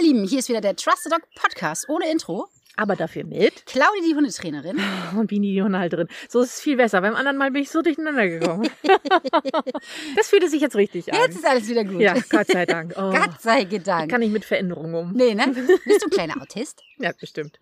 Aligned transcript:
ihr 0.00 0.06
Lieben, 0.06 0.26
hier 0.26 0.38
ist 0.38 0.48
wieder 0.48 0.60
der 0.60 0.76
Trusted 0.76 1.12
Dog 1.12 1.22
Podcast 1.34 1.88
ohne 1.88 2.10
Intro. 2.10 2.48
Aber 2.76 2.96
dafür 2.96 3.24
mit. 3.24 3.66
Claudi, 3.66 4.00
die 4.08 4.14
Hundetrainerin. 4.14 4.80
Und 5.16 5.26
Bini, 5.26 5.52
die 5.52 5.62
Hundehalterin. 5.62 6.08
So 6.28 6.40
ist 6.40 6.54
es 6.54 6.60
viel 6.60 6.76
besser. 6.76 7.00
Beim 7.02 7.14
anderen 7.14 7.36
Mal 7.36 7.50
bin 7.50 7.62
ich 7.62 7.70
so 7.70 7.82
durcheinander 7.82 8.26
gekommen. 8.26 8.70
das 10.16 10.28
fühlte 10.28 10.48
sich 10.48 10.62
jetzt 10.62 10.76
richtig 10.76 11.12
an. 11.12 11.18
Jetzt 11.20 11.36
ist 11.36 11.44
alles 11.44 11.68
wieder 11.68 11.84
gut. 11.84 12.00
Ja, 12.00 12.14
Gott 12.30 12.46
sei 12.46 12.64
Dank. 12.64 12.94
Oh, 12.96 13.10
Gott 13.10 13.42
sei 13.42 13.64
Dank. 13.64 14.10
kann 14.10 14.22
ich 14.22 14.30
mit 14.30 14.44
Veränderungen 14.46 14.94
um. 14.94 15.12
Nee, 15.12 15.34
ne? 15.34 15.48
Bist 15.48 16.02
du 16.02 16.06
ein 16.06 16.10
kleiner 16.10 16.36
Autist? 16.40 16.82
Ja, 16.98 17.12
bestimmt. 17.12 17.58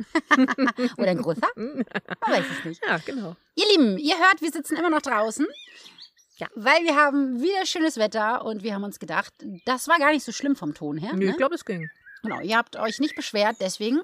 Oder 0.98 1.10
ein 1.10 1.22
großer? 1.22 1.48
Man 1.56 1.84
weiß 2.26 2.44
es 2.58 2.64
nicht. 2.64 2.86
Ja, 2.86 2.98
genau. 3.04 3.34
Ihr 3.56 3.66
Lieben, 3.70 3.98
ihr 3.98 4.18
hört, 4.18 4.40
wir 4.40 4.52
sitzen 4.52 4.76
immer 4.76 4.90
noch 4.90 5.02
draußen. 5.02 5.46
Ja. 6.36 6.46
Weil 6.54 6.84
wir 6.84 6.94
haben 6.94 7.42
wieder 7.42 7.66
schönes 7.66 7.96
Wetter 7.96 8.44
und 8.44 8.62
wir 8.62 8.74
haben 8.74 8.84
uns 8.84 9.00
gedacht, 9.00 9.32
das 9.64 9.88
war 9.88 9.98
gar 9.98 10.12
nicht 10.12 10.24
so 10.24 10.30
schlimm 10.30 10.54
vom 10.54 10.74
Ton 10.74 10.96
her. 10.96 11.14
Nö, 11.14 11.24
ne? 11.24 11.30
ich 11.32 11.36
glaube, 11.36 11.56
es 11.56 11.64
ging. 11.64 11.90
Genau, 12.22 12.40
ihr 12.40 12.56
habt 12.56 12.76
euch 12.76 12.98
nicht 13.00 13.14
beschwert, 13.16 13.56
deswegen, 13.60 13.96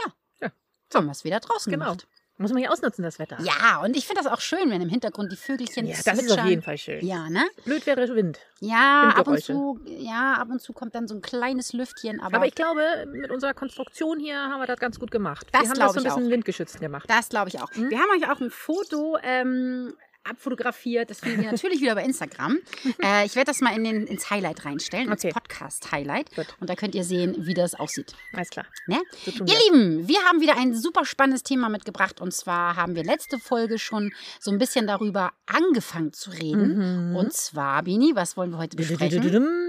ja, 0.00 0.12
Ja. 0.40 0.50
haben 0.94 1.06
wir 1.06 1.12
es 1.12 1.24
wieder 1.24 1.40
draußen 1.40 1.70
Genau. 1.72 1.84
gemacht. 1.86 2.06
Muss 2.40 2.52
man 2.52 2.62
ja 2.62 2.70
ausnutzen, 2.70 3.02
das 3.02 3.18
Wetter. 3.18 3.36
Ja, 3.40 3.80
und 3.82 3.96
ich 3.96 4.06
finde 4.06 4.22
das 4.22 4.32
auch 4.32 4.40
schön, 4.40 4.70
wenn 4.70 4.80
im 4.80 4.88
Hintergrund 4.88 5.32
die 5.32 5.36
Vögelchen 5.36 5.86
Ja, 5.86 5.96
das 6.04 6.22
ist 6.22 6.30
auf 6.30 6.44
jeden 6.46 6.62
Fall 6.62 6.78
schön. 6.78 7.04
Ja, 7.04 7.28
ne? 7.28 7.44
Blöd 7.64 7.84
wäre 7.84 8.14
Wind. 8.14 8.38
Ja, 8.60 9.08
ab 9.16 9.26
und 9.26 9.42
zu, 9.42 9.80
ja, 9.86 10.34
ab 10.34 10.48
und 10.48 10.62
zu 10.62 10.72
kommt 10.72 10.94
dann 10.94 11.08
so 11.08 11.16
ein 11.16 11.20
kleines 11.20 11.72
Lüftchen, 11.72 12.20
aber, 12.20 12.36
Aber 12.36 12.46
ich 12.46 12.54
glaube, 12.54 12.80
mit 13.12 13.32
unserer 13.32 13.54
Konstruktion 13.54 14.20
hier 14.20 14.36
haben 14.40 14.60
wir 14.60 14.68
das 14.68 14.78
ganz 14.78 15.00
gut 15.00 15.10
gemacht. 15.10 15.48
Das 15.50 15.62
wir 15.62 15.68
haben 15.70 15.78
das 15.80 15.92
so 15.94 15.98
ein 15.98 16.04
bisschen 16.04 16.26
auch. 16.26 16.30
windgeschützt 16.30 16.78
gemacht. 16.78 17.10
das 17.10 17.28
glaube 17.28 17.48
ich 17.48 17.60
auch. 17.60 17.70
Wir 17.74 17.98
haben 17.98 18.10
euch 18.16 18.30
auch 18.30 18.40
ein 18.40 18.50
Foto 18.50 19.18
ähm, 19.24 19.94
abfotografiert. 20.24 21.10
Das 21.10 21.20
finden 21.20 21.42
wir 21.42 21.50
natürlich 21.52 21.80
wieder 21.80 21.94
bei 21.94 22.04
Instagram. 22.04 22.58
Äh, 23.02 23.26
ich 23.26 23.34
werde 23.36 23.46
das 23.50 23.60
mal 23.60 23.74
in 23.74 23.84
den, 23.84 24.06
ins 24.06 24.30
Highlight 24.30 24.64
reinstellen, 24.64 25.10
Okay. 25.12 25.28
ins 25.28 25.34
Podcast-Highlight. 25.34 26.30
Und 26.60 26.70
da 26.70 26.74
könnt 26.74 26.94
ihr 26.94 27.04
sehen, 27.04 27.34
wie 27.38 27.54
das 27.54 27.74
aussieht. 27.74 28.14
Alles 28.32 28.50
klar. 28.50 28.66
Ne? 28.86 29.00
So 29.24 29.30
Ihr 29.30 29.46
wir. 29.46 29.54
Lieben, 29.72 30.08
wir 30.08 30.20
haben 30.24 30.40
wieder 30.40 30.56
ein 30.56 30.74
super 30.74 31.04
spannendes 31.04 31.42
Thema 31.42 31.68
mitgebracht. 31.68 32.20
Und 32.20 32.32
zwar 32.32 32.76
haben 32.76 32.94
wir 32.94 33.04
letzte 33.04 33.38
Folge 33.38 33.78
schon 33.78 34.12
so 34.40 34.50
ein 34.50 34.58
bisschen 34.58 34.86
darüber 34.86 35.32
angefangen 35.46 36.12
zu 36.12 36.30
reden. 36.30 37.10
Mhm. 37.10 37.16
Und 37.16 37.32
zwar, 37.32 37.82
Bini, 37.82 38.12
was 38.14 38.36
wollen 38.36 38.50
wir 38.50 38.58
heute 38.58 38.76
besprechen? 38.76 39.67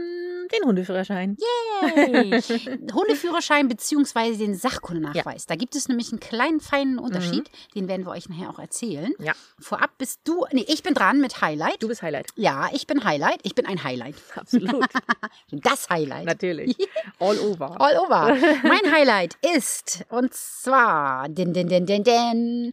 Den 0.51 0.65
Hundeführerschein. 0.65 1.37
Yay! 1.39 2.41
Hundeführerschein 2.93 3.67
bzw. 3.67 4.37
den 4.37 4.55
Sachkundenachweis. 4.55 5.45
Da 5.45 5.55
gibt 5.55 5.75
es 5.75 5.87
nämlich 5.87 6.11
einen 6.11 6.19
kleinen, 6.19 6.59
feinen 6.59 6.99
Unterschied. 6.99 7.49
Den 7.75 7.87
werden 7.87 8.05
wir 8.05 8.11
euch 8.11 8.29
nachher 8.29 8.49
auch 8.49 8.59
erzählen. 8.59 9.13
Ja. 9.19 9.33
Vorab 9.59 9.91
bist 9.97 10.21
du, 10.23 10.45
nee, 10.51 10.65
ich 10.67 10.83
bin 10.83 10.93
dran 10.93 11.21
mit 11.21 11.41
Highlight. 11.41 11.81
Du 11.81 11.87
bist 11.87 12.01
Highlight. 12.01 12.27
Ja, 12.35 12.69
ich 12.73 12.87
bin 12.87 13.03
Highlight. 13.03 13.39
Ich 13.43 13.55
bin 13.55 13.65
ein 13.65 13.83
Highlight. 13.83 14.15
Absolut. 14.35 14.85
Das 15.51 15.89
Highlight. 15.89 16.25
Natürlich. 16.25 16.75
All 17.19 17.37
over. 17.39 17.79
All 17.81 17.97
over. 17.97 18.35
Mein 18.63 18.91
Highlight 18.93 19.35
ist, 19.55 20.05
und 20.09 20.33
zwar, 20.33 21.27
din, 21.27 21.53
din, 21.53 21.67
din, 21.67 21.85
din, 21.85 22.03
din. 22.03 22.71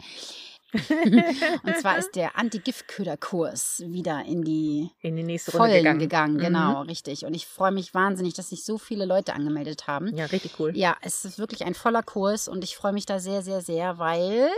und 1.62 1.76
zwar 1.78 1.98
ist 1.98 2.10
der 2.14 2.36
Anti-Giftköder-Kurs 2.38 3.82
wieder 3.86 4.24
in 4.26 4.42
die 4.42 4.90
In 5.00 5.16
die 5.16 5.22
nächste 5.22 5.52
Runde 5.52 5.66
Vollen 5.68 5.98
gegangen. 5.98 5.98
gegangen. 5.98 6.34
Mhm. 6.34 6.40
Genau, 6.40 6.82
richtig. 6.82 7.24
Und 7.24 7.34
ich 7.34 7.46
freue 7.46 7.72
mich 7.72 7.94
wahnsinnig, 7.94 8.34
dass 8.34 8.50
sich 8.50 8.64
so 8.64 8.78
viele 8.78 9.04
Leute 9.04 9.34
angemeldet 9.34 9.86
haben. 9.86 10.14
Ja, 10.16 10.26
richtig 10.26 10.58
cool. 10.58 10.76
Ja, 10.76 10.96
es 11.02 11.24
ist 11.24 11.38
wirklich 11.38 11.64
ein 11.64 11.74
voller 11.74 12.02
Kurs 12.02 12.48
und 12.48 12.64
ich 12.64 12.76
freue 12.76 12.92
mich 12.92 13.06
da 13.06 13.18
sehr, 13.18 13.42
sehr, 13.42 13.60
sehr, 13.60 13.98
weil 13.98 14.48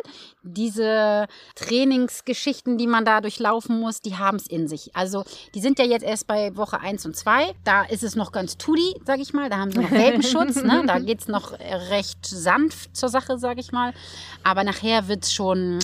diese 0.43 1.27
Trainingsgeschichten, 1.55 2.79
die 2.79 2.87
man 2.87 3.05
da 3.05 3.21
durchlaufen 3.21 3.79
muss, 3.81 4.01
die 4.01 4.17
haben 4.17 4.37
es 4.37 4.47
in 4.47 4.69
sich. 4.69 4.95
Also 4.97 5.25
die 5.55 5.61
sind 5.61 5.79
ja 5.79 5.85
jetzt 5.85 6.05
erst 6.05 6.27
bei 6.27 6.57
Woche 6.57 6.81
1 6.81 7.07
und 7.07 7.17
2. 7.17 7.55
Da 7.65 7.85
ist 7.85 8.03
es 8.03 8.17
noch 8.17 8.33
ganz 8.33 8.57
tutti, 8.57 8.95
sag 9.05 9.21
ich 9.21 9.33
mal. 9.33 9.49
Da 9.51 9.59
haben 9.59 9.71
sie 9.71 9.79
noch 9.79 9.91
Welpenschutz. 9.91 10.57
ne? 10.63 10.85
Da 10.87 10.99
geht 11.09 11.21
es 11.21 11.29
noch 11.29 11.53
recht 11.91 12.25
sanft 12.27 12.97
zur 12.97 13.09
Sache, 13.09 13.39
sag 13.39 13.59
ich 13.59 13.73
mal. 13.73 13.93
Aber 14.45 14.65
nachher 14.65 15.09
wird 15.09 15.25
es 15.25 15.33
schon... 15.33 15.79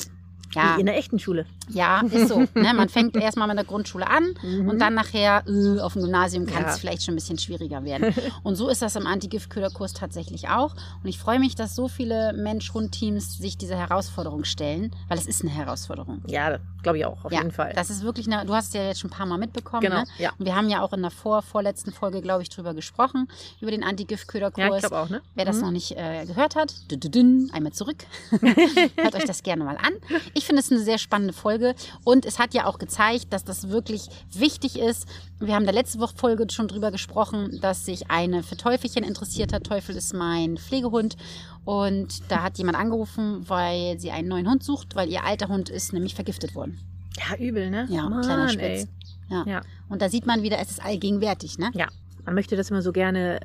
Ja, 0.54 0.76
Wie 0.76 0.80
in 0.80 0.86
der 0.86 0.96
echten 0.96 1.18
Schule. 1.18 1.46
ja, 1.68 2.00
ist 2.02 2.28
so. 2.28 2.40
Ne? 2.54 2.72
Man 2.74 2.88
fängt 2.88 3.16
erstmal 3.16 3.48
mit 3.48 3.56
der 3.56 3.64
Grundschule 3.64 4.06
an 4.06 4.34
und 4.68 4.78
dann 4.78 4.94
nachher 4.94 5.42
äh, 5.48 5.80
auf 5.80 5.94
dem 5.94 6.02
Gymnasium 6.02 6.46
kann 6.46 6.64
es 6.64 6.72
Ja. 6.74 6.78
vielleicht 6.78 7.02
schon 7.02 7.14
ein 7.14 7.16
bisschen 7.16 7.38
schwieriger 7.38 7.84
werden. 7.84 8.14
Und 8.42 8.56
so 8.56 8.68
ist 8.68 8.82
das 8.82 8.96
im 8.96 9.06
Anti-Giftköderkurs 9.06 9.92
tatsächlich 9.94 10.48
auch. 10.48 10.74
Und 11.02 11.08
ich 11.08 11.18
freue 11.18 11.38
mich, 11.38 11.54
dass 11.54 11.74
so 11.74 11.88
viele 11.88 12.32
Mensch-Hund-Teams 12.34 13.38
sich 13.38 13.56
dieser 13.58 13.76
Herausforderung 13.76 14.44
stellen, 14.44 14.94
weil 15.08 15.18
es 15.18 15.26
ist 15.26 15.42
eine 15.42 15.50
Herausforderung. 15.50 16.22
Ja, 16.26 16.58
glaube 16.82 16.98
ich 16.98 17.06
auch, 17.06 17.24
auf 17.24 17.32
ja, 17.32 17.38
jeden 17.38 17.50
Fall. 17.52 17.72
Das 17.74 17.90
ist 17.90 18.02
wirklich 18.02 18.30
eine, 18.30 18.44
du 18.46 18.54
hast 18.54 18.68
es 18.68 18.74
ja 18.74 18.84
jetzt 18.84 19.00
schon 19.00 19.10
ein 19.10 19.14
paar 19.14 19.26
Mal 19.26 19.38
mitbekommen. 19.38 19.80
Genau, 19.82 20.00
ne? 20.00 20.04
ja. 20.18 20.30
Und 20.38 20.44
wir 20.44 20.54
haben 20.54 20.68
ja 20.68 20.82
auch 20.82 20.92
in 20.92 21.00
der 21.02 21.10
vor, 21.10 21.42
vorletzten 21.42 21.92
Folge, 21.92 22.20
glaube 22.20 22.42
ich, 22.42 22.48
drüber 22.50 22.74
gesprochen, 22.74 23.28
über 23.60 23.70
den 23.70 23.82
Anti-Giftköderkurs. 23.82 24.58
ja, 24.68 24.74
ich 24.76 24.80
glaube 24.82 24.98
auch, 24.98 25.08
ne? 25.08 25.22
Wer 25.34 25.44
das 25.44 25.56
Mhm. 25.56 25.62
noch 25.62 25.70
nicht 25.70 25.92
äh, 25.96 26.24
gehört 26.26 26.56
hat, 26.56 26.72
dü 26.90 26.96
-dü 26.96 27.08
-dün, 27.10 27.52
einmal 27.52 27.72
zurück. 27.72 28.04
Hört 28.96 29.14
euch 29.14 29.24
das 29.24 29.42
gerne 29.42 29.64
mal 29.64 29.76
an. 29.76 29.92
Ich 30.34 30.43
finde 30.44 30.60
es 30.60 30.70
eine 30.70 30.80
sehr 30.80 30.98
spannende 30.98 31.32
Folge 31.32 31.74
und 32.04 32.26
es 32.26 32.38
hat 32.38 32.54
ja 32.54 32.66
auch 32.66 32.78
gezeigt, 32.78 33.32
dass 33.32 33.44
das 33.44 33.68
wirklich 33.68 34.08
wichtig 34.32 34.78
ist. 34.78 35.06
Wir 35.40 35.54
haben 35.54 35.66
da 35.66 35.72
letzte 35.72 36.00
Woche 36.00 36.16
Folge 36.16 36.46
schon 36.50 36.68
drüber 36.68 36.90
gesprochen, 36.90 37.58
dass 37.60 37.84
sich 37.84 38.10
eine 38.10 38.42
für 38.42 38.56
Teufelchen 38.56 39.04
interessiert 39.04 39.52
hat. 39.52 39.64
Teufel 39.64 39.96
ist 39.96 40.14
mein 40.14 40.56
Pflegehund 40.56 41.16
und 41.64 42.30
da 42.30 42.42
hat 42.42 42.58
jemand 42.58 42.78
angerufen, 42.78 43.48
weil 43.48 43.98
sie 43.98 44.10
einen 44.10 44.28
neuen 44.28 44.48
Hund 44.48 44.62
sucht, 44.62 44.94
weil 44.94 45.10
ihr 45.10 45.24
alter 45.24 45.48
Hund 45.48 45.68
ist 45.68 45.92
nämlich 45.92 46.14
vergiftet 46.14 46.54
worden. 46.54 46.78
Ja, 47.18 47.36
übel, 47.36 47.70
ne? 47.70 47.86
Ja, 47.90 48.08
Mann, 48.08 48.22
kleiner. 48.22 48.48
Spitz. 48.48 48.88
Ja. 49.30 49.44
Ja. 49.46 49.62
Und 49.88 50.02
da 50.02 50.08
sieht 50.08 50.26
man 50.26 50.42
wieder, 50.42 50.58
es 50.58 50.70
ist 50.70 50.84
allgegenwärtig, 50.84 51.58
ne? 51.58 51.70
Ja, 51.74 51.88
man 52.24 52.34
möchte 52.34 52.56
das 52.56 52.70
immer 52.70 52.82
so 52.82 52.92
gerne 52.92 53.40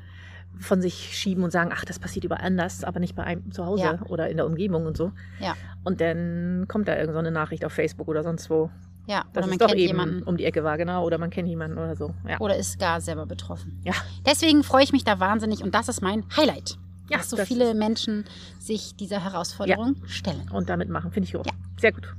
von 0.58 0.82
sich 0.82 1.16
schieben 1.16 1.42
und 1.44 1.50
sagen, 1.50 1.70
ach, 1.72 1.84
das 1.84 1.98
passiert 1.98 2.24
überall 2.24 2.44
anders, 2.44 2.84
aber 2.84 3.00
nicht 3.00 3.14
bei 3.14 3.24
einem 3.24 3.50
zu 3.50 3.64
Hause 3.64 3.82
Ja. 3.84 3.98
oder 4.08 4.28
in 4.28 4.36
der 4.36 4.46
Umgebung 4.46 4.86
und 4.86 4.96
so. 4.96 5.12
Ja. 5.38 5.54
Und 5.84 6.00
dann 6.00 6.66
kommt 6.68 6.86
da 6.88 6.96
irgend 6.96 7.14
so 7.14 7.18
eine 7.18 7.30
Nachricht 7.30 7.64
auf 7.64 7.72
Facebook 7.72 8.08
oder 8.08 8.22
sonst 8.22 8.50
wo, 8.50 8.70
Ja, 9.06 9.24
oder 9.32 9.42
man 9.42 9.50
es 9.52 9.58
doch 9.58 9.68
kennt 9.68 9.78
eben 9.80 9.88
jemanden. 9.88 10.22
um 10.24 10.36
die 10.36 10.44
Ecke 10.44 10.62
war, 10.62 10.76
genau, 10.76 11.04
oder 11.06 11.16
man 11.18 11.30
kennt 11.30 11.48
jemanden 11.48 11.78
oder 11.78 11.96
so. 11.96 12.14
Ja. 12.28 12.38
oder 12.40 12.56
ist 12.56 12.78
gar 12.78 13.00
selber 13.00 13.24
betroffen. 13.26 13.80
Ja. 13.84 13.94
Deswegen 14.26 14.62
freue 14.62 14.84
ich 14.84 14.92
mich 14.92 15.04
da 15.04 15.18
wahnsinnig 15.18 15.62
und 15.62 15.74
das 15.74 15.88
ist 15.88 16.02
mein 16.02 16.24
Highlight. 16.36 16.76
Ja, 17.08 17.16
dass 17.18 17.30
so 17.30 17.36
das 17.36 17.48
viele 17.48 17.74
Menschen 17.74 18.24
sich 18.60 18.94
dieser 18.96 19.24
Herausforderung 19.24 19.96
stellen. 20.06 20.48
Und 20.52 20.68
damit 20.68 20.88
machen, 20.90 21.10
finde 21.10 21.28
ich 21.28 21.36
auch. 21.36 21.44
Ja. 21.46 21.52
Sehr 21.80 21.90
gut. 21.92 22.14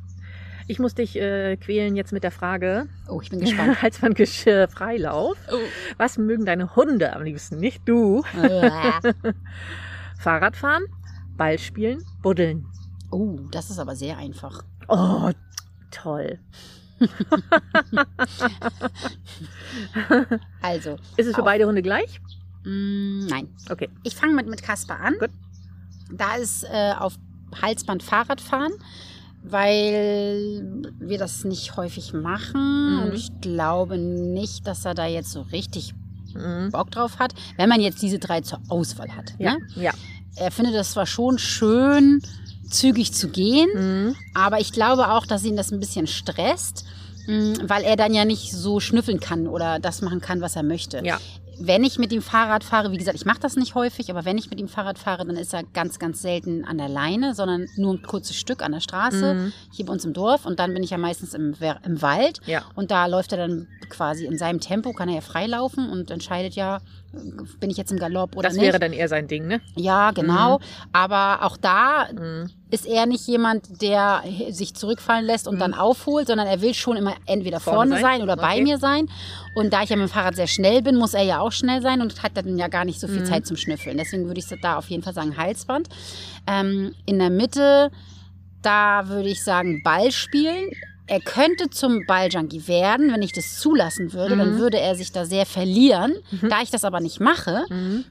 Ich 0.68 0.80
muss 0.80 0.96
dich 0.96 1.16
äh, 1.18 1.58
quälen 1.58 1.96
jetzt 1.96 2.12
mit 2.14 2.24
der 2.24 2.32
Frage, 2.32 2.88
Oh, 3.08 3.20
ich 3.22 3.30
bin 3.30 3.40
gespannt. 3.40 3.82
Halsbandgeschirr 3.82 4.68
Freilauf. 4.68 5.38
oh. 5.52 5.58
Was 5.98 6.18
mögen 6.18 6.46
deine 6.46 6.76
Hunde 6.76 7.14
am 7.14 7.24
liebsten? 7.24 7.58
Nicht 7.58 7.82
du. 7.88 8.24
Fahrradfahren, 10.20 10.84
Ball 11.38 11.58
spielen, 11.58 12.04
buddeln. 12.22 12.66
oh, 13.10 13.40
das 13.52 13.70
ist 13.70 13.80
aber 13.80 13.96
sehr 13.96 14.18
einfach. 14.18 14.64
Oh, 14.88 15.32
toll. 15.90 16.40
Also, 20.62 20.98
Ist 21.18 21.28
es 21.28 21.34
für 21.36 21.42
Auf. 21.42 21.46
beide 21.46 21.66
Hunde 21.66 21.82
gleich? 21.82 22.22
mh, 22.64 23.28
nein. 23.30 23.50
Okay. 23.70 23.90
Ich 24.04 24.16
fange 24.16 24.36
mit, 24.36 24.48
mit 24.48 24.62
Kasper 24.62 25.00
an. 25.00 25.16
Gut. 25.20 25.32
Da 26.12 26.36
ist 26.36 26.64
äh, 26.66 26.94
auf 26.98 27.16
Halsband 27.62 28.04
Fahrradfahren, 28.04 28.72
weil 29.44 30.92
wir 31.00 31.18
das 31.18 31.44
nicht 31.44 31.76
häufig 31.78 32.14
machen. 32.14 32.96
Mhm. 32.96 33.04
Und 33.04 33.14
ich 33.14 33.30
glaube 33.42 33.98
nicht, 33.98 34.66
dass 34.68 34.86
er 34.86 34.94
da 34.94 35.06
jetzt 35.08 35.32
so 35.32 35.42
richtig 35.42 35.94
Mhm. 36.34 36.72
Bock 36.72 36.90
drauf 36.92 37.20
hat, 37.20 37.34
wenn 37.58 37.68
man 37.68 37.82
jetzt 37.82 38.02
diese 38.02 38.18
drei 38.18 38.40
zur 38.40 38.62
Auswahl 38.70 39.10
hat. 39.18 39.34
Ja. 39.38 39.52
Ne? 39.56 39.58
Ja. 39.76 39.92
Er 40.38 40.50
findet 40.50 40.76
es 40.76 40.92
zwar 40.94 41.06
schon 41.06 41.38
schön, 41.38 42.22
zügig 42.70 43.12
zu 43.12 43.28
gehen, 43.28 43.68
Mhm. 43.76 44.16
aber 44.34 44.62
ich 44.62 44.72
glaube 44.72 45.12
auch, 45.12 45.26
dass 45.26 45.44
ihn 45.44 45.58
das 45.58 45.74
ein 45.74 45.82
bisschen 45.82 46.08
stresst, 46.08 46.86
mh, 47.28 47.68
weil 47.68 47.84
er 47.84 47.98
dann 47.98 48.14
ja 48.14 48.24
nicht 48.24 48.54
so 48.54 48.80
schnüffeln 48.80 49.20
kann 49.20 49.46
oder 49.46 49.80
das 49.80 50.02
machen 50.02 50.22
kann, 50.22 50.40
was 50.40 50.56
er 50.56 50.64
möchte. 50.64 51.02
Ja. 51.04 51.18
Wenn 51.60 51.84
ich 51.84 52.00
mit 52.00 52.12
ihm 52.12 52.22
Fahrrad 52.22 52.64
fahre, 52.64 52.92
wie 52.92 52.98
gesagt, 52.98 53.16
ich 53.18 53.26
mache 53.26 53.40
das 53.40 53.56
nicht 53.56 53.76
häufig, 53.76 54.10
aber 54.10 54.26
wenn 54.26 54.38
ich 54.38 54.50
mit 54.50 54.60
ihm 54.60 54.68
Fahrrad 54.68 54.98
fahre, 54.98 55.26
dann 55.26 55.36
ist 55.36 55.54
er 55.54 55.64
ganz, 55.64 56.00
ganz 56.00 56.22
selten 56.22 56.66
an 56.66 56.78
der 56.78 56.90
Leine, 56.90 57.36
sondern 57.36 57.68
nur 57.78 57.94
ein 57.94 58.02
kurzes 58.02 58.36
Stück 58.36 58.64
an 58.64 58.72
der 58.72 58.80
Straße, 58.80 59.34
Mhm. 59.36 59.54
hier 59.72 59.86
bei 59.86 59.94
uns 59.94 60.04
im 60.06 60.14
Dorf. 60.14 60.46
Und 60.46 60.60
dann 60.60 60.74
bin 60.74 60.82
ich 60.82 60.90
ja 60.90 60.98
meistens 60.98 61.34
im, 61.34 61.56
im 61.86 62.02
Wald. 62.02 62.40
Ja. 62.46 62.64
Und 62.76 62.90
da 62.90 63.06
läuft 63.06 63.32
er 63.34 63.38
dann 63.38 63.68
quasi 63.90 64.26
in 64.26 64.38
seinem 64.38 64.60
Tempo, 64.60 64.94
kann 64.94 65.10
er 65.10 65.16
ja 65.16 65.22
frei 65.22 65.46
laufen 65.48 65.90
und 65.90 66.10
entscheidet 66.10 66.56
ja, 66.56 66.80
bin 67.60 67.70
ich 67.70 67.78
jetzt 67.78 67.92
im 67.92 68.00
Galopp 68.00 68.36
oder 68.38 68.48
Das 68.50 68.58
nicht. 68.58 68.66
wäre 68.66 68.80
dann 68.80 68.94
eher 68.94 69.10
sein 69.10 69.28
Ding, 69.28 69.46
ne? 69.48 69.62
Ja, 69.76 70.12
genau. 70.12 70.60
Aber 70.94 71.40
auch 71.46 71.58
da 71.58 72.08
Mhm. 72.12 72.50
Ist 72.72 72.86
er 72.86 73.06
nicht 73.06 73.28
jemand, 73.28 73.82
der 73.82 74.24
sich 74.50 74.74
zurückfallen 74.76 75.26
lässt 75.26 75.48
und 75.48 75.60
dann 75.60 75.74
aufholt, 75.74 76.28
sondern 76.28 76.48
er 76.48 76.62
will 76.62 76.74
schon 76.74 76.96
immer 76.98 77.14
entweder 77.26 77.60
vorne, 77.60 77.78
Vorne 77.92 77.96
sein. 78.02 78.02
sein? 78.02 78.22
oder 78.24 78.38
bei 78.38 78.54
Okay. 78.54 78.64
mir 78.64 78.78
sein. 78.78 79.10
Und 79.56 79.74
da 79.74 79.84
ich 79.84 79.90
ja 79.90 79.98
mit 79.98 80.08
dem 80.08 80.12
Fahrrad 80.12 80.36
sehr 80.38 80.48
schnell 80.48 80.82
bin, 80.82 80.96
muss 80.96 81.14
er 81.14 81.24
ja 81.24 81.40
auch 81.42 81.52
schnell 81.52 81.82
sein 81.82 82.02
und 82.02 82.24
hat 82.24 82.32
dann 82.36 82.58
ja 82.58 82.70
gar 82.70 82.86
nicht 82.86 83.00
so 83.00 83.08
Mhm. 83.08 83.12
viel 83.12 83.24
Zeit 83.26 83.46
zum 83.46 83.58
Schnüffeln. 83.58 83.98
Deswegen 83.98 84.26
würde 84.26 84.40
ich 84.40 84.46
da 84.62 84.78
auf 84.78 84.90
jeden 84.90 85.04
Fall 85.04 85.14
sagen 85.14 85.36
Halsband. 85.38 85.90
Ähm, 86.48 86.96
in 87.06 87.20
der 87.20 87.30
Mitte, 87.30 87.92
da 88.62 89.08
würde 89.10 89.30
ich 89.30 89.44
sagen 89.44 89.82
Ball 89.84 90.12
spielen. 90.12 90.70
Er 91.12 91.20
könnte 91.20 91.70
zum 91.70 92.06
Balljunkie 92.06 92.70
werden, 92.70 93.12
wenn 93.12 93.22
ich 93.22 93.34
das 93.34 93.60
zulassen 93.60 94.14
würde. 94.14 94.38
Dann 94.38 94.58
würde 94.58 94.80
er 94.80 94.96
sich 94.96 95.12
da 95.12 95.26
sehr 95.26 95.46
verlieren. 95.46 96.14
Da 96.50 96.62
ich 96.62 96.70
das 96.72 96.86
aber 96.86 97.02
nicht 97.02 97.20
mache 97.20 97.66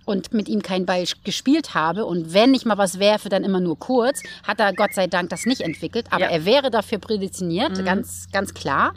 und 0.04 0.34
mit 0.34 0.50
ihm 0.50 0.60
keinen 0.62 0.84
Ball 0.84 1.04
gespielt 1.24 1.72
habe 1.74 2.04
und 2.04 2.34
wenn 2.34 2.52
ich 2.52 2.66
mal 2.66 2.76
was 2.76 2.98
werfe, 2.98 3.30
dann 3.30 3.42
immer 3.42 3.58
nur 3.58 3.78
kurz, 3.78 4.22
hat 4.46 4.60
er 4.60 4.74
Gott 4.74 4.92
sei 4.92 5.06
Dank 5.06 5.30
das 5.30 5.46
nicht 5.46 5.62
entwickelt. 5.62 6.08
Aber 6.10 6.24
Ja. 6.24 6.28
er 6.30 6.44
wäre 6.44 6.70
dafür 6.70 6.98
prädestiniert, 6.98 7.82
ganz, 7.86 8.28
ganz 8.32 8.52
klar. 8.52 8.92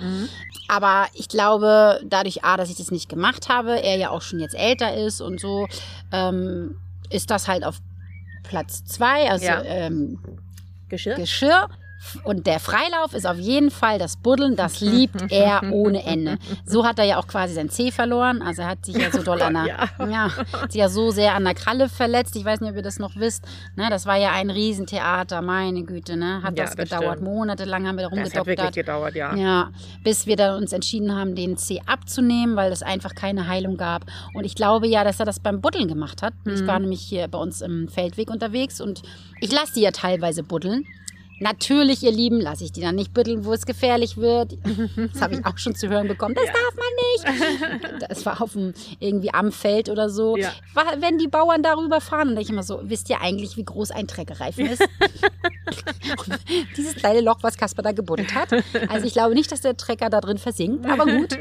Aber 0.67 1.07
ich 1.13 1.29
glaube, 1.29 2.01
dadurch, 2.03 2.43
A, 2.43 2.57
dass 2.57 2.69
ich 2.69 2.75
das 2.75 2.91
nicht 2.91 3.07
gemacht 3.07 3.47
habe, 3.47 3.81
er 3.81 3.95
ja 3.95 4.09
auch 4.09 4.21
schon 4.21 4.39
jetzt 4.39 4.55
älter 4.55 4.97
ist 4.97 5.21
und 5.21 5.39
so, 5.39 5.67
ähm, 6.11 6.75
ist 7.09 7.31
das 7.31 7.47
halt 7.47 7.63
auf 7.63 7.77
Platz 8.43 8.83
zwei, 8.83 9.29
also 9.31 9.45
Ja. 9.45 9.61
ähm, 9.63 10.19
Geschirr? 10.89 11.15
Geschirr. 11.15 11.69
Und 12.23 12.47
der 12.47 12.59
Freilauf 12.59 13.13
ist 13.13 13.25
auf 13.25 13.37
jeden 13.37 13.71
Fall 13.71 13.97
das 13.99 14.17
Buddeln, 14.17 14.55
das 14.55 14.81
liebt 14.81 15.21
er 15.31 15.61
ohne 15.71 16.03
Ende. 16.05 16.37
So 16.65 16.85
hat 16.85 16.99
er 16.99 17.05
ja 17.05 17.17
auch 17.17 17.27
quasi 17.27 17.53
sein 17.53 17.69
C 17.69 17.91
verloren. 17.91 18.41
Also 18.41 18.61
er 18.63 18.67
hat 18.69 18.85
sich 18.85 18.95
ja 18.97 19.11
so 19.11 19.23
doll 19.23 19.41
an 19.41 19.53
der, 19.53 19.65
ja. 19.67 20.07
ja, 20.07 20.29
sich 20.69 20.75
ja 20.79 20.89
so 20.89 21.11
sehr 21.11 21.35
an 21.35 21.43
der 21.43 21.53
Kralle 21.55 21.89
verletzt. 21.89 22.35
Ich 22.35 22.45
weiß 22.45 22.61
nicht, 22.61 22.69
ob 22.71 22.75
ihr 22.75 22.81
das 22.81 22.99
noch 22.99 23.15
wisst. 23.15 23.45
Ne, 23.75 23.87
das 23.89 24.05
war 24.05 24.17
ja 24.17 24.31
ein 24.31 24.49
Riesentheater, 24.49 25.41
meine 25.41 25.83
Güte, 25.83 26.15
ne? 26.17 26.41
Hat 26.43 26.57
Ja, 26.57 26.65
das 26.65 26.75
das 26.75 26.89
gedauert. 26.89 27.17
stimmt. 27.17 27.23
Monatelang 27.23 27.87
haben 27.87 27.97
wir 27.97 28.09
da 28.09 28.15
das 28.15 28.19
hat 28.35 28.45
wirklich 28.45 28.59
rumgedoktert. 28.59 28.75
gedauert, 28.75 29.15
ja. 29.15 29.35
Ja, 29.35 29.71
bis 30.03 30.27
wir 30.27 30.35
dann 30.35 30.61
uns 30.61 30.73
entschieden 30.73 31.15
haben, 31.15 31.35
den 31.35 31.57
C 31.57 31.81
abzunehmen, 31.85 32.55
weil 32.55 32.71
es 32.71 32.83
einfach 32.83 33.15
keine 33.15 33.47
Heilung 33.47 33.77
gab. 33.77 34.05
Und 34.33 34.45
ich 34.45 34.55
glaube 34.55 34.87
ja, 34.87 35.03
dass 35.03 35.19
er 35.19 35.25
das 35.25 35.39
beim 35.39 35.61
Buddeln 35.61 35.87
gemacht 35.87 36.21
hat. 36.21 36.33
Ich 36.45 36.65
war 36.67 36.79
nämlich 36.79 37.01
hier 37.01 37.27
bei 37.27 37.37
uns 37.37 37.61
im 37.61 37.87
Feldweg 37.87 38.29
unterwegs 38.29 38.81
und 38.81 39.01
ich 39.39 39.51
lasse 39.51 39.73
die 39.75 39.81
ja 39.81 39.91
teilweise 39.91 40.43
buddeln. 40.43 40.85
Natürlich, 41.39 42.03
ihr 42.03 42.11
Lieben, 42.11 42.39
lasse 42.39 42.63
ich 42.63 42.71
die 42.71 42.81
dann 42.81 42.95
nicht 42.95 43.13
buddeln, 43.13 43.45
wo 43.45 43.53
es 43.53 43.65
gefährlich 43.65 44.17
wird. 44.17 44.57
Das 45.13 45.21
habe 45.21 45.35
ich 45.35 45.45
auch 45.45 45.57
schon 45.57 45.75
zu 45.75 45.89
hören 45.89 46.07
bekommen. 46.07 46.35
Das 46.35 46.45
darf 46.45 46.75
man 46.75 47.39
nicht. 47.39 47.99
Das 48.09 48.25
war 48.25 48.41
auf 48.41 48.53
dem, 48.53 48.73
irgendwie 48.99 49.33
am 49.33 49.51
Feld 49.51 49.89
oder 49.89 50.09
so. 50.09 50.35
Ja. 50.37 50.51
Wenn 50.97 51.17
die 51.17 51.27
Bauern 51.27 51.63
darüber 51.63 52.01
fahren, 52.01 52.29
und 52.29 52.37
ich 52.37 52.49
immer 52.49 52.63
so, 52.63 52.79
wisst 52.83 53.09
ihr 53.09 53.21
eigentlich, 53.21 53.57
wie 53.57 53.63
groß 53.63 53.91
ein 53.91 54.07
Treckerreifen 54.07 54.65
ist? 54.67 54.83
Dieses 56.77 56.95
kleine 56.95 57.21
Loch, 57.21 57.37
was 57.41 57.57
Kasper 57.57 57.81
da 57.81 57.91
gebuddelt 57.91 58.33
hat. 58.33 58.49
Also 58.89 59.07
ich 59.07 59.13
glaube 59.13 59.33
nicht, 59.33 59.51
dass 59.51 59.61
der 59.61 59.75
Trecker 59.77 60.09
da 60.09 60.21
drin 60.21 60.37
versinkt, 60.37 60.85
aber 60.85 61.05
gut. 61.05 61.37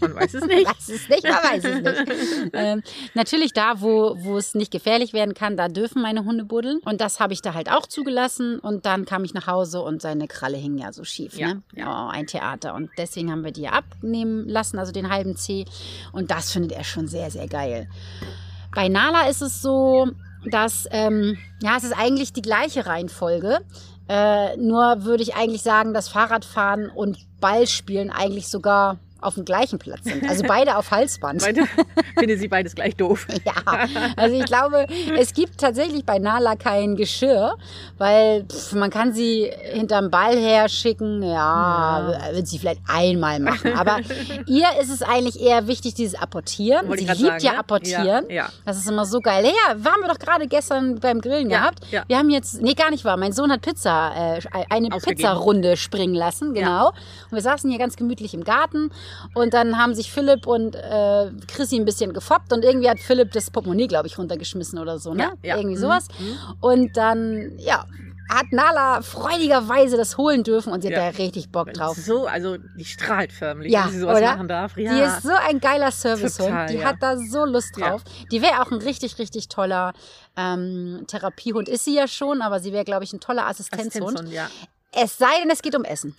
Man 0.00 0.14
weiß 0.14 0.34
es 0.34 0.46
nicht. 0.46 0.66
Weiß 0.66 0.88
es 0.88 1.08
nicht, 1.08 1.24
man 1.24 1.32
weiß 1.34 1.64
es 1.64 1.80
nicht. 1.80 2.50
ähm, 2.52 2.82
natürlich 3.14 3.52
da, 3.52 3.80
wo, 3.80 4.16
wo 4.18 4.36
es 4.36 4.54
nicht 4.54 4.70
gefährlich 4.70 5.12
werden 5.12 5.34
kann, 5.34 5.56
da 5.56 5.68
dürfen 5.68 6.02
meine 6.02 6.24
Hunde 6.24 6.44
buddeln. 6.44 6.80
Und 6.84 7.00
das 7.00 7.20
habe 7.20 7.32
ich 7.32 7.42
da 7.42 7.54
halt 7.54 7.70
auch 7.70 7.86
zugelassen. 7.86 8.58
Und 8.58 8.86
dann 8.86 9.04
kam 9.14 9.24
ich 9.24 9.32
nach 9.32 9.46
Hause 9.46 9.80
und 9.80 10.02
seine 10.02 10.26
Kralle 10.26 10.56
hing 10.56 10.76
ja 10.76 10.92
so 10.92 11.04
schief. 11.04 11.38
Ja, 11.38 11.54
ne? 11.54 11.62
Oh, 11.78 12.08
ein 12.10 12.26
Theater. 12.26 12.74
Und 12.74 12.90
deswegen 12.98 13.30
haben 13.30 13.44
wir 13.44 13.52
die 13.52 13.68
abnehmen 13.68 14.48
lassen, 14.48 14.76
also 14.76 14.90
den 14.90 15.08
halben 15.08 15.36
Zeh. 15.36 15.66
Und 16.10 16.32
das 16.32 16.50
findet 16.50 16.72
er 16.72 16.82
schon 16.82 17.06
sehr, 17.06 17.30
sehr 17.30 17.46
geil. 17.46 17.88
Bei 18.74 18.88
Nala 18.88 19.28
ist 19.28 19.40
es 19.40 19.62
so, 19.62 20.08
dass, 20.50 20.88
ähm, 20.90 21.38
ja, 21.62 21.76
es 21.76 21.84
ist 21.84 21.96
eigentlich 21.96 22.32
die 22.32 22.42
gleiche 22.42 22.86
Reihenfolge. 22.86 23.60
Äh, 24.08 24.56
nur 24.56 25.04
würde 25.04 25.22
ich 25.22 25.36
eigentlich 25.36 25.62
sagen, 25.62 25.94
dass 25.94 26.08
Fahrradfahren 26.08 26.90
und 26.90 27.18
Ballspielen 27.40 28.10
eigentlich 28.10 28.48
sogar 28.48 28.98
auf 29.24 29.34
dem 29.34 29.44
gleichen 29.44 29.78
Platz 29.78 30.04
sind. 30.04 30.28
Also 30.28 30.44
beide 30.48 30.76
auf 30.76 30.90
Halsband. 30.90 31.42
Beide, 31.42 31.64
finde 32.18 32.36
sie 32.38 32.48
beides 32.48 32.74
gleich 32.74 32.96
doof. 32.96 33.26
Ja, 33.44 33.86
also 34.16 34.36
ich 34.36 34.44
glaube, 34.46 34.86
es 35.18 35.34
gibt 35.34 35.58
tatsächlich 35.60 36.04
bei 36.06 36.18
Nala 36.18 36.56
kein 36.56 36.96
Geschirr, 36.96 37.56
weil 37.98 38.44
pff, 38.44 38.72
man 38.72 38.90
kann 38.90 39.12
sie 39.12 39.50
hinterm 39.72 40.10
Ball 40.10 40.36
her 40.36 40.68
schicken. 40.68 41.22
Ja, 41.22 42.14
wird 42.32 42.46
sie 42.48 42.58
vielleicht 42.58 42.80
einmal 42.88 43.40
machen. 43.40 43.72
Aber 43.76 43.98
ihr 44.46 44.66
ist 44.80 44.90
es 44.90 45.02
eigentlich 45.02 45.40
eher 45.40 45.66
wichtig, 45.66 45.94
dieses 45.94 46.14
Apportieren. 46.14 46.88
Wollte 46.88 47.02
sie 47.04 47.08
liebt 47.12 47.40
sagen, 47.40 47.44
ja 47.44 47.52
ne? 47.52 47.58
Apportieren. 47.58 48.24
Ja, 48.28 48.34
ja. 48.34 48.48
Das 48.64 48.78
ist 48.78 48.88
immer 48.88 49.04
so 49.04 49.20
geil. 49.20 49.44
Ja, 49.44 49.74
waren 49.84 50.00
wir 50.00 50.08
doch 50.08 50.18
gerade 50.18 50.46
gestern 50.46 50.98
beim 51.00 51.20
Grillen 51.20 51.50
Ja, 51.50 51.60
gehabt. 51.60 51.80
ja. 51.90 52.04
Wir 52.06 52.18
haben 52.18 52.30
jetzt, 52.30 52.62
nee, 52.62 52.74
gar 52.74 52.90
nicht 52.90 53.04
wahr. 53.04 53.16
Mein 53.16 53.32
Sohn 53.32 53.50
hat 53.52 53.62
Pizza, 53.62 54.12
äh, 54.36 54.40
eine 54.70 54.88
Ausgegeben. 54.92 55.16
Pizzarunde 55.16 55.76
springen 55.76 56.14
lassen, 56.14 56.54
genau. 56.54 56.88
Und 56.88 57.32
wir 57.32 57.42
saßen 57.42 57.68
hier 57.68 57.78
ganz 57.78 57.96
gemütlich 57.96 58.32
im 58.34 58.44
Garten 58.44 58.90
und 59.34 59.54
dann 59.54 59.78
haben 59.78 59.94
sich 59.94 60.10
Philipp 60.12 60.46
und 60.46 60.74
äh, 60.76 61.30
Chrissy 61.48 61.76
ein 61.76 61.84
bisschen 61.84 62.12
gefoppt 62.12 62.52
und 62.52 62.64
irgendwie 62.64 62.88
hat 62.88 63.00
Philipp 63.00 63.32
das 63.32 63.50
Portemonnaie, 63.50 63.86
glaube 63.86 64.06
ich, 64.06 64.18
runtergeschmissen 64.18 64.78
oder 64.78 64.98
so, 64.98 65.14
ne? 65.14 65.22
Ja, 65.22 65.32
ja. 65.42 65.56
Irgendwie 65.56 65.76
Mhm, 65.76 65.80
sowas. 65.80 66.08
Und 66.60 66.96
dann, 66.96 67.52
ja, 67.58 67.84
hat 68.30 68.46
Nala 68.52 69.02
freudigerweise 69.02 69.96
das 69.98 70.16
holen 70.16 70.44
dürfen 70.44 70.72
und 70.72 70.80
sie 70.82 70.88
Ja. 70.90 71.02
hat 71.04 71.14
da 71.14 71.22
richtig 71.22 71.50
Bock 71.50 71.72
drauf. 71.74 71.96
So, 71.96 72.26
also 72.26 72.56
die 72.56 72.84
strahlt 72.86 73.32
förmlich, 73.32 73.70
Ja, 73.72 73.84
wenn 73.84 73.92
sie 73.92 73.98
sowas 74.00 74.16
oder? 74.18 74.32
machen 74.32 74.48
darf. 74.48 74.76
Ja. 74.78 74.94
Die 74.94 75.00
ist 75.02 75.22
so 75.22 75.32
ein 75.48 75.60
geiler 75.60 75.90
Servicehund. 75.90 76.70
Die 76.70 76.76
ja. 76.78 76.84
hat 76.86 76.96
da 77.00 77.18
so 77.18 77.44
Lust 77.44 77.76
drauf. 77.78 78.02
Die 78.30 78.40
wäre 78.40 78.62
auch 78.62 78.70
ein 78.70 78.78
richtig, 78.78 79.18
richtig 79.18 79.48
toller 79.48 79.92
ähm, 80.36 81.04
Therapiehund. 81.06 81.68
Ist 81.68 81.84
sie 81.84 81.94
ja 81.96 82.08
schon, 82.08 82.40
aber 82.42 82.60
sie 82.60 82.72
wäre, 82.72 82.84
glaube 82.84 83.04
ich, 83.04 83.12
ein 83.12 83.20
toller 83.20 83.46
Assistenzhund. 83.46 84.04
Assistenzhund, 84.18 84.32
ja. 84.32 84.48
Es 84.96 85.18
sei 85.18 85.40
denn, 85.42 85.50
es 85.50 85.62
geht 85.62 85.74
um 85.74 85.84
Essen. 85.84 86.14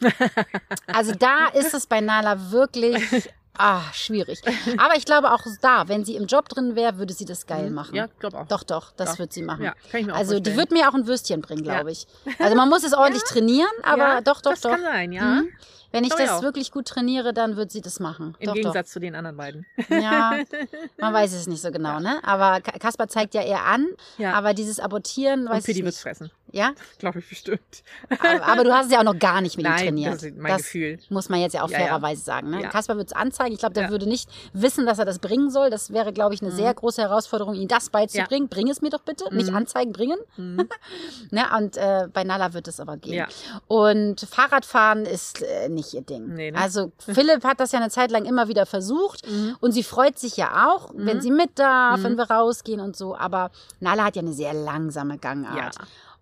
Also 0.88 1.13
da 1.13 1.48
ist 1.54 1.74
es 1.74 1.86
bei 1.88 2.01
Nala 2.01 2.51
wirklich 2.51 3.30
ah, 3.57 3.81
schwierig. 3.94 4.42
Aber 4.77 4.95
ich 4.98 5.06
glaube 5.06 5.31
auch 5.31 5.42
da, 5.62 5.88
wenn 5.88 6.04
sie 6.04 6.16
im 6.16 6.25
Job 6.25 6.50
drin 6.50 6.75
wäre, 6.75 6.98
würde 6.98 7.13
sie 7.13 7.25
das 7.25 7.45
geil 7.45 7.69
machen. 7.69 7.92
Mhm. 7.92 7.95
Ja, 7.98 8.07
glaube 8.19 8.39
auch. 8.39 8.48
Doch, 8.48 8.63
doch, 8.63 8.92
das 8.92 9.12
Doch. 9.13 9.19
wird 9.19 9.33
sie 9.33 9.44
machen. 9.44 9.63
Ja, 9.63 9.74
kann 9.92 10.01
ich 10.01 10.07
mir 10.07 10.13
auch 10.13 10.18
also 10.18 10.33
die 10.39 10.51
vorstellen. 10.51 10.57
wird 10.57 10.72
mir 10.72 10.89
auch 10.89 10.94
ein 10.94 11.07
Würstchen 11.07 11.42
bringen, 11.42 11.63
Ja. 11.63 11.75
glaube 11.75 11.92
ich. 11.92 12.06
Also 12.39 12.56
man 12.56 12.68
muss 12.69 12.83
es 12.83 12.94
ordentlich 12.94 13.24
trainieren, 13.24 13.72
aber 13.83 13.98
ja, 14.16 14.22
doch, 14.22 14.42
doch, 14.42 14.51
das 14.51 14.62
doch. 14.62 14.72
kann 14.72 14.81
sein, 14.81 15.12
ja. 15.13 15.24
Mhm. 15.24 15.50
Wenn 15.92 16.04
ich 16.04 16.12
ich 16.12 16.18
das 16.18 16.42
wirklich 16.42 16.72
gut 16.74 16.88
trainiere, 16.89 17.33
dann 17.33 17.56
wird 17.56 17.72
sie 17.72 17.80
das 17.80 18.01
machen. 18.01 18.36
Im 18.39 18.48
doch, 18.48 18.54
Gegensatz 18.54 18.92
zu 18.92 19.00
den 19.00 19.16
anderen 19.16 19.38
beiden. 19.38 19.66
doch. 19.77 19.89
Ja, 19.89 20.33
man 20.98 21.13
weiß 21.13 21.31
es 21.31 21.48
nicht 21.48 21.62
so 21.62 21.72
genau, 21.72 22.01
ne? 22.01 22.19
Aber 22.22 22.60
Ka- 22.60 22.77
Kaspar 22.77 23.07
zeigt 23.07 23.33
ja 23.33 23.42
eher 23.42 23.63
an, 23.63 23.88
Ja. 24.18 24.33
aber 24.33 24.54
dieses 24.54 24.81
Abortieren, 24.81 25.48
Und 25.48 25.54
weiß 25.54 25.60
ich 25.60 25.66
Pidi 25.75 25.86
wird's 25.86 25.95
nicht. 25.95 26.01
fressen. 26.01 26.31
Ja? 26.56 26.72
Glaube 27.00 27.19
ich 27.19 27.28
bestimmt. 27.28 27.84
Aber, 28.10 28.46
aber 28.48 28.63
du 28.63 28.74
hast 28.74 28.86
es 28.86 28.92
ja 28.94 29.00
auch 29.00 29.04
noch 29.04 29.19
gar 29.19 29.42
nicht 29.42 29.57
mit 29.57 29.66
ihm 29.66 29.72
Nein, 29.72 29.86
trainiert. 29.88 30.13
das 30.13 30.24
ist 30.24 30.38
mein 30.38 30.56
Gefühl. 30.57 31.00
Muss 31.10 31.28
man 31.28 31.42
jetzt 31.42 31.52
ja 31.54 31.63
auch 31.63 31.69
Ja, 31.69 31.80
ja. 31.80 31.86
fairerweise 31.86 32.24
sagen. 32.24 32.50
Ne? 32.50 32.62
Ja. 32.62 32.69
Kaspar 32.69 32.96
wird 32.96 33.07
es 33.07 33.13
anzeigen. 33.13 33.52
Ich 33.54 33.60
glaube, 33.60 33.74
der 33.74 33.84
Ja. 33.84 33.90
würde 33.90 34.07
nicht 34.07 34.30
wissen, 34.54 34.86
dass 34.86 34.98
er 34.98 35.04
das 35.04 35.19
bringen 35.19 35.50
soll. 35.50 35.69
Das 35.69 35.92
wäre, 35.92 36.13
glaube 36.13 36.34
ich, 36.34 36.42
eine 36.42 36.52
sehr 36.52 36.74
große 36.74 37.02
Herausforderung, 37.02 37.56
ihm 37.56 37.68
das 37.68 37.90
beizubringen. 37.90 38.48
Bring 38.48 38.69
es 38.69 38.81
mir 38.81 38.90
doch 38.90 39.02
bitte. 39.02 39.25
Nicht 39.36 39.54
anzeigen, 39.54 39.92
bringen. 39.92 40.18
ne? 40.38 41.46
Und 41.57 41.75
äh, 41.75 42.07
bei 42.13 42.24
Nala 42.24 42.54
wird 42.54 42.69
es 42.69 42.80
aber 42.80 42.96
gehen. 42.96 43.13
Ja. 43.16 43.28
Und 43.68 44.22
Fahrradfahren 44.22 45.06
ist 45.06 45.42
äh, 45.42 45.68
nicht 45.68 45.94
ihr 45.94 46.04
Ding. 46.04 46.34
Nee, 46.36 46.51
ne? 46.51 46.58
Also 46.58 46.94
Philipp 47.00 47.44
hat 47.44 47.60
das 47.60 47.74
ja 47.74 47.80
eine 47.80 47.90
Zeit 47.90 48.12
lang 48.12 48.24
immer 48.24 48.48
wieder 48.48 48.66
versucht. 48.66 49.30
Mhm. 49.30 49.58
Und 49.60 49.74
sie 49.74 49.84
freut 49.84 50.18
sich 50.18 50.38
ja 50.38 50.69
auch, 50.74 50.92
wenn 50.96 51.19
sie 51.22 51.31
mit 51.31 51.60
darf, 51.60 52.01
wenn 52.04 52.18
wir 52.18 52.31
rausgehen 52.31 52.80
und 52.80 52.96
so. 52.96 53.16
Aber 53.18 53.51
Nala 53.81 54.06
hat 54.06 54.16
ja 54.16 54.22
eine 54.22 54.31
sehr 54.34 54.54
langsame 54.54 55.18
Gangart. 55.18 55.75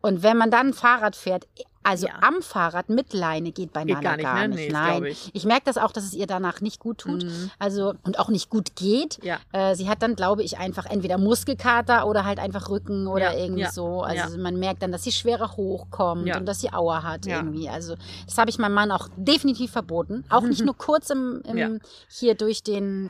Und 0.06 0.22
wenn 0.22 0.36
man 0.38 0.52
dann 0.52 0.74
Fahrrad 0.74 1.16
fährt, 1.16 1.48
also 1.82 2.08
Ja. 2.08 2.14
am 2.22 2.42
Fahrrad 2.42 2.90
mit 2.90 3.14
Leine 3.14 3.52
geht 3.54 3.72
bei 3.74 3.84
Geht 3.86 3.96
Nala 4.02 4.16
gar 4.16 4.18
nicht, 4.18 4.24
gar 4.26 4.36
ne? 4.42 4.48
nicht. 4.50 4.58
Nee, 4.58 4.68
das 4.70 4.74
Nein, 4.74 5.04
ich. 5.06 5.30
ich 5.34 5.46
merke 5.46 5.64
das 5.66 5.78
auch, 5.78 5.92
dass 5.94 6.04
es 6.04 6.14
ihr 6.14 6.28
danach 6.28 6.60
nicht 6.62 6.80
gut 6.80 6.98
tut. 7.00 7.24
Mhm. 7.24 7.52
Also 7.58 7.94
und 8.04 8.20
auch 8.20 8.28
nicht 8.30 8.50
gut 8.50 8.76
geht. 8.76 9.18
Ja. 9.24 9.40
Äh, 9.54 9.76
sie 9.76 9.88
hat 9.90 10.02
dann, 10.02 10.16
glaube 10.16 10.44
ich, 10.44 10.58
einfach 10.58 10.86
entweder 10.86 11.18
Muskelkater 11.18 12.06
oder 12.06 12.26
halt 12.26 12.40
einfach 12.40 12.70
Rücken 12.70 13.08
oder 13.08 13.34
Ja, 13.34 13.40
irgendwie 13.40 13.66
so. 13.66 14.02
Also 14.02 14.38
man 14.38 14.60
merkt 14.60 14.82
dann, 14.82 14.92
dass 14.92 15.04
sie 15.04 15.12
schwerer 15.14 15.56
hochkommt 15.56 16.34
und 16.36 16.46
dass 16.46 16.60
sie 16.60 16.72
Aua 16.74 17.04
hat 17.04 17.26
irgendwie. 17.26 17.70
Also 17.70 17.96
das 18.26 18.38
habe 18.38 18.50
ich 18.50 18.58
meinem 18.60 18.74
Mann 18.76 18.92
auch 18.92 19.08
definitiv 19.16 19.72
verboten. 19.72 20.26
Auch 20.30 20.42
nicht 20.44 20.64
nur 20.66 20.78
kurz 20.78 21.10
im, 21.12 21.42
im 21.46 21.80
hier 22.10 22.36
durch 22.36 22.62
den 22.64 23.10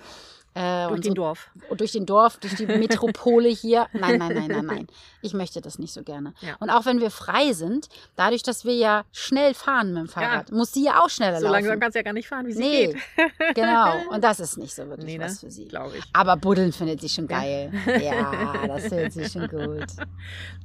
äh, 0.56 0.84
Durch 0.88 0.92
und 0.92 1.06
den 1.06 1.12
so, 1.12 1.16
Dorf. 1.16 1.52
durch 1.76 1.92
den 1.94 2.06
Dorf, 2.06 2.38
durch 2.38 2.56
die 2.56 2.66
Metropole 2.68 3.50
hier. 3.50 3.88
Nein, 3.94 4.20
nein, 4.20 4.34
nein, 4.36 4.48
nein, 4.48 4.66
nein. 4.66 4.88
Ich 5.22 5.34
möchte 5.34 5.62
das 5.62 5.80
nicht 5.80 5.94
so 5.94 6.04
gerne. 6.04 6.34
Ja. 6.42 6.56
Und 6.60 6.70
auch 6.70 6.86
wenn 6.86 7.00
wir 7.00 7.10
frei 7.10 7.54
sind, 7.54 7.90
dadurch, 8.16 8.44
dass 8.44 8.64
wir 8.64 8.76
ja 8.76 9.04
schnell 9.12 9.54
fahren 9.54 9.94
mit 9.94 10.04
dem 10.04 10.08
Fahrrad, 10.10 10.52
muss 10.52 10.72
sie 10.72 10.86
ja 10.86 11.02
auch 11.04 11.10
schneller 11.10 11.38
So 11.40 11.46
laufen. 11.46 11.54
langsam 11.54 11.80
kannst 11.80 11.96
du 11.96 12.00
ja 12.00 12.04
gar 12.04 12.14
nicht 12.14 12.28
fahren, 12.28 12.46
wie 12.46 12.54
sie 12.54 12.60
nee, 12.62 12.88
geht. 12.88 12.98
genau. 13.56 13.94
Und 14.12 14.24
das 14.24 14.40
ist 14.40 14.58
nicht 14.58 14.76
so 14.76 14.88
wirklich 14.88 15.06
Nee, 15.08 15.18
ne? 15.18 15.26
was 15.26 15.40
für 15.40 15.50
sie. 15.50 15.66
Glaube 15.68 15.98
ich. 15.98 16.04
Aber 16.14 16.38
Buddeln 16.38 16.72
findet 16.72 17.02
sie 17.02 17.10
schon 17.10 17.28
geil. 17.28 17.72
Ja, 18.04 18.68
das 18.68 18.88
findet 18.88 19.14
sie 19.14 19.26
schon 19.30 19.48
gut. 19.48 19.86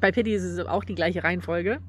Bei 0.01 0.11
Pitti 0.13 0.35
ist 0.35 0.43
es 0.45 0.67
auch 0.67 0.85
die 0.85 0.95
gleiche 0.95 1.23
Reihenfolge. 1.25 1.81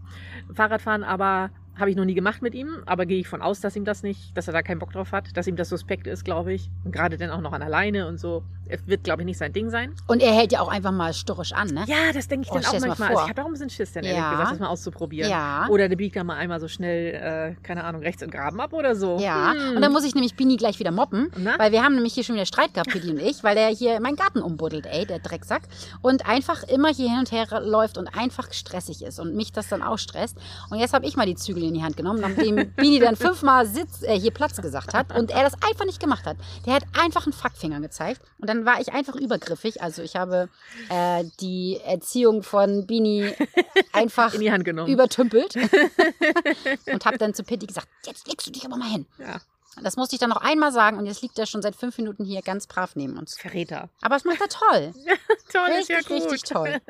Fahrradfahren 0.54 1.04
aber 1.04 1.50
habe 1.80 1.90
ich 1.90 1.96
noch 1.96 2.06
nie 2.06 2.14
gemacht 2.14 2.42
mit 2.42 2.54
ihm, 2.54 2.84
aber 2.86 3.06
gehe 3.06 3.20
ich 3.20 3.28
von 3.28 3.42
aus, 3.42 3.62
dass 3.62 3.76
ihm 3.76 3.86
das 3.86 4.04
nicht, 4.04 4.36
dass 4.38 4.48
er 4.48 4.54
da 4.54 4.62
keinen 4.62 4.80
Bock 4.80 4.92
drauf 4.92 5.12
hat, 5.12 5.36
dass 5.38 5.48
ihm 5.48 5.56
das 5.56 5.70
suspekt 5.70 6.08
ist, 6.08 6.24
glaube 6.26 6.54
ich. 6.54 6.70
Und 6.84 6.92
gerade 6.92 7.18
dann 7.18 7.30
auch 7.30 7.42
noch 7.42 7.54
an 7.54 7.62
alleine 7.62 8.08
und 8.08 8.20
so. 8.20 8.44
Es 8.70 8.86
wird, 8.88 9.04
glaube 9.04 9.24
ich, 9.24 9.26
nicht 9.26 9.38
sein 9.38 9.52
Ding 9.52 9.70
sein. 9.70 9.94
Und 10.08 10.22
er 10.22 10.32
hält 10.34 10.52
ja 10.52 10.62
auch 10.62 10.68
einfach 10.70 10.92
mal 10.92 11.14
störrisch 11.14 11.52
an, 11.54 11.68
ne? 11.70 11.84
Ja, 11.88 12.12
das 12.14 12.28
denke 12.28 12.46
ich 12.46 12.52
Oh, 12.52 12.56
dann 12.56 12.66
auch 12.66 12.80
manchmal. 12.88 13.10
Also 13.10 13.24
ich 13.24 13.30
habe 13.30 13.42
auch 13.42 13.46
ein 13.48 13.52
bisschen 13.54 13.70
Schiss, 13.70 13.92
dann 13.94 14.04
ehrlich 14.04 14.20
Ja. 14.20 14.32
gesagt, 14.32 14.52
das 14.52 14.60
mal 14.60 14.68
auszuprobieren. 14.68 15.30
Ja. 15.30 15.68
Oder 15.70 15.90
der 15.90 15.96
biegt 15.96 16.16
da 16.16 16.24
mal 16.24 16.36
einmal 16.38 16.60
so 16.60 16.68
schnell, 16.68 17.56
äh, 17.58 17.62
keine 17.64 17.84
Ahnung, 17.84 18.02
rechts 18.02 18.22
in 18.22 18.30
den 18.30 18.38
Graben 18.40 18.62
ab 18.62 18.74
oder 18.74 18.96
so. 18.96 19.18
Ja, 19.20 19.54
Hm. 19.54 19.76
und 19.76 19.82
dann 19.82 19.92
muss 19.92 20.04
ich 20.04 20.14
nämlich 20.16 20.36
Bini 20.36 20.56
gleich 20.58 20.80
wieder 20.80 20.92
mobben, 20.92 21.32
Na? 21.38 21.58
weil 21.58 21.72
wir 21.72 21.84
haben 21.84 21.96
nämlich 21.96 22.14
hier 22.14 22.24
schon 22.24 22.36
wieder 22.36 22.46
Streit 22.46 22.74
gehabt, 22.74 22.92
Pidi 22.92 23.10
und 23.10 23.20
ich, 23.20 23.44
weil 23.44 23.56
der 23.56 23.68
hier 23.70 24.00
meinen 24.00 24.16
Garten 24.16 24.42
umbuddelt, 24.42 24.86
ey, 24.86 25.06
der 25.06 25.20
Drecksack. 25.20 25.64
Und 26.02 26.28
einfach 26.28 26.64
immer 26.64 26.90
hier 26.90 27.10
hin 27.10 27.20
und 27.20 27.32
her 27.32 27.48
läuft 27.62 27.98
und 27.98 28.08
einfach 28.08 28.54
stressig 28.54 29.02
ist 29.04 29.20
und 29.20 29.36
mich 29.36 29.52
das 29.52 29.68
dann 29.68 29.82
auch 29.82 29.98
stresst. 29.98 30.38
Und 30.70 30.78
jetzt 30.80 30.94
habe 30.94 31.06
ich 31.08 31.16
mal 31.16 31.26
die 31.26 31.36
Zügel 31.36 31.64
in 31.64 31.74
die 31.74 31.84
Hand 31.84 31.98
genommen, 31.98 32.20
nachdem 32.22 32.72
Bini 32.76 33.00
dann 33.00 33.16
fünfmal 33.16 33.66
Sitz, 33.66 34.04
äh, 34.04 34.20
hier 34.20 34.32
Platz 34.32 34.62
gesagt 34.62 34.94
hat 34.94 35.18
und 35.18 35.32
er 35.32 35.44
das 35.44 35.54
einfach 35.68 35.86
nicht 35.86 36.00
gemacht 36.00 36.26
hat. 36.26 36.38
Der 36.66 36.76
hat 36.76 36.84
einfach 37.02 37.26
einen 37.26 37.34
Fackfinger 37.34 37.80
gezeigt 37.80 38.22
und 38.40 38.50
dann 38.50 38.59
war 38.66 38.80
ich 38.80 38.92
einfach 38.94 39.16
übergriffig. 39.16 39.82
Also 39.82 40.02
ich 40.02 40.16
habe 40.16 40.50
äh, 40.90 41.24
die 41.40 41.80
Erziehung 41.84 42.44
von 42.44 42.86
Bini 42.88 43.34
einfach 43.94 44.34
in 44.34 44.42
die 44.42 44.52
Hand 44.52 44.66
genommen. 44.66 44.92
übertümpelt 44.92 45.56
und 46.92 47.06
habe 47.06 47.18
dann 47.18 47.34
zu 47.34 47.44
Pitti 47.44 47.66
gesagt, 47.68 47.88
jetzt 48.06 48.28
legst 48.28 48.48
du 48.48 48.52
dich 48.52 48.66
aber 48.66 48.78
mal 48.78 48.90
hin. 48.90 49.06
ja. 49.18 49.40
Das 49.82 49.96
musste 49.96 50.16
ich 50.16 50.20
dann 50.20 50.30
noch 50.30 50.42
einmal 50.42 50.74
sagen 50.74 50.98
und 50.98 51.06
jetzt 51.06 51.22
liegt 51.22 51.40
er 51.40 51.46
schon 51.46 51.62
seit 51.62 51.76
fünf 51.76 51.98
Minuten 51.98 52.26
hier 52.26 52.42
ganz 52.42 52.68
brav 52.68 52.96
neben 52.96 53.18
uns. 53.18 53.38
Verräter. 53.38 53.90
Aber 54.02 54.16
es 54.18 54.26
macht 54.26 54.42
er 54.42 54.50
toll. 54.50 54.94
Toll, 55.54 55.62
richtig, 55.72 55.98
ist 55.98 56.10
ja 56.10 56.16
gut. 56.18 56.32
richtig 56.32 56.44
toll. 56.44 56.82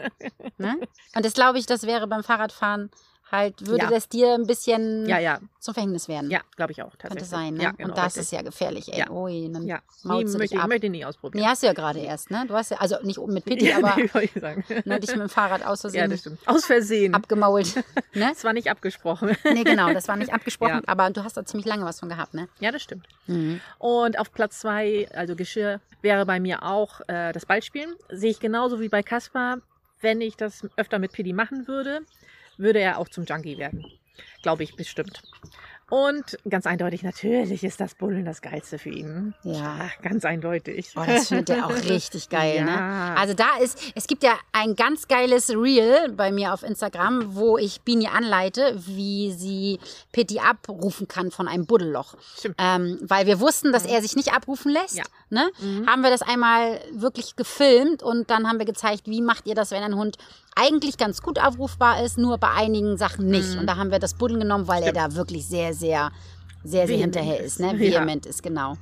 Ne? 0.58 0.80
Und 1.16 1.24
das 1.26 1.34
glaube 1.34 1.60
ich, 1.60 1.66
das 1.66 1.84
wäre 1.84 2.08
beim 2.08 2.24
Fahrradfahren 2.24 2.90
halt, 3.32 3.68
würde 3.68 3.84
Ja. 3.86 3.90
das 3.90 4.10
dir 4.10 4.34
ein 4.34 4.46
bisschen 4.48 5.08
Ja, 5.08 5.20
ja, 5.20 5.40
zum 5.60 5.74
Verhängnis 5.74 6.08
werden. 6.08 6.32
ja, 6.32 6.42
glaube 6.56 6.72
ich 6.72 6.82
auch. 6.82 6.98
Könnte 6.98 7.26
sein, 7.26 7.54
ne? 7.56 7.64
Ja, 7.64 7.72
genau, 7.72 7.90
und 7.90 7.98
das 7.98 8.06
richtig. 8.08 8.22
ist 8.24 8.32
ja 8.32 8.42
gefährlich, 8.42 8.92
ey. 8.94 9.00
Ja. 9.00 9.10
Ui, 9.12 9.50
dann 9.52 9.68
Ja, 9.68 9.80
du 10.04 10.10
möchte, 10.10 10.38
dich 10.38 10.52
ich 10.54 10.60
ab. 10.60 10.68
möchte 10.68 10.90
nie 10.90 11.06
ausprobieren. 11.06 11.44
Nee, 11.44 11.50
hast 11.50 11.62
du 11.64 11.68
ja 11.68 11.74
gerade 11.74 12.00
erst, 12.00 12.32
ne? 12.32 12.46
Du 12.48 12.54
hast 12.54 12.72
ja, 12.72 12.78
also 12.78 12.98
nicht 13.04 13.20
mit 13.28 13.46
Pitti, 13.46 13.68
Ja, 13.70 13.78
aber 13.78 13.96
nee, 13.98 14.10
ich 14.24 14.32
sagen. 14.42 14.64
ne, 14.86 15.00
dich 15.00 15.12
mit 15.12 15.20
dem 15.20 15.30
Fahrrad 15.30 15.66
aus 15.66 15.84
Ja, 15.84 15.90
Versehen 15.90 16.10
das 16.12 16.20
stimmt. 16.22 16.40
Aus 16.48 16.66
Versehen. 16.66 17.14
abgemault. 17.14 17.76
ne? 18.14 18.30
Das 18.30 18.44
war 18.44 18.54
nicht 18.54 18.70
abgesprochen. 18.70 19.36
Nee, 19.44 19.64
genau, 19.64 19.94
das 19.94 20.08
war 20.08 20.16
nicht 20.16 20.34
abgesprochen, 20.34 20.82
Ja. 20.86 20.88
aber 20.88 21.10
du 21.10 21.24
hast 21.24 21.36
da 21.38 21.46
ziemlich 21.46 21.66
lange 21.68 21.86
was 21.86 22.00
von 22.00 22.10
gehabt, 22.10 22.34
ne? 22.34 22.48
Ja, 22.60 22.72
das 22.72 22.82
stimmt. 22.82 23.08
Mhm. 23.28 23.62
Und 23.78 24.18
auf 24.20 24.32
Platz 24.32 24.60
zwei, 24.60 25.08
also 25.14 25.36
Geschirr, 25.36 25.82
wäre 26.02 26.26
bei 26.26 26.40
mir 26.40 26.64
auch 26.64 27.02
äh, 27.08 27.32
das 27.34 27.46
Ballspielen. 27.46 27.94
Sehe 28.10 28.32
ich 28.32 28.40
genauso 28.40 28.80
wie 28.80 28.90
bei 28.90 29.04
Kaspar. 29.04 29.58
Wenn 30.02 30.22
ich 30.22 30.38
das 30.38 30.66
öfter 30.78 30.98
mit 30.98 31.12
Pidi 31.12 31.34
machen 31.34 31.68
würde, 31.68 32.00
würde 32.60 32.80
er 32.80 33.00
auch 33.00 33.10
zum 33.10 33.26
Junkie 33.26 33.58
werden. 33.58 33.86
Glaube 34.44 34.64
ich 34.64 34.76
bestimmt. 34.76 35.22
Und 35.90 36.38
ganz 36.48 36.68
eindeutig, 36.68 37.02
natürlich 37.02 37.64
ist 37.64 37.80
das 37.80 37.96
Bullen 37.96 38.24
das 38.24 38.42
Geilste 38.42 38.78
für 38.78 38.90
ihn. 38.90 39.34
Ja. 39.44 39.90
ganz 40.04 40.24
eindeutig. 40.24 40.92
Oh, 40.96 41.04
das 41.04 41.30
findet 41.30 41.50
er 41.50 41.66
auch 41.66 41.76
richtig 41.90 42.30
geil, 42.30 42.64
ne? 42.64 42.72
Ja. 42.72 43.16
Also 43.16 43.34
da 43.34 43.58
ist, 43.60 43.92
es 43.96 44.06
gibt 44.06 44.24
ja 44.24 44.34
ein 44.52 44.76
ganz 44.76 45.08
geiles 45.08 45.50
Reel 45.50 46.12
bei 46.12 46.32
mir 46.32 46.54
auf 46.54 46.62
Instagram, 46.62 47.36
wo 47.36 47.58
ich 47.58 47.82
Bini 47.82 48.08
anleite, 48.08 48.76
wie 48.86 49.32
sie 49.32 49.80
Pitti 50.12 50.40
abrufen 50.40 51.08
kann 51.08 51.32
von 51.32 51.48
einem 51.48 51.66
Buddelloch. 51.66 52.16
Stimmt. 52.38 52.56
Ähm, 52.60 53.00
weil 53.02 53.26
wir 53.26 53.40
wussten, 53.40 53.72
dass 53.72 53.86
er 53.86 54.02
sich 54.04 54.16
nicht 54.16 54.32
abrufen 54.32 54.72
lässt. 54.72 54.98
Ja. 54.98 55.04
Ne? 55.32 55.50
Mhm. 55.60 55.88
Haben 55.88 56.04
wir 56.04 56.12
das 56.12 56.22
einmal 56.22 56.82
wirklich 56.92 57.36
gefilmt 57.36 58.04
und 58.04 58.30
dann 58.30 58.48
haben 58.48 58.60
wir 58.60 58.66
gezeigt, 58.66 59.08
wie 59.08 59.22
macht 59.22 59.48
ihr 59.48 59.56
das, 59.56 59.72
wenn 59.72 59.82
ein 59.82 59.96
Hund 59.96 60.18
eigentlich 60.60 60.98
ganz 60.98 61.22
gut 61.22 61.40
abrufbar 61.40 62.04
ist, 62.04 62.18
nur 62.18 62.38
bei 62.38 62.50
einigen 62.52 62.98
Sachen 62.98 63.28
nicht. 63.28 63.58
Und 63.58 63.68
da 63.68 63.78
haben 63.78 63.92
wir 63.92 64.00
das 64.00 64.14
Buddeln 64.14 64.40
genommen, 64.40 64.68
weil 64.68 64.84
er 64.84 64.94
da 64.94 65.16
wirklich 65.16 65.46
sehr, 65.46 65.74
sehr, 65.74 66.12
sehr, 66.64 66.88
sehr 66.88 66.90
Vehement 66.90 67.16
hinterher 67.16 67.40
ist. 67.40 67.60
Ne? 67.60 67.74
Ja. 67.80 68.00
Vehement 68.00 68.26
ist, 68.26 68.44
genau. 68.44 68.76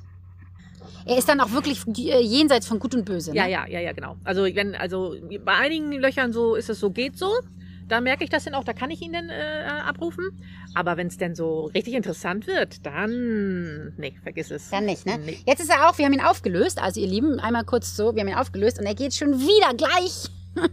Er 1.04 1.16
ist 1.16 1.28
dann 1.28 1.40
auch 1.40 1.52
wirklich 1.52 1.86
äh, 1.98 2.20
jenseits 2.20 2.66
von 2.66 2.78
Gut 2.78 2.94
und 2.94 3.04
Böse. 3.04 3.34
Ja, 3.34 3.44
ne? 3.44 3.52
ja, 3.52 3.66
ja, 3.66 3.80
ja, 3.80 3.92
genau. 3.92 4.16
Also 4.24 4.44
wenn, 4.44 4.74
also 4.74 5.16
bei 5.44 5.54
einigen 5.54 5.92
Löchern 5.92 6.32
so 6.32 6.54
ist 6.54 6.68
es 6.68 6.80
so, 6.80 6.90
geht 6.90 7.18
so. 7.18 7.32
Da 7.88 8.02
merke 8.02 8.22
ich 8.22 8.28
das 8.28 8.44
dann 8.44 8.54
auch, 8.54 8.64
da 8.64 8.74
kann 8.74 8.90
ich 8.90 9.00
ihn 9.00 9.14
dann 9.14 9.30
äh, 9.30 9.64
abrufen. 9.86 10.38
Aber 10.74 10.98
wenn 10.98 11.06
es 11.06 11.16
denn 11.16 11.34
so 11.34 11.70
richtig 11.74 11.94
interessant 11.94 12.46
wird, 12.46 12.84
dann. 12.84 13.94
Nee, 13.96 14.14
vergiss 14.22 14.50
es. 14.50 14.68
Dann 14.68 14.84
nicht, 14.84 15.06
ne? 15.06 15.16
Nee. 15.16 15.38
Jetzt 15.46 15.60
ist 15.60 15.70
er 15.70 15.88
auch, 15.88 15.96
wir 15.96 16.04
haben 16.04 16.12
ihn 16.12 16.20
aufgelöst. 16.20 16.82
Also 16.82 17.00
ihr 17.00 17.06
Lieben, 17.06 17.40
einmal 17.40 17.64
kurz 17.64 17.96
so, 17.96 18.14
wir 18.14 18.20
haben 18.20 18.28
ihn 18.28 18.34
aufgelöst 18.34 18.78
und 18.78 18.84
er 18.84 18.94
geht 18.94 19.14
schon 19.14 19.40
wieder 19.40 19.72
gleich 19.74 20.28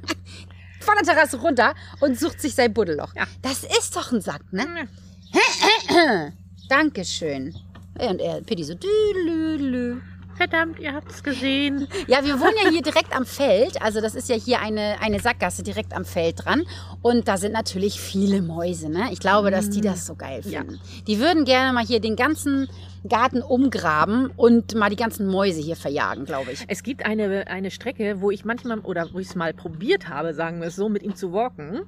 von 0.85 0.95
der 0.95 1.13
Terrasse 1.13 1.37
runter 1.37 1.73
und 1.99 2.19
sucht 2.19 2.41
sich 2.41 2.55
sein 2.55 2.73
Buddelloch. 2.73 3.13
Ja. 3.15 3.25
Das 3.41 3.63
ist 3.63 3.95
doch 3.95 4.11
ein 4.11 4.21
Sack, 4.21 4.41
ne? 4.51 4.87
Hm, 5.31 6.33
Dankeschön. 6.69 7.55
Und 7.97 8.19
er, 8.19 8.41
Pitti 8.41 8.63
so, 8.63 8.73
dü, 8.73 8.87
lü, 9.25 9.57
lü. 9.57 10.01
Verdammt, 10.35 10.79
ihr 10.79 10.93
habt's 10.93 11.23
gesehen. 11.23 11.87
Ja, 12.07 12.23
wir 12.25 12.39
wohnen 12.39 12.53
ja 12.63 12.69
hier 12.69 12.81
direkt 12.81 13.15
am 13.15 13.25
Feld. 13.25 13.81
Also 13.81 14.01
das 14.01 14.15
ist 14.15 14.27
ja 14.29 14.35
hier 14.35 14.59
eine, 14.59 14.95
eine 15.01 15.19
Sackgasse 15.19 15.63
direkt 15.63 15.93
am 15.93 16.03
Feld 16.03 16.43
dran. 16.45 16.63
Und 17.01 17.27
da 17.27 17.37
sind 17.37 17.53
natürlich 17.53 17.99
viele 18.01 18.41
Mäuse. 18.41 18.89
Ne? 18.89 19.07
Ich 19.11 19.19
glaube, 19.19 19.49
dass 19.49 19.69
die 19.69 19.81
das 19.81 20.05
so 20.05 20.15
geil 20.15 20.41
Mm. 20.45 20.49
Ja. 20.49 20.59
finden. 20.59 20.81
Die 21.07 21.19
würden 21.19 21.45
gerne 21.45 21.71
mal 21.71 21.85
hier 21.85 22.01
den 22.01 22.15
ganzen 22.17 22.67
Garten 23.07 23.41
umgraben 23.41 24.31
und 24.35 24.75
mal 24.75 24.89
die 24.89 24.95
ganzen 24.97 25.27
Mäuse 25.27 25.61
hier 25.61 25.75
verjagen, 25.77 26.25
glaube 26.25 26.51
ich. 26.51 26.65
Es 26.67 26.83
gibt 26.83 27.05
eine, 27.05 27.47
eine 27.47 27.71
Strecke, 27.71 28.19
wo 28.19 28.31
ich 28.31 28.43
manchmal, 28.43 28.79
oder 28.79 29.07
wo 29.13 29.19
ich 29.19 29.27
es 29.27 29.35
mal 29.35 29.53
probiert 29.53 30.09
habe, 30.09 30.33
sagen 30.33 30.59
wir 30.59 30.67
es 30.67 30.75
so, 30.75 30.89
mit 30.89 31.03
ihm 31.03 31.15
zu 31.15 31.31
walken. 31.31 31.81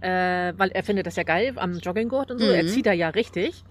Äh, 0.00 0.52
weil 0.56 0.70
er 0.70 0.82
findet 0.82 1.06
das 1.06 1.16
ja 1.16 1.22
geil 1.22 1.52
am 1.56 1.78
Jogginggurt 1.78 2.30
und 2.30 2.38
so. 2.38 2.46
Mhm. 2.46 2.52
Er 2.52 2.66
zieht 2.66 2.86
da 2.86 2.92
ja 2.92 3.08
richtig. 3.10 3.64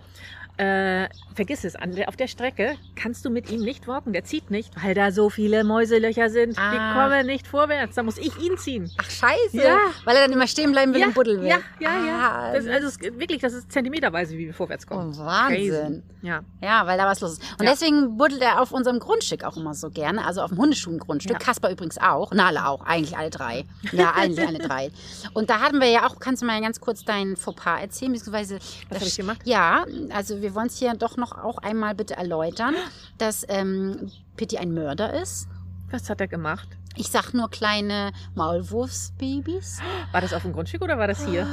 Äh, 0.58 1.10
vergiss 1.34 1.64
es, 1.64 1.76
an 1.76 1.96
auf 2.06 2.16
der 2.16 2.28
Strecke 2.28 2.76
kannst 2.96 3.26
du 3.26 3.32
mit 3.32 3.50
ihm 3.50 3.62
nicht 3.62 3.88
walken. 3.88 4.14
Der 4.14 4.24
zieht 4.24 4.52
nicht, 4.52 4.72
weil 4.84 4.94
da 4.94 5.12
so 5.12 5.32
viele 5.32 5.64
Mäuselöcher 5.64 6.30
sind. 6.30 6.58
Ah. 6.60 6.72
Die 6.72 7.00
kommen 7.00 7.26
nicht 7.26 7.48
vorwärts. 7.48 7.96
Da 7.96 8.04
muss 8.04 8.20
ich 8.20 8.38
ihn 8.40 8.56
ziehen. 8.58 8.92
Ach, 9.00 9.10
scheiße. 9.10 9.58
Ja. 9.58 9.78
Weil 10.06 10.16
er 10.16 10.24
dann 10.24 10.32
immer 10.32 10.48
stehen 10.48 10.72
bleiben 10.72 10.94
will 10.94 11.02
ja, 11.02 11.08
und 11.08 11.16
buddeln 11.16 11.42
will. 11.42 11.48
ja, 11.48 11.58
ja, 11.80 11.90
ah, 11.90 12.06
ja. 12.06 12.54
Das, 12.54 12.68
also 12.68 12.88
es, 12.88 13.02
wirklich, 13.02 13.42
das 13.42 13.54
ist 13.54 13.72
zentimeterweise, 13.72 14.38
wie 14.38 14.46
wir 14.46 14.54
vorwärts 14.54 14.86
kommen. 14.86 15.14
Oh, 15.16 15.26
Wahnsinn. 15.26 15.72
Crazy. 15.72 16.04
Ja. 16.22 16.42
Ja, 16.62 16.86
weil 16.86 17.00
da 17.00 17.06
was 17.08 17.20
los 17.22 17.34
ist. 17.34 17.42
Und 17.60 17.66
Ja. 17.66 17.72
deswegen 17.72 18.18
buddelt 18.18 18.42
er 18.42 18.62
auf 18.62 18.72
unserem 18.72 19.00
Grundstück 19.00 19.44
auch 19.44 19.58
immer 19.58 19.74
so 19.74 19.90
gerne. 19.90 20.24
Also 20.24 20.42
auf 20.42 20.50
dem 20.50 20.60
Hundeschuhengrundstück. 20.60 21.34
Ja. 21.34 21.40
Kasper 21.40 21.72
übrigens 21.72 21.98
auch. 21.98 22.32
Nala 22.32 22.68
auch. 22.68 22.86
Eigentlich 22.86 23.18
alle 23.18 23.32
drei. 23.32 23.66
Ja, 23.92 24.12
eigentlich 24.16 24.48
alle 24.48 24.60
drei. 24.60 24.92
Und 25.34 25.50
da 25.50 25.62
hatten 25.62 25.82
wir 25.82 25.90
ja 25.90 26.08
auch, 26.08 26.20
kannst 26.20 26.44
du 26.44 26.46
mal 26.46 26.62
ganz 26.62 26.80
kurz 26.80 27.04
deinen 27.04 27.36
Fauxpas 27.38 27.82
erzählen? 27.82 28.14
Beziehungsweise, 28.14 28.60
Was 28.90 29.00
habe 29.00 29.08
ich 29.08 29.18
gemacht? 29.18 29.42
Ja, 29.46 29.86
also 30.14 30.43
wir 30.44 30.54
wollen 30.54 30.68
es 30.68 30.78
hier 30.78 30.94
doch 30.94 31.18
noch 31.18 31.32
auch 31.32 31.58
einmal 31.58 31.96
bitte 31.96 32.16
erläutern, 32.16 32.76
dass 33.18 33.46
ähm, 33.48 34.12
Pitti 34.36 34.58
ein 34.58 34.74
Mörder 34.74 35.20
ist. 35.20 35.48
Was 35.90 36.10
hat 36.10 36.22
er 36.22 36.28
gemacht? 36.28 36.68
Ich 36.96 37.10
sag 37.10 37.34
nur 37.34 37.50
kleine 37.50 38.12
Maulwurfsbabys. 38.36 39.80
War 40.12 40.22
das 40.22 40.34
auf 40.34 40.44
dem 40.44 40.54
Grundstück 40.54 40.82
oder 40.82 40.98
war 40.98 41.08
das 41.08 41.26
hier? 41.26 41.48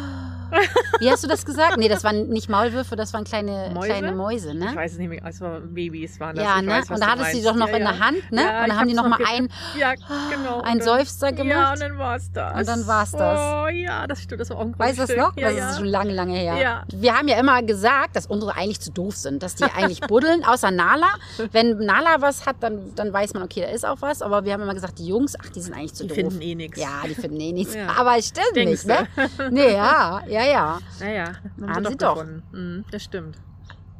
Wie 0.99 1.09
hast 1.11 1.23
du 1.23 1.29
das 1.29 1.47
gesagt? 1.47 1.77
Nee, 1.77 1.89
das 1.89 2.03
waren 2.03 2.29
nicht 2.29 2.49
Maulwürfe, 2.49 2.97
das 2.97 3.15
waren 3.15 3.23
kleine 3.25 3.71
Mäuse? 3.73 3.87
kleine 3.89 4.13
Mäuse, 4.13 4.53
ne? 4.55 4.71
Ich 4.71 4.77
weiß 4.77 4.93
es 4.93 4.99
nicht 4.99 5.09
mehr. 5.09 5.25
Es 5.25 5.41
waren 5.41 5.73
Babys, 5.73 6.19
waren 6.19 6.35
das. 6.35 6.45
Ja, 6.45 6.57
ich 6.59 6.67
ne? 6.67 6.73
weiß, 6.73 6.91
und 6.91 7.01
da 7.01 7.07
hattest 7.07 7.33
du 7.33 7.39
die 7.39 7.45
doch 7.45 7.55
noch 7.55 7.69
ja, 7.69 7.77
in 7.77 7.83
ja. 7.85 7.93
der 7.93 8.01
Hand, 8.01 8.33
ne? 8.33 8.43
Ja, 8.43 8.63
und 8.63 8.69
dann 8.69 8.79
haben 8.79 8.89
die 8.89 8.95
noch 8.95 9.07
mal 9.09 9.19
ein, 9.25 9.49
Ja, 9.79 9.95
genau. 9.95 10.61
ein 10.63 10.73
Und 10.73 10.79
dann- 10.79 10.83
Seufzer 10.83 11.29
Ja, 11.29 11.37
gemacht. 11.37 11.75
und 11.75 11.81
dann 11.83 11.99
war's 11.99 12.33
das. 12.33 12.59
Und 12.59 12.69
dann 12.69 12.87
war's 12.87 13.13
das. 13.13 13.41
Oh 13.41 13.69
ja, 13.69 14.07
das 14.09 14.23
stimmt. 14.23 14.41
Das 14.41 14.51
war 14.51 14.57
auch 14.59 14.63
ein 14.63 14.77
Weißt 14.77 14.99
du 14.99 15.07
das 15.07 15.17
noch? 15.17 15.37
Ja, 15.37 15.49
das 15.51 15.57
ja. 15.57 15.71
ist 15.71 15.77
schon 15.79 15.87
lange, 15.87 16.13
lange 16.13 16.37
her. 16.37 16.57
Ja. 16.57 16.83
Wir 16.93 17.17
haben 17.17 17.29
ja 17.29 17.39
immer 17.39 17.63
gesagt, 17.63 18.17
dass 18.17 18.27
unsere 18.27 18.57
eigentlich 18.57 18.81
zu 18.81 18.91
doof 18.91 19.17
sind, 19.17 19.43
dass 19.45 19.55
die 19.55 19.65
eigentlich 19.65 20.01
buddeln, 20.01 20.45
außer 20.45 20.73
Nala. 20.73 21.11
Wenn 21.53 21.79
Nala 21.79 22.17
was 22.21 22.45
hat, 22.47 22.57
dann, 22.61 22.93
dann 22.97 23.13
weiß 23.13 23.35
man, 23.35 23.45
okay, 23.45 23.61
da 23.61 23.69
ist 23.69 23.87
auch 23.87 23.99
was. 24.01 24.21
Aber 24.21 24.45
wir 24.45 24.53
haben 24.53 24.63
immer 24.63 24.75
gesagt, 24.75 24.99
die 24.99 25.07
Jungs, 25.07 25.30
ach, 25.41 25.49
die 25.51 25.61
sind 25.61 25.75
eigentlich 25.75 25.95
zu 25.95 26.05
Die 26.05 26.09
doof. 26.09 26.17
finden 26.17 26.41
eh 26.41 26.55
nichts. 26.55 26.79
Ja, 26.81 27.03
die 27.07 27.15
finden 27.15 27.41
eh 27.41 27.53
nichts. 27.53 27.75
Ja. 27.81 27.89
Aber 27.97 28.17
es 28.17 28.29
stimmt 28.29 28.55
Denkst 28.57 28.87
nicht, 28.87 28.87
ne? 28.87 29.51
Nee, 29.51 29.73
ja, 29.75 30.23
ja, 30.29 30.45
ja. 30.45 30.79
Naja, 30.99 31.33
Haben 31.67 31.87
sie 31.87 31.97
doch. 31.97 32.15
gefunden. 32.15 32.43
Mhm, 32.53 32.85
das 32.91 33.03
stimmt. 33.05 33.37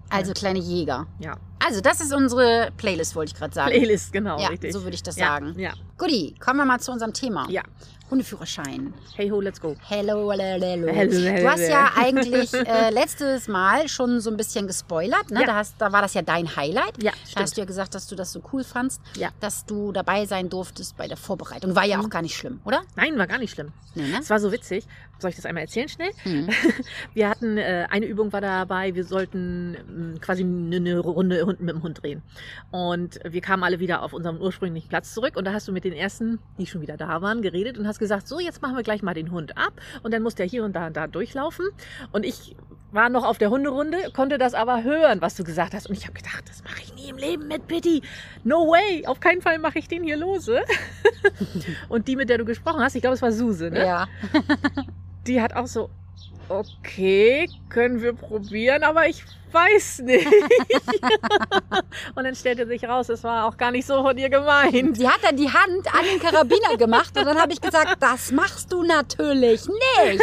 Also 0.09 0.33
kleine 0.33 0.59
Jäger. 0.59 1.07
Ja. 1.21 1.37
Also 1.65 1.81
das 1.81 2.01
ist 2.01 2.13
unsere 2.15 2.71
Playlist, 2.77 3.15
wollte 3.15 3.33
ich 3.33 3.39
gerade 3.39 3.55
sagen. 3.55 3.71
Playlist, 3.71 4.13
genau, 4.13 4.39
Ja, 4.41 4.49
richtig. 4.49 4.73
so 4.73 4.83
würde 4.83 4.95
ich 4.95 5.03
das 5.03 5.17
ja, 5.17 5.27
sagen. 5.27 5.55
Ja. 5.59 5.73
Guti, 5.99 6.35
kommen 6.41 6.59
wir 6.59 6.65
mal 6.65 6.81
zu 6.81 6.91
unserem 6.93 7.13
Thema. 7.13 7.47
Ja. 7.51 7.63
Hundeführerschein. 8.11 8.93
Hey 9.15 9.29
ho, 9.31 9.41
let's 9.41 9.61
go. 9.61 9.77
Hello, 9.89 10.33
hello, 10.33 10.43
hello. 10.67 10.89
Hello, 10.93 11.41
Du 11.41 11.49
hast 11.49 11.61
ja 11.69 11.93
eigentlich 11.97 12.53
äh, 12.53 12.91
letztes 12.91 13.47
Mal 13.47 13.89
schon 13.89 14.21
so 14.21 14.31
ein 14.31 14.37
bisschen 14.37 14.67
gespoilert. 14.67 15.31
Ne? 15.31 15.43
Ja. 15.43 15.47
Da, 15.47 15.55
hast, 15.55 15.77
da 15.79 15.93
war 15.93 16.03
das 16.03 16.15
ja 16.15 16.23
dein 16.23 16.57
Highlight. 16.57 17.01
Ja, 17.01 17.13
Da 17.13 17.17
hast 17.19 17.31
stimmt. 17.31 17.57
du 17.57 17.61
ja 17.61 17.65
gesagt, 17.67 17.95
dass 17.95 18.09
du 18.09 18.17
das 18.17 18.33
so 18.33 18.43
cool 18.53 18.65
fandst, 18.65 19.01
Ja. 19.17 19.29
dass 19.39 19.65
du 19.65 19.93
dabei 19.93 20.27
sein 20.27 20.49
durftest 20.49 20.97
bei 20.97 21.07
der 21.07 21.17
Vorbereitung. 21.17 21.77
War 21.77 21.85
ja 21.85 22.01
auch 22.01 22.11
gar 22.11 22.23
nicht 22.23 22.35
schlimm, 22.35 22.61
oder? 22.65 22.83
Nein, 22.97 23.17
war 23.17 23.29
gar 23.29 23.39
nicht 23.39 23.53
schlimm. 23.53 23.69
Nee, 23.95 24.09
ne? 24.09 24.19
Es 24.21 24.29
war 24.31 24.41
so 24.41 24.51
witzig. 24.51 24.85
Soll 25.21 25.31
ich 25.31 25.37
das 25.37 25.47
einmal 25.47 25.63
erzählen 25.65 25.89
schnell? 25.89 26.11
Mhm. 26.25 26.49
Wir 27.15 27.29
hatten, 27.29 27.59
äh, 27.59 27.87
eine 27.91 28.07
Übung 28.07 28.33
war 28.33 28.41
dabei, 28.41 28.95
wir 28.95 29.05
sollten 29.05 30.13
mh, 30.15 30.19
quasi 30.21 30.43
eine, 30.43 30.77
eine 30.77 30.99
Runde 30.99 31.45
Hund 31.51 31.61
mit 31.61 31.75
dem 31.75 31.83
Hund 31.83 32.03
drehen. 32.03 32.23
Und 32.71 33.19
wir 33.25 33.41
kamen 33.41 33.65
alle 33.65 33.81
wieder 33.81 34.03
auf 34.03 34.13
unseren 34.13 34.41
ursprünglichen 34.41 34.89
Platz 34.89 35.13
zurück 35.13 35.37
und 35.37 35.45
da 35.45 35.53
hast 35.53 35.67
du 35.69 35.73
mit 35.73 35.85
den 35.85 35.93
ersten, 35.93 36.39
die 36.59 36.67
schon 36.67 36.81
wieder 36.81 36.97
da 36.97 37.21
waren, 37.21 37.43
geredet 37.43 37.77
und 37.77 37.87
hast 37.87 37.99
gesagt, 37.99 38.29
so, 38.29 38.39
jetzt 38.39 38.63
machen 38.63 38.77
wir 38.77 38.83
gleich 38.83 39.03
mal 39.03 39.15
den 39.15 39.31
Hund 39.31 39.57
ab 39.59 39.81
und 40.03 40.15
dann 40.15 40.23
muss 40.23 40.35
der 40.37 40.47
hier 40.47 40.65
und 40.65 40.75
da 40.75 40.87
und 40.87 40.97
da 40.97 41.07
durchlaufen. 41.07 41.67
Und 42.13 42.25
ich 42.25 42.57
war 42.93 43.09
noch 43.09 43.25
auf 43.25 43.39
der 43.39 43.51
Hunderunde, 43.51 43.99
konnte 44.13 44.39
das 44.39 44.55
aber 44.55 44.83
hören, 44.83 45.21
was 45.21 45.35
du 45.35 45.45
gesagt 45.45 45.75
hast. 45.75 45.89
Und 45.89 45.97
ich 45.97 46.05
habe 46.05 46.15
gedacht, 46.15 46.49
das 46.49 46.63
mache 46.65 46.81
ich 46.83 46.95
nie 46.95 47.09
im 47.09 47.17
Leben 47.17 47.49
mit 47.49 47.67
Pitti. 47.67 48.03
No 48.45 48.69
way, 48.69 49.07
auf 49.07 49.21
keinen 49.21 49.43
Fall 49.43 49.59
mache 49.59 49.79
ich 49.79 49.89
den 49.89 50.03
hier 50.03 50.17
lose. 50.17 50.61
und 51.89 52.09
die, 52.09 52.17
mit 52.17 52.29
der 52.29 52.39
du 52.39 52.45
gesprochen 52.45 52.81
hast, 52.81 52.95
ich 52.95 53.03
glaube, 53.03 53.15
es 53.15 53.23
war 53.23 53.33
Suse, 53.33 53.71
ne? 53.71 53.87
Ja. 53.87 54.09
Die 55.27 55.41
hat 55.41 55.55
auch 55.55 55.67
so, 55.67 55.91
okay, 56.51 57.49
können 57.69 58.03
wir 58.03 58.13
probieren, 58.13 58.83
aber 58.83 59.07
ich 59.07 59.23
weiß 59.53 60.01
nicht. 60.01 60.27
und 62.15 62.25
dann 62.25 62.35
stellte 62.35 62.67
sich 62.67 62.85
raus, 62.85 63.09
es 63.09 63.25
war 63.25 63.47
auch 63.47 63.57
gar 63.57 63.71
nicht 63.71 63.87
so 63.87 64.03
von 64.03 64.17
ihr 64.17 64.29
gemeint. 64.29 64.97
Sie 64.97 65.09
hat 65.09 65.21
dann 65.23 65.37
die 65.37 65.49
Hand 65.49 65.87
an 65.93 66.05
den 66.05 66.21
Karabiner 66.21 66.77
gemacht 66.77 67.17
und 67.17 67.25
dann 67.25 67.39
habe 67.41 67.53
ich 67.53 67.61
gesagt, 67.61 67.97
das 68.01 68.31
machst 68.33 68.73
du 68.73 68.83
natürlich 68.83 69.67
nicht. 69.67 70.23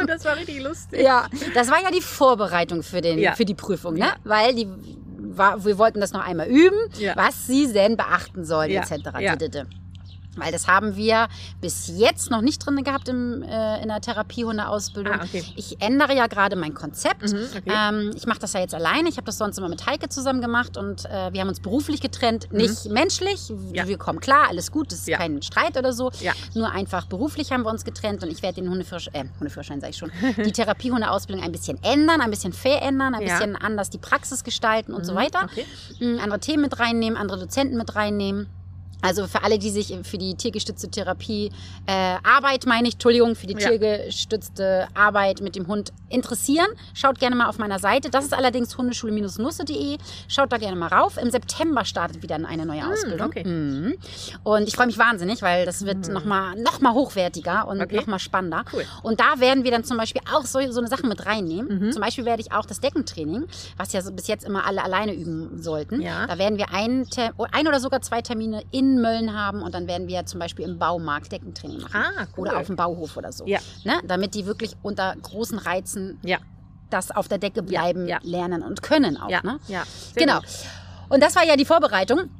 das 0.06 0.24
war 0.24 0.36
richtig 0.36 0.62
lustig. 0.62 1.00
Ja, 1.02 1.26
das 1.54 1.70
war 1.70 1.82
ja 1.82 1.90
die 1.90 2.02
Vorbereitung 2.02 2.82
für, 2.82 3.00
den, 3.00 3.18
Ja. 3.18 3.34
für 3.34 3.44
die 3.44 3.54
Prüfung, 3.54 3.94
ne? 3.94 4.00
Ja. 4.00 4.16
Weil 4.24 4.54
die 4.54 4.68
war, 5.18 5.64
wir 5.64 5.78
wollten 5.78 6.00
das 6.00 6.12
noch 6.12 6.26
einmal 6.26 6.48
üben, 6.48 6.78
Ja. 6.98 7.14
was 7.16 7.46
sie 7.46 7.72
denn 7.72 7.96
beachten 7.96 8.44
sollen, 8.44 8.70
Ja. 8.70 8.82
etc. 8.82 9.66
Weil 10.40 10.52
das 10.52 10.66
haben 10.68 10.96
wir 10.96 11.28
bis 11.60 11.88
jetzt 11.96 12.30
noch 12.30 12.40
nicht 12.40 12.64
drin 12.64 12.82
gehabt 12.84 13.08
im, 13.08 13.42
äh, 13.42 13.82
in 13.82 13.88
der 13.88 14.00
Therapiehundeausbildung. 14.00 15.14
Ah, 15.14 15.24
okay. 15.24 15.44
Ich 15.56 15.80
ändere 15.80 16.14
ja 16.14 16.26
gerade 16.26 16.56
mein 16.56 16.74
Konzept. 16.74 17.32
Mhm, 17.32 17.46
okay. 17.56 17.62
Ähm, 17.72 18.10
ich 18.16 18.26
mache 18.26 18.38
das 18.38 18.52
ja 18.52 18.60
jetzt 18.60 18.74
alleine. 18.74 19.08
Ich 19.08 19.16
habe 19.16 19.26
das 19.26 19.38
sonst 19.38 19.58
immer 19.58 19.68
mit 19.68 19.86
Heike 19.86 20.08
zusammen 20.08 20.40
gemacht 20.40 20.76
und 20.76 21.04
äh, 21.06 21.32
wir 21.32 21.40
haben 21.40 21.48
uns 21.48 21.60
beruflich 21.60 22.00
getrennt, 22.00 22.52
nicht 22.52 22.86
menschlich. 22.86 23.50
Mhm. 23.50 23.74
Ja. 23.74 23.86
Wir 23.88 23.98
kommen 23.98 24.20
klar, 24.20 24.48
alles 24.48 24.70
gut, 24.72 24.92
das 24.92 25.00
ist 25.00 25.08
Ja. 25.08 25.18
kein 25.18 25.42
Streit 25.42 25.76
oder 25.76 25.92
so. 25.92 26.10
Ja. 26.20 26.32
Nur 26.54 26.70
einfach 26.70 27.06
beruflich 27.06 27.52
haben 27.52 27.62
wir 27.64 27.70
uns 27.70 27.84
getrennt 27.84 28.22
und 28.22 28.30
ich 28.30 28.42
werde 28.42 28.60
den 28.60 28.70
Hundeführerschein, 28.70 29.14
äh, 29.26 29.38
Hundeführerschein 29.38 29.80
sage 29.80 29.90
ich 29.90 29.96
schon, 29.98 30.10
die 30.44 30.52
Therapiehundeausbildung 30.52 31.44
ein 31.44 31.52
bisschen 31.52 31.78
ändern, 31.82 32.20
ein 32.20 32.30
bisschen 32.30 32.52
verändern, 32.52 33.14
ein 33.14 33.24
bisschen 33.24 33.56
anders 33.56 33.90
die 33.90 33.98
Praxis 33.98 34.44
gestalten 34.44 34.94
und 34.94 35.04
so 35.04 35.12
Mhm, 35.12 35.16
weiter. 35.16 35.44
okay. 35.44 35.64
Mm, 36.00 36.18
Andere 36.20 36.40
Themen 36.40 36.62
mit 36.62 36.78
reinnehmen, 36.78 37.16
andere 37.18 37.38
Dozenten 37.38 37.76
mit 37.76 37.94
reinnehmen. 37.94 38.46
Also 39.00 39.26
für 39.26 39.42
alle, 39.44 39.58
die 39.58 39.70
sich 39.70 39.94
für 40.02 40.18
die 40.18 40.34
tiergestützte 40.34 40.88
Therapie, 40.90 41.50
äh, 41.86 42.16
Arbeit 42.24 42.66
meine 42.66 42.88
ich, 42.88 42.94
Entschuldigung, 42.94 43.34
für 43.36 43.46
die 43.46 43.54
Ja. 43.54 43.68
tiergestützte 43.70 44.88
Arbeit 44.94 45.40
mit 45.40 45.54
dem 45.56 45.66
Hund 45.68 45.92
interessieren, 46.08 46.66
schaut 46.94 47.18
gerne 47.18 47.36
mal 47.36 47.48
auf 47.48 47.58
meiner 47.58 47.78
Seite. 47.78 48.10
Das 48.10 48.24
ist 48.24 48.34
allerdings 48.34 48.76
hundeschule-nusse.de. 48.76 49.98
Schaut 50.28 50.52
da 50.52 50.56
gerne 50.58 50.76
mal 50.76 50.88
rauf. 50.88 51.16
Im 51.16 51.30
September 51.30 51.84
startet 51.84 52.22
wieder 52.22 52.36
eine 52.36 52.66
neue 52.66 52.86
Ausbildung. 52.90 53.28
okay. 53.28 53.44
Mhm. 53.44 53.94
Und 54.42 54.66
ich 54.68 54.74
freue 54.74 54.86
mich 54.86 54.98
wahnsinnig, 54.98 55.42
weil 55.42 55.64
das 55.66 55.84
wird 55.84 56.08
nochmal 56.08 56.56
noch 56.60 56.80
mal 56.80 56.92
hochwertiger 56.94 57.68
und 57.68 57.80
Okay. 57.80 57.96
noch 57.96 58.06
mal 58.06 58.18
spannender. 58.18 58.64
Cool. 58.72 58.84
Und 59.02 59.20
da 59.20 59.38
werden 59.38 59.64
wir 59.64 59.70
dann 59.70 59.84
zum 59.84 59.96
Beispiel 59.96 60.22
auch 60.34 60.44
so, 60.44 60.58
so 60.72 60.80
eine 60.80 60.88
Sache 60.88 61.06
mit 61.06 61.24
reinnehmen. 61.26 61.92
Zum 61.92 62.02
Beispiel 62.02 62.24
werde 62.24 62.42
ich 62.42 62.52
auch 62.52 62.66
das 62.66 62.80
Deckentraining, 62.80 63.44
was 63.76 63.92
ja 63.92 64.02
so 64.02 64.10
bis 64.12 64.26
jetzt 64.26 64.44
immer 64.44 64.66
alle 64.66 64.82
alleine 64.82 65.14
üben 65.14 65.62
sollten. 65.62 66.00
Ja. 66.00 66.26
Da 66.26 66.38
werden 66.38 66.58
wir 66.58 66.72
ein, 66.72 67.06
ein 67.52 67.66
oder 67.68 67.80
sogar 67.80 68.00
zwei 68.02 68.22
Termine 68.22 68.62
in 68.70 68.87
Mölln 68.96 69.34
haben 69.34 69.62
und 69.62 69.74
dann 69.74 69.86
werden 69.86 70.08
wir 70.08 70.24
zum 70.26 70.40
Beispiel 70.40 70.64
im 70.64 70.78
Baumarkt 70.78 71.30
Deckentraining 71.30 71.80
machen. 71.82 72.00
Ah, 72.02 72.26
cool. 72.36 72.48
Oder 72.48 72.58
auf 72.58 72.66
dem 72.66 72.76
Bauhof 72.76 73.16
oder 73.16 73.30
so. 73.32 73.46
Ja. 73.46 73.58
Ne? 73.84 74.00
Damit 74.04 74.34
die 74.34 74.46
wirklich 74.46 74.72
unter 74.82 75.14
großen 75.22 75.58
Reizen 75.58 76.18
Ja, 76.22 76.38
das 76.90 77.10
auf 77.10 77.28
der 77.28 77.38
Decke 77.38 77.62
bleiben, 77.62 78.08
ja. 78.08 78.18
lernen 78.22 78.62
und 78.62 78.82
können 78.82 79.16
auch. 79.16 79.28
ja, 79.30 79.40
Ne? 79.42 79.58
ja. 79.68 79.84
Sehr 80.14 80.24
Genau. 80.26 80.38
gut. 80.40 80.48
Und 81.10 81.22
das 81.22 81.36
war 81.36 81.44
ja 81.46 81.56
die 81.56 81.64
Vorbereitung. 81.64 82.30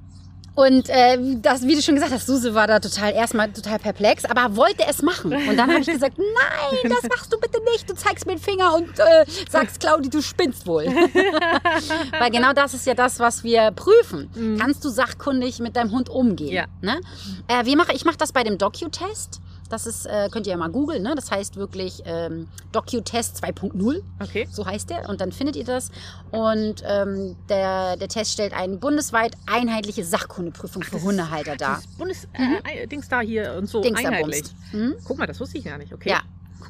Und 0.58 0.88
äh, 0.88 1.16
das, 1.36 1.62
wie 1.62 1.76
du 1.76 1.82
schon 1.82 1.94
gesagt 1.94 2.12
hast, 2.12 2.26
Suse 2.26 2.52
war 2.52 2.66
da 2.66 2.80
total 2.80 3.12
erstmal 3.12 3.52
total 3.52 3.78
perplex, 3.78 4.24
aber 4.24 4.56
wollte 4.56 4.82
es 4.88 5.02
machen. 5.02 5.32
Und 5.32 5.56
dann 5.56 5.70
habe 5.70 5.78
ich 5.78 5.86
gesagt, 5.86 6.18
nein, 6.18 6.92
das 6.92 7.08
machst 7.08 7.32
du 7.32 7.38
bitte 7.38 7.60
nicht. 7.72 7.88
Du 7.88 7.94
zeigst 7.94 8.26
mir 8.26 8.32
den 8.32 8.42
Finger 8.42 8.74
und 8.74 8.98
äh, 8.98 9.24
sagst, 9.48 9.78
Claudi, 9.78 10.10
du 10.10 10.20
spinnst 10.20 10.66
wohl. 10.66 10.86
Weil 12.18 12.30
genau 12.32 12.54
das 12.54 12.74
ist 12.74 12.86
ja 12.86 12.94
das, 12.94 13.20
was 13.20 13.44
wir 13.44 13.70
prüfen. 13.70 14.58
Kannst 14.58 14.84
du 14.84 14.88
sachkundig 14.88 15.60
mit 15.60 15.76
deinem 15.76 15.92
Hund 15.92 16.08
umgehen? 16.08 16.48
Mhm. 16.48 16.54
Ja. 16.54 16.64
Ne? 16.80 17.00
Äh, 17.46 17.64
wir 17.64 17.76
machen, 17.76 17.94
ich 17.94 18.04
mache 18.04 18.18
das 18.18 18.32
bei 18.32 18.42
dem 18.42 18.58
Docu-Test. 18.58 19.40
Das 19.68 19.86
ist, 19.86 20.06
äh, 20.06 20.28
könnt 20.30 20.46
ihr 20.46 20.52
ja 20.52 20.56
mal 20.56 20.70
googeln, 20.70 21.02
ne? 21.02 21.14
Das 21.14 21.30
heißt 21.30 21.56
wirklich 21.56 22.02
ähm, 22.06 22.48
Docu-Test 22.72 23.44
2.0. 23.44 24.02
Okay. 24.20 24.48
So 24.50 24.64
heißt 24.64 24.88
der. 24.90 25.08
Und 25.08 25.20
dann 25.20 25.30
findet 25.32 25.56
ihr 25.56 25.64
das. 25.64 25.90
Und 26.30 26.82
ähm, 26.86 27.36
der, 27.48 27.96
der 27.96 28.08
Test 28.08 28.32
stellt 28.32 28.54
eine 28.54 28.76
bundesweit 28.78 29.36
einheitliche 29.46 30.04
Sachkundeprüfung 30.04 30.82
für 30.82 31.02
Hundehalter 31.02 31.56
dar. 31.56 31.82
Bundes 31.98 32.26
äh, 32.32 32.86
Dings 32.86 33.08
da 33.08 33.20
hier 33.20 33.54
und 33.58 33.66
so 33.68 33.78
Mhm. 33.78 33.82
Dings 33.82 34.04
einheitlich. 34.04 34.44
Mhm. 34.72 34.94
Guck 35.04 35.18
mal, 35.18 35.26
das 35.26 35.38
wusste 35.40 35.58
ich 35.58 35.64
gar 35.64 35.78
nicht. 35.78 35.92
Okay. 35.92 36.08
Ja, 36.10 36.22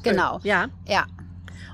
genau. 0.03 0.41
Ja. 0.43 0.67
Ja. 0.87 1.07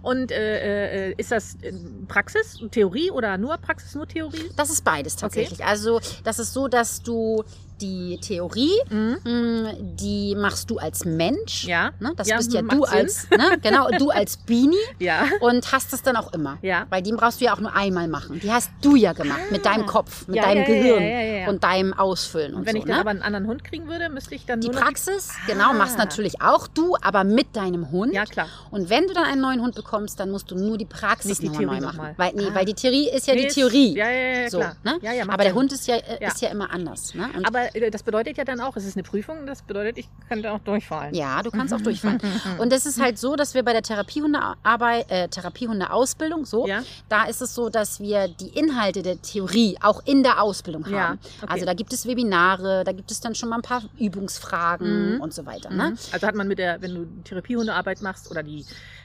Und 0.03 0.31
äh, 0.33 1.09
äh, 1.11 1.15
ist 1.17 1.33
das 1.33 1.55
äh, 1.63 1.73
Praxis, 2.09 2.59
Theorie 2.71 3.11
oder 3.11 3.39
nur 3.39 3.57
Praxis, 3.57 3.95
nur 3.95 4.07
Theorie? 4.07 4.51
Das 4.55 4.69
ist 4.69 4.85
beides 4.85 5.17
tatsächlich. 5.17 5.65
Also 5.65 6.01
das 6.25 6.39
ist 6.39 6.53
so, 6.53 6.69
dass 6.69 7.03
du 7.03 7.43
die 7.81 8.19
Theorie, 8.21 8.73
mh, 8.91 9.75
die 9.81 10.35
machst 10.37 10.71
du 10.71 10.79
als 10.79 11.05
Mensch. 11.05 11.65
Mhm. 11.65 11.71
Ja. 11.71 11.91
Ne? 12.01 12.13
Das 12.17 12.29
Ja, 12.29 12.37
bist 12.37 12.53
ja 12.53 12.63
du 12.63 12.85
Sinn. 12.85 12.99
als, 12.99 13.31
ne? 13.31 13.59
genau, 13.63 13.89
du 13.99 14.11
als 14.11 14.37
Beanie. 14.47 14.77
Ja. 14.99 15.25
Und 15.41 15.71
hast 15.73 15.93
es 15.93 16.03
dann 16.03 16.17
auch 16.17 16.33
immer. 16.33 16.59
Ja. 16.63 16.87
Weil 16.91 17.03
die 17.03 17.13
brauchst 17.13 17.41
du 17.41 17.47
ja 17.47 17.55
auch 17.55 17.61
nur 17.61 17.75
einmal 17.75 18.09
machen. 18.09 18.41
Die 18.41 18.51
hast 18.53 18.71
du 18.83 18.97
ja 18.97 19.13
gemacht. 19.13 19.41
Mit 19.51 19.65
deinem 19.67 19.87
Kopf, 19.87 20.27
mit 20.29 20.37
Ja, 20.37 20.43
deinem 20.45 20.65
Gehirn 20.65 21.49
und 21.49 21.65
deinem 21.65 21.93
Ausfüllen 21.93 22.53
und, 22.55 22.61
Und 22.61 22.67
wenn 22.67 22.75
so. 22.75 22.79
ich 22.79 22.85
dann 22.85 22.95
ne? 22.95 23.01
aber 23.01 23.11
einen 23.11 23.23
anderen 23.23 23.47
Hund 23.47 23.65
kriegen 23.65 23.89
würde, 23.89 24.09
müsste 24.09 24.35
ich 24.35 24.47
dann 24.47 24.61
Die 24.61 24.69
Praxis, 24.71 25.31
genau, 25.47 25.73
machst 25.73 25.97
Ah. 25.97 26.05
natürlich 26.05 26.41
auch 26.41 26.67
du, 26.69 26.97
aber 27.03 27.25
mit 27.25 27.55
deinem 27.57 27.91
Hund. 27.91 28.13
Ja, 28.15 28.25
klar. 28.25 28.49
Und 28.71 28.89
wenn 28.91 29.07
du 29.07 29.15
dann 29.15 29.25
einen 29.25 29.41
neuen 29.41 29.61
Hund 29.61 29.75
bekommst, 29.75 30.19
dann 30.21 30.31
musst 30.31 30.51
du 30.51 30.55
nur 30.57 30.79
die 30.79 30.85
Praxis 30.87 31.39
die 31.39 31.47
nochmal 31.49 31.65
neu 31.67 31.73
machen. 31.81 31.83
nochmal. 31.97 32.15
Weil, 32.17 32.33
nee, 32.35 32.47
Ah. 32.51 32.55
weil 32.55 32.65
die 32.65 32.75
Theorie 32.75 33.09
ist 33.11 33.27
ja 33.27 33.35
Nee, 33.35 33.41
die 33.43 33.47
ist- 33.49 33.55
Theorie. 33.55 33.97
ja, 33.97 34.09
ja, 34.11 34.41
ja, 34.43 34.51
so, 34.51 34.59
klar. 34.59 34.77
Ne? 34.85 34.99
Ja, 35.03 35.13
ja, 35.13 35.25
aber 35.29 35.43
der. 35.45 35.55
Hund 35.55 35.73
ist 35.73 35.87
ja, 35.87 35.97
äh, 35.97 36.27
ist 36.27 36.41
ja 36.41 36.49
immer 36.51 36.71
anders. 36.73 37.15
Ne? 37.15 37.29
Und 37.37 37.47
Aber 37.69 37.77
äh, 37.77 37.91
das 37.91 38.03
bedeutet 38.03 38.37
ja 38.37 38.45
dann 38.45 38.61
auch, 38.61 38.77
es 38.77 38.85
ist 38.85 38.97
eine 38.97 39.03
Prüfung, 39.03 39.47
das 39.47 39.63
bedeutet, 39.63 39.99
ich 39.99 40.09
kann 40.29 40.43
da 40.43 40.53
auch 40.53 40.61
durchfallen. 40.61 41.15
ja, 41.15 41.43
du 41.43 41.51
kannst 41.51 41.73
auch 41.75 41.81
durchfallen. 41.81 42.21
Und 42.59 42.73
es 42.73 42.87
ist 42.87 43.01
halt 43.01 43.19
so, 43.19 43.37
dass 43.37 43.55
wir 43.55 43.63
bei 43.63 43.73
der 43.73 43.83
Therapiehundearbeit, 43.83 45.11
äh, 45.11 45.29
Therapiehundeausbildung, 45.29 46.45
so, 46.45 46.67
Ja. 46.67 46.83
da 47.09 47.25
ist 47.25 47.41
es 47.43 47.55
so, 47.55 47.69
dass 47.69 48.01
wir 48.01 48.29
die 48.29 48.49
Inhalte 48.49 49.03
der 49.03 49.21
Theorie 49.21 49.77
auch 49.83 50.03
in 50.07 50.23
der 50.23 50.43
Ausbildung 50.43 50.85
haben. 50.87 50.95
Ja, 50.95 51.17
okay. 51.43 51.53
Also 51.53 51.67
da 51.67 51.75
gibt 51.75 51.93
es 51.93 52.07
Webinare, 52.07 52.85
da 52.85 52.93
gibt 52.93 53.11
es 53.11 53.21
dann 53.21 53.35
schon 53.35 53.49
mal 53.49 53.57
ein 53.57 53.63
paar 53.63 53.83
Übungsfragen 53.99 55.21
und 55.21 55.33
so 55.33 55.47
weiter. 55.47 55.71
Ne? 55.71 55.91
Mhm. 55.91 55.99
Also 56.13 56.27
hat 56.27 56.35
man 56.35 56.49
mit 56.49 56.59
der, 56.59 56.81
wenn 56.83 56.95
du 56.95 57.07
Therapiehundearbeit 57.25 58.03
machst 58.03 58.31
oder 58.31 58.43
die, 58.43 58.65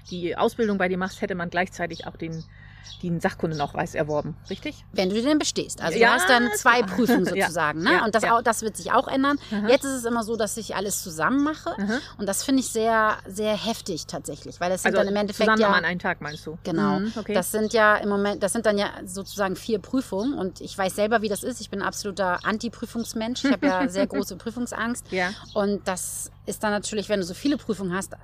die 0.09 0.35
Ausbildung 0.35 0.77
bei 0.77 0.87
dir 0.87 0.97
machst, 0.97 1.21
hätte 1.21 1.35
man 1.35 1.49
gleichzeitig 1.49 2.07
auch 2.07 2.15
den, 2.17 2.43
den 3.03 3.19
Sachkundenachweis 3.19 3.95
erworben, 3.95 4.35
richtig? 4.49 4.85
Wenn 4.91 5.09
du 5.09 5.21
den 5.21 5.39
bestehst. 5.39 5.81
Also 5.81 5.97
Ja, 5.97 6.09
du 6.09 6.13
hast 6.15 6.29
dann 6.29 6.49
zwei 6.55 6.81
klar. 6.81 6.95
Prüfungen 6.95 7.25
Ja, 7.35 7.45
sozusagen. 7.45 7.83
Ne? 7.83 7.93
ja, 7.93 8.05
und 8.05 8.15
das, 8.15 8.23
ja. 8.23 8.35
auch, 8.37 8.41
das 8.41 8.61
wird 8.61 8.75
sich 8.77 8.91
auch 8.91 9.07
ändern. 9.07 9.37
Aha. 9.51 9.67
Jetzt 9.67 9.85
ist 9.85 9.91
es 9.93 10.05
immer 10.05 10.23
so, 10.23 10.35
dass 10.35 10.57
ich 10.57 10.75
alles 10.75 11.01
zusammen 11.03 11.43
mache. 11.43 11.71
Aha. 11.71 11.99
Und 12.17 12.27
das 12.27 12.43
finde 12.43 12.61
ich 12.61 12.69
sehr, 12.69 13.17
sehr 13.27 13.55
heftig 13.55 14.05
tatsächlich. 14.07 14.59
Weil 14.59 14.69
das 14.69 14.83
sind 14.83 14.93
Also 14.95 15.03
dann 15.05 15.13
im 15.13 15.19
Endeffekt 15.19 15.49
zusammen 15.49 15.61
ja. 15.61 15.77
an 15.77 15.85
einen 15.85 15.99
Tag, 15.99 16.21
meinst 16.21 16.45
du? 16.45 16.57
Genau. 16.63 16.99
Mhm, 16.99 17.13
okay. 17.15 17.33
Das 17.33 17.51
sind 17.51 17.73
ja 17.73 17.95
im 17.97 18.09
Moment, 18.09 18.43
das 18.43 18.53
sind 18.53 18.65
dann 18.65 18.77
ja 18.77 18.89
sozusagen 19.05 19.55
vier 19.55 19.79
Prüfungen 19.79 20.33
und 20.33 20.61
ich 20.61 20.77
weiß 20.77 20.95
selber, 20.95 21.21
wie 21.21 21.29
das 21.29 21.43
ist. 21.43 21.61
Ich 21.61 21.69
bin 21.69 21.81
ein 21.81 21.87
absoluter 21.87 22.39
Anti-Prüfungsmensch. 22.43 23.45
Ich 23.45 23.51
habe 23.51 23.65
ja 23.65 23.87
sehr 23.89 24.07
große 24.07 24.35
Prüfungsangst. 24.35 25.11
Ja. 25.11 25.29
Und 25.53 25.87
das 25.87 26.31
ist 26.45 26.63
dann 26.63 26.71
natürlich, 26.71 27.09
wenn 27.09 27.19
du 27.19 27.25
so 27.25 27.33
viele 27.33 27.57
Prüfungen 27.57 27.93
hast, 27.93 28.15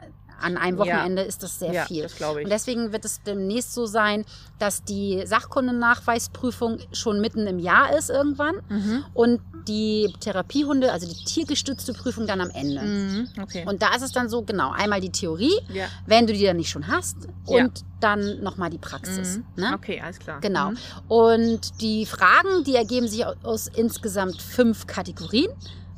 an 0.41 0.57
einem 0.57 0.77
Ja. 0.77 0.85
Wochenende 0.97 1.21
ist 1.23 1.43
das 1.43 1.59
sehr 1.59 1.71
Ja, 1.73 1.85
viel. 1.85 2.03
das 2.03 2.15
glaube 2.15 2.41
ich. 2.41 2.45
Und 2.45 2.51
deswegen 2.51 2.91
wird 2.91 3.05
es 3.05 3.21
demnächst 3.23 3.73
so 3.73 3.85
sein, 3.85 4.25
dass 4.59 4.83
die 4.83 5.23
Sachkundennachweisprüfung 5.25 6.79
schon 6.91 7.21
mitten 7.21 7.47
im 7.47 7.59
Jahr 7.59 7.95
ist 7.97 8.09
irgendwann 8.09 8.55
Mhm. 8.69 9.05
und 9.13 9.41
die 9.67 10.13
Therapiehunde, 10.19 10.91
also 10.91 11.07
die 11.07 11.23
tiergestützte 11.25 11.93
Prüfung 11.93 12.27
dann 12.27 12.39
am 12.39 12.51
Ende. 12.51 12.81
Mhm, 12.83 13.27
okay. 13.41 13.65
Und 13.67 13.81
da 13.81 13.95
ist 13.95 14.03
es 14.03 14.11
dann 14.11 14.29
so, 14.29 14.43
genau, 14.43 14.71
einmal 14.71 15.01
die 15.01 15.09
Theorie, 15.11 15.53
ja. 15.73 15.85
wenn 16.05 16.27
du 16.27 16.33
die 16.33 16.43
dann 16.43 16.57
nicht 16.57 16.69
schon 16.69 16.87
hast, 16.87 17.17
Ja. 17.47 17.63
und 17.65 17.83
dann 17.99 18.43
nochmal 18.43 18.69
die 18.69 18.77
Praxis. 18.77 19.37
Mhm. 19.37 19.45
Ne? 19.55 19.71
Okay, 19.73 19.99
alles 20.01 20.19
klar. 20.19 20.39
Genau. 20.41 20.71
Mhm. 20.71 20.77
Und 21.07 21.81
die 21.81 22.05
Fragen, 22.05 22.63
die 22.63 22.75
ergeben 22.75 23.07
sich 23.07 23.25
aus 23.25 23.67
insgesamt 23.67 24.39
fünf 24.41 24.85
Kategorien 24.85 25.49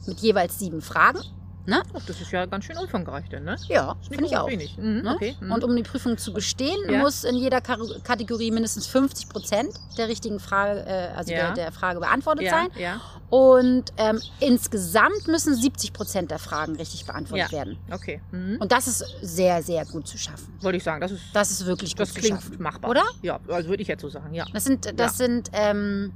mit 0.05 0.19
jeweils 0.21 0.57
sieben 0.59 0.81
Fragen. 0.81 1.19
Ne? 1.67 1.83
Oh, 1.93 1.99
das 2.07 2.21
ist 2.21 2.31
ja 2.31 2.45
ganz 2.45 2.63
schön 2.63 2.77
umfangreich, 2.77 3.27
denn, 3.27 3.43
ne? 3.43 3.57
Ja, 3.67 3.97
finde 4.07 4.25
ich 4.25 4.37
auch. 4.37 4.47
Wenig. 4.47 4.77
Mhm, 4.77 5.01
Ne? 5.01 5.13
okay. 5.13 5.35
Mhm. 5.41 5.51
Und 5.51 5.63
um 5.65 5.75
die 5.75 5.83
Prüfung 5.83 6.17
zu 6.17 6.31
bestehen, 6.33 6.77
Ja. 6.89 6.99
muss 6.99 7.25
in 7.25 7.35
jeder 7.35 7.59
Kar 7.59 7.77
Kategorie 8.05 8.51
mindestens 8.51 8.87
50 8.87 9.27
Prozent 9.27 9.73
der 9.97 10.07
richtigen 10.07 10.39
Frage, 10.39 10.85
äh, 10.85 11.09
also 11.13 11.33
Ja. 11.33 11.47
der, 11.47 11.65
der 11.65 11.71
Frage 11.73 11.99
beantwortet 11.99 12.45
ja, 12.45 12.51
sein. 12.51 12.67
ja, 12.79 13.01
Und 13.29 13.91
ähm, 13.97 14.21
insgesamt 14.39 15.27
müssen 15.27 15.55
70 15.55 15.91
Prozent 15.91 16.31
der 16.31 16.39
Fragen 16.39 16.77
richtig 16.77 17.05
beantwortet 17.05 17.51
werden. 17.51 17.77
okay. 17.91 18.21
Mhm. 18.31 18.57
Und 18.61 18.71
das 18.71 18.87
ist 18.87 19.03
sehr, 19.21 19.61
sehr 19.61 19.85
gut 19.85 20.07
zu 20.07 20.17
schaffen. 20.17 20.57
Wollte 20.61 20.77
ich 20.77 20.83
sagen, 20.85 21.01
das 21.01 21.11
ist, 21.11 21.21
Das 21.33 21.51
ist 21.51 21.65
wirklich 21.65 21.91
gut 21.91 21.99
das 21.99 22.13
zu 22.13 22.19
klingt 22.21 22.41
schaffen. 22.41 22.61
machbar. 22.63 22.89
Oder? 22.91 23.03
Ja, 23.21 23.41
also 23.49 23.67
würde 23.67 23.81
ich 23.81 23.89
jetzt 23.89 24.01
so 24.01 24.09
sagen, 24.09 24.33
ja. 24.33 24.45
Das 24.53 24.63
sind, 24.63 24.97
das 24.97 25.17
sind, 25.17 25.49
ähm, 25.51 26.13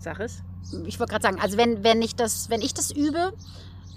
Sag 0.00 0.18
es. 0.18 0.42
ich 0.86 0.98
wollte 0.98 1.12
gerade 1.12 1.22
sagen, 1.22 1.38
also 1.40 1.56
wenn, 1.56 1.84
wenn 1.84 2.02
ich 2.02 2.16
das, 2.16 2.50
wenn 2.50 2.62
ich 2.62 2.74
das 2.74 2.90
übe, 2.90 3.32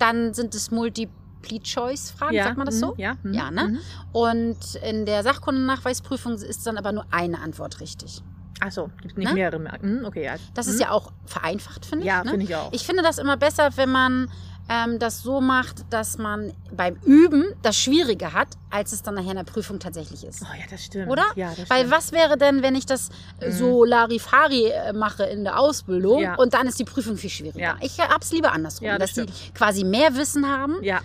dann 0.01 0.33
sind 0.33 0.55
es 0.55 0.71
Multiple-Choice-Fragen, 0.71 2.35
ja. 2.35 2.43
sagt 2.45 2.57
man 2.57 2.65
das 2.65 2.79
so? 2.79 2.93
Mhm. 2.93 2.99
Ja, 2.99 3.13
mhm. 3.23 3.33
Ja, 3.33 3.51
ne? 3.51 3.67
Mhm. 3.69 3.79
Und 4.11 4.75
in 4.87 5.05
der 5.05 5.23
Sachkundennachweisprüfung 5.23 6.33
ist 6.33 6.65
dann 6.67 6.77
aber 6.77 6.91
nur 6.91 7.05
eine 7.11 7.39
Antwort 7.39 7.79
richtig. 7.79 8.21
Ach 8.63 8.71
so, 8.71 8.91
gibt 9.01 9.17
nicht 9.17 9.27
Ne? 9.29 9.33
mehrere. 9.33 9.59
Mhm, 9.59 10.05
okay, 10.05 10.23
ja. 10.23 10.35
Das 10.53 10.67
Mhm. 10.67 10.73
ist 10.73 10.79
ja 10.81 10.91
auch 10.91 11.11
vereinfacht, 11.25 11.85
finde 11.85 12.03
ich. 12.03 12.07
Ja, 12.07 12.23
ne? 12.23 12.29
finde 12.31 12.45
ich 12.45 12.55
auch. 12.55 12.71
Ich 12.73 12.85
finde 12.85 13.01
das 13.01 13.17
immer 13.17 13.35
besser, 13.37 13.69
wenn 13.75 13.89
man 13.89 14.29
ähm, 14.69 14.99
das 14.99 15.21
so 15.21 15.41
macht, 15.41 15.83
dass 15.89 16.17
man 16.17 16.53
beim 16.71 16.95
Üben 17.05 17.43
das 17.61 17.77
Schwierige 17.77 18.31
hat, 18.33 18.47
als 18.69 18.93
es 18.93 19.01
dann 19.03 19.15
nachher 19.15 19.31
in 19.31 19.35
der 19.37 19.43
Prüfung 19.43 19.79
tatsächlich 19.79 20.23
ist. 20.23 20.41
Oh 20.43 20.53
ja, 20.57 20.63
das 20.69 20.85
stimmt. 20.85 21.09
Oder? 21.09 21.23
Ja, 21.35 21.49
das 21.55 21.69
Weil 21.69 21.79
stimmt. 21.79 21.91
was 21.93 22.11
wäre 22.13 22.37
denn, 22.37 22.61
wenn 22.61 22.75
ich 22.75 22.85
das 22.85 23.09
äh, 23.39 23.49
Mhm. 23.49 23.51
so 23.53 23.83
Larifari 23.83 24.67
äh, 24.67 24.93
mache 24.93 25.23
in 25.23 25.43
der 25.43 25.59
Ausbildung 25.59 26.21
Ja. 26.21 26.35
und 26.35 26.53
dann 26.53 26.67
ist 26.67 26.79
die 26.79 26.85
Prüfung 26.85 27.17
viel 27.17 27.29
schwieriger? 27.29 27.59
Ja. 27.59 27.77
Ich 27.81 27.99
hab's 27.99 28.31
lieber 28.31 28.53
andersrum, 28.53 28.87
Ja, 28.87 28.97
das 28.97 29.13
dass 29.13 29.25
sie 29.27 29.51
quasi 29.53 29.83
mehr 29.83 30.15
Wissen 30.15 30.47
haben 30.47 30.75
Ja, 30.81 31.01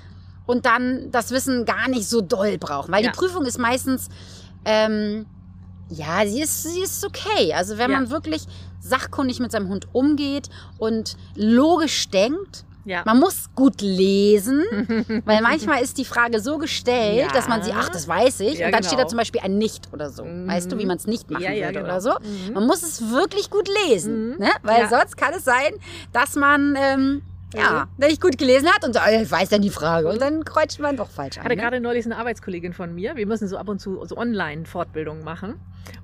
und 0.46 0.64
dann 0.66 1.10
das 1.10 1.32
Wissen 1.32 1.64
gar 1.64 1.88
nicht 1.88 2.08
so 2.08 2.20
doll 2.20 2.58
brauchen. 2.58 2.92
Weil 2.92 3.02
die 3.02 3.10
Prüfung 3.10 3.44
ist 3.46 3.58
meistens, 3.58 4.08
ähm, 4.64 5.26
ja, 5.88 6.24
sie 6.26 6.40
ist, 6.42 6.62
sie 6.64 6.80
ist 6.80 7.04
okay. 7.04 7.52
Also 7.54 7.78
wenn 7.78 7.90
Ja. 7.90 7.98
man 8.00 8.10
wirklich 8.10 8.44
sachkundig 8.80 9.40
mit 9.40 9.50
seinem 9.50 9.68
Hund 9.68 9.88
umgeht 9.92 10.48
und 10.78 11.16
logisch 11.34 12.08
denkt, 12.10 12.64
ja. 12.86 13.02
man 13.04 13.18
muss 13.20 13.50
gut 13.54 13.82
lesen, 13.82 14.62
weil 15.26 15.42
manchmal 15.42 15.82
ist 15.82 15.98
die 15.98 16.04
Frage 16.06 16.40
so 16.40 16.56
gestellt, 16.56 17.18
Ja. 17.18 17.28
dass 17.28 17.48
man 17.48 17.62
sie, 17.62 17.72
ach, 17.74 17.90
das 17.90 18.08
weiß 18.08 18.40
ich. 18.40 18.58
Ja, 18.60 18.66
und 18.66 18.72
dann 18.72 18.82
steht 18.82 18.94
da 18.94 19.02
genau. 19.02 19.08
zum 19.08 19.18
Beispiel 19.18 19.40
ein 19.42 19.58
Nicht 19.58 19.88
oder 19.92 20.08
so. 20.08 20.24
Mhm. 20.24 20.48
Weißt 20.48 20.72
du, 20.72 20.78
wie 20.78 20.86
man 20.86 20.96
es 20.96 21.06
nicht 21.06 21.30
machen 21.30 21.44
würde 21.44 21.72
genau. 21.72 21.84
oder 21.84 22.00
so. 22.00 22.10
Mhm. 22.10 22.54
Man 22.54 22.66
muss 22.66 22.82
es 22.82 23.10
wirklich 23.10 23.50
gut 23.50 23.68
lesen, 23.86 24.30
Mhm. 24.30 24.38
ne? 24.38 24.50
weil 24.62 24.88
sonst 24.88 25.16
kann 25.18 25.34
es 25.34 25.44
sein, 25.44 25.74
dass 26.12 26.34
man 26.36 26.74
ähm, 26.80 27.22
ja, 27.54 27.86
nicht 27.96 28.20
gut 28.20 28.36
gelesen 28.38 28.68
hat 28.68 28.84
und 28.84 28.92
so, 28.94 29.00
äh, 29.00 29.22
ich 29.22 29.30
weiß 29.30 29.48
dann 29.50 29.62
die 29.62 29.70
Frage. 29.70 30.08
Und 30.08 30.20
dann 30.20 30.44
kreuzt 30.44 30.78
man 30.80 30.96
doch 30.96 31.08
falsch 31.10 31.34
Ich 31.36 31.38
an. 31.38 31.44
hatte 31.44 31.56
Ne? 31.56 31.62
gerade 31.62 31.80
neulich 31.80 32.04
eine 32.04 32.16
Arbeitskollegin 32.16 32.72
von 32.72 32.94
mir. 32.94 33.16
Wir 33.16 33.26
müssen 33.26 33.46
so 33.48 33.56
ab 33.56 33.68
und 33.68 33.78
zu 33.80 34.04
so 34.04 34.16
Online-Fortbildungen 34.16 35.24
machen. 35.24 35.54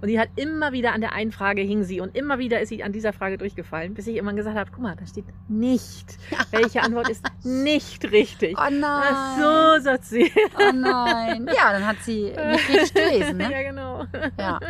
Und 0.00 0.06
die 0.08 0.20
hat 0.20 0.28
immer 0.36 0.70
wieder 0.72 0.92
an 0.92 1.00
der 1.00 1.12
einen 1.12 1.32
Frage 1.32 1.60
hing 1.62 1.82
sie 1.82 2.00
und 2.00 2.16
immer 2.16 2.38
wieder 2.38 2.60
ist 2.60 2.68
sie 2.68 2.84
an 2.84 2.92
dieser 2.92 3.12
Frage 3.12 3.36
durchgefallen, 3.38 3.94
bis 3.94 4.06
ich 4.06 4.16
immer 4.16 4.32
gesagt 4.32 4.56
habe, 4.56 4.70
guck 4.72 4.80
mal, 4.80 4.94
da 4.94 5.04
steht 5.06 5.24
nicht. 5.48 6.16
Welche 6.52 6.82
Antwort 6.82 7.08
ist 7.08 7.24
nicht 7.42 8.04
richtig? 8.12 8.56
Oh 8.56 8.70
nein. 8.70 8.80
Ach 9.12 9.36
so, 9.78 9.82
sagt 9.82 10.04
sie. 10.04 10.30
Oh 10.56 10.72
nein. 10.72 11.48
Ja, 11.48 11.72
dann 11.72 11.84
hat 11.86 11.96
sie 12.02 12.30
nicht 12.30 12.68
richtig 12.68 12.94
gelesen. 12.94 13.36
Ne? 13.38 13.50
ja, 13.52 13.62
genau. 13.62 14.06
Ja. 14.38 14.60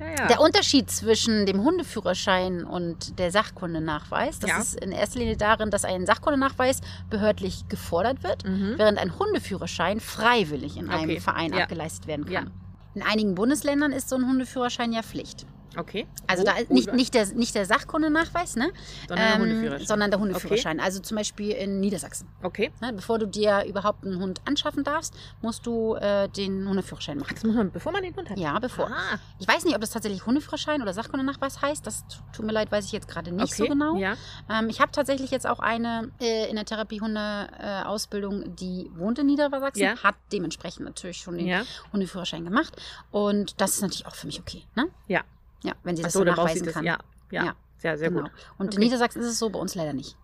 Ja, 0.00 0.06
ja. 0.22 0.26
Der 0.28 0.40
Unterschied 0.40 0.90
zwischen 0.90 1.46
dem 1.46 1.62
Hundeführerschein 1.62 2.64
und 2.64 3.18
der 3.18 3.30
Sachkundenachweis, 3.30 4.38
das 4.38 4.50
Ja. 4.50 4.58
ist 4.58 4.74
in 4.80 4.92
erster 4.92 5.18
Linie 5.18 5.36
darin, 5.36 5.70
dass 5.70 5.84
ein 5.84 6.06
Sachkundenachweis 6.06 6.80
behördlich 7.10 7.68
gefordert 7.68 8.22
wird, 8.22 8.44
Mhm. 8.44 8.74
während 8.78 8.98
ein 8.98 9.18
Hundeführerschein 9.18 10.00
freiwillig 10.00 10.76
in 10.78 10.88
einem 10.88 11.10
Okay. 11.10 11.20
Verein 11.20 11.52
Ja. 11.52 11.64
abgeleistet 11.64 12.06
werden 12.06 12.24
kann. 12.24 12.50
In 12.94 13.02
einigen 13.02 13.34
Bundesländern 13.34 13.92
ist 13.92 14.08
so 14.08 14.16
ein 14.16 14.26
Hundeführerschein 14.26 14.92
ja 14.92 15.02
Pflicht. 15.02 15.46
Okay. 15.76 16.06
Also 16.26 16.42
Wo- 16.42 16.46
da 16.46 16.56
ist 16.56 16.70
nicht, 16.70 16.92
nicht, 16.92 17.14
der, 17.14 17.26
nicht 17.28 17.54
der 17.54 17.64
Sachkundenachweis, 17.66 18.56
ne? 18.56 18.70
sondern 19.08 19.26
der 19.26 19.34
Ähm, 19.36 19.40
Hundeführerschein. 19.42 19.86
sondern 19.86 20.10
der 20.10 20.20
Hundeführerschein. 20.20 20.80
Also 20.80 21.00
zum 21.00 21.16
Beispiel 21.16 21.50
in 21.52 21.78
Niedersachsen. 21.80 22.26
Okay. 22.42 22.72
Ne? 22.80 22.92
Bevor 22.92 23.18
du 23.18 23.26
dir 23.26 23.64
überhaupt 23.66 24.04
einen 24.04 24.20
Hund 24.20 24.40
anschaffen 24.46 24.82
darfst, 24.84 25.14
musst 25.42 25.64
du 25.66 25.94
äh, 25.94 26.28
den 26.28 26.68
Hundeführerschein 26.68 27.18
machen. 27.18 27.34
Das 27.34 27.44
muss 27.44 27.54
man, 27.54 27.70
bevor 27.70 27.92
man 27.92 28.02
den 28.02 28.16
Hund 28.16 28.30
hat. 28.30 28.38
Ja, 28.38 28.58
bevor. 28.58 28.90
Ah, 28.90 29.18
Ich 29.38 29.46
weiß 29.46 29.64
nicht, 29.64 29.74
ob 29.74 29.80
das 29.80 29.90
tatsächlich 29.90 30.26
Hundeführerschein 30.26 30.82
oder 30.82 30.92
Sachkundenachweis 30.92 31.62
heißt. 31.62 31.86
Das 31.86 32.04
tut 32.32 32.44
mir 32.44 32.52
leid, 32.52 32.72
weiß 32.72 32.84
ich 32.86 32.92
jetzt 32.92 33.06
gerade 33.08 33.30
nicht 33.32 33.44
okay. 33.52 33.54
so 33.62 33.66
genau. 33.66 33.96
Ja. 33.96 34.14
Ähm, 34.50 34.68
ich 34.70 34.80
habe 34.80 34.90
tatsächlich 34.92 35.30
jetzt 35.30 35.46
auch 35.46 35.60
eine 35.60 36.10
äh, 36.20 36.48
in 36.50 36.56
der 36.56 36.64
Therapiehunde-Ausbildung, 36.64 38.56
die 38.56 38.90
wohnt 38.94 39.18
in 39.18 39.26
Niedersachsen, 39.26 39.82
Ja. 39.82 39.96
hat 40.02 40.14
dementsprechend 40.32 40.84
natürlich 40.84 41.18
schon 41.18 41.36
den 41.38 41.46
Ja. 41.46 41.62
Hundeführerschein 41.92 42.44
gemacht. 42.44 42.74
Und 43.10 43.60
das 43.60 43.74
ist 43.76 43.82
natürlich 43.82 44.06
auch 44.06 44.14
für 44.14 44.26
mich 44.26 44.40
okay. 44.40 44.64
Ne? 44.74 44.86
Ja. 45.08 45.22
Ja, 45.62 45.74
wenn 45.82 45.96
sie 45.96 46.02
Ach 46.02 46.06
das 46.06 46.12
so, 46.14 46.20
so 46.20 46.24
nachweisen 46.24 46.64
das. 46.64 46.74
kann. 46.74 46.84
Ja. 46.84 46.98
Ja. 47.30 47.44
Ja. 47.44 47.56
Sehr, 47.78 47.96
sehr 47.98 48.10
genau. 48.10 48.22
gut. 48.22 48.30
Und 48.58 48.66
Okay. 48.66 48.76
in 48.76 48.80
Niedersachsen 48.80 49.20
ist 49.22 49.28
es 49.28 49.38
so, 49.38 49.48
bei 49.50 49.58
uns 49.58 49.74
leider 49.74 49.92
nicht. 49.92 50.16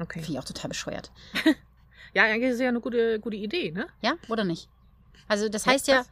Okay. 0.00 0.20
Finde 0.20 0.32
ich 0.32 0.38
auch 0.38 0.44
total 0.44 0.68
bescheuert. 0.68 1.10
Ja, 2.14 2.22
eigentlich 2.24 2.48
ist 2.48 2.54
es 2.54 2.60
ja 2.62 2.68
eine 2.68 2.80
gute, 2.80 3.20
gute 3.20 3.36
Idee, 3.36 3.70
ne? 3.70 3.86
Ja, 4.00 4.14
oder 4.30 4.42
nicht? 4.42 4.70
Also 5.28 5.50
das 5.50 5.66
heißt 5.66 5.88
ja, 5.88 6.06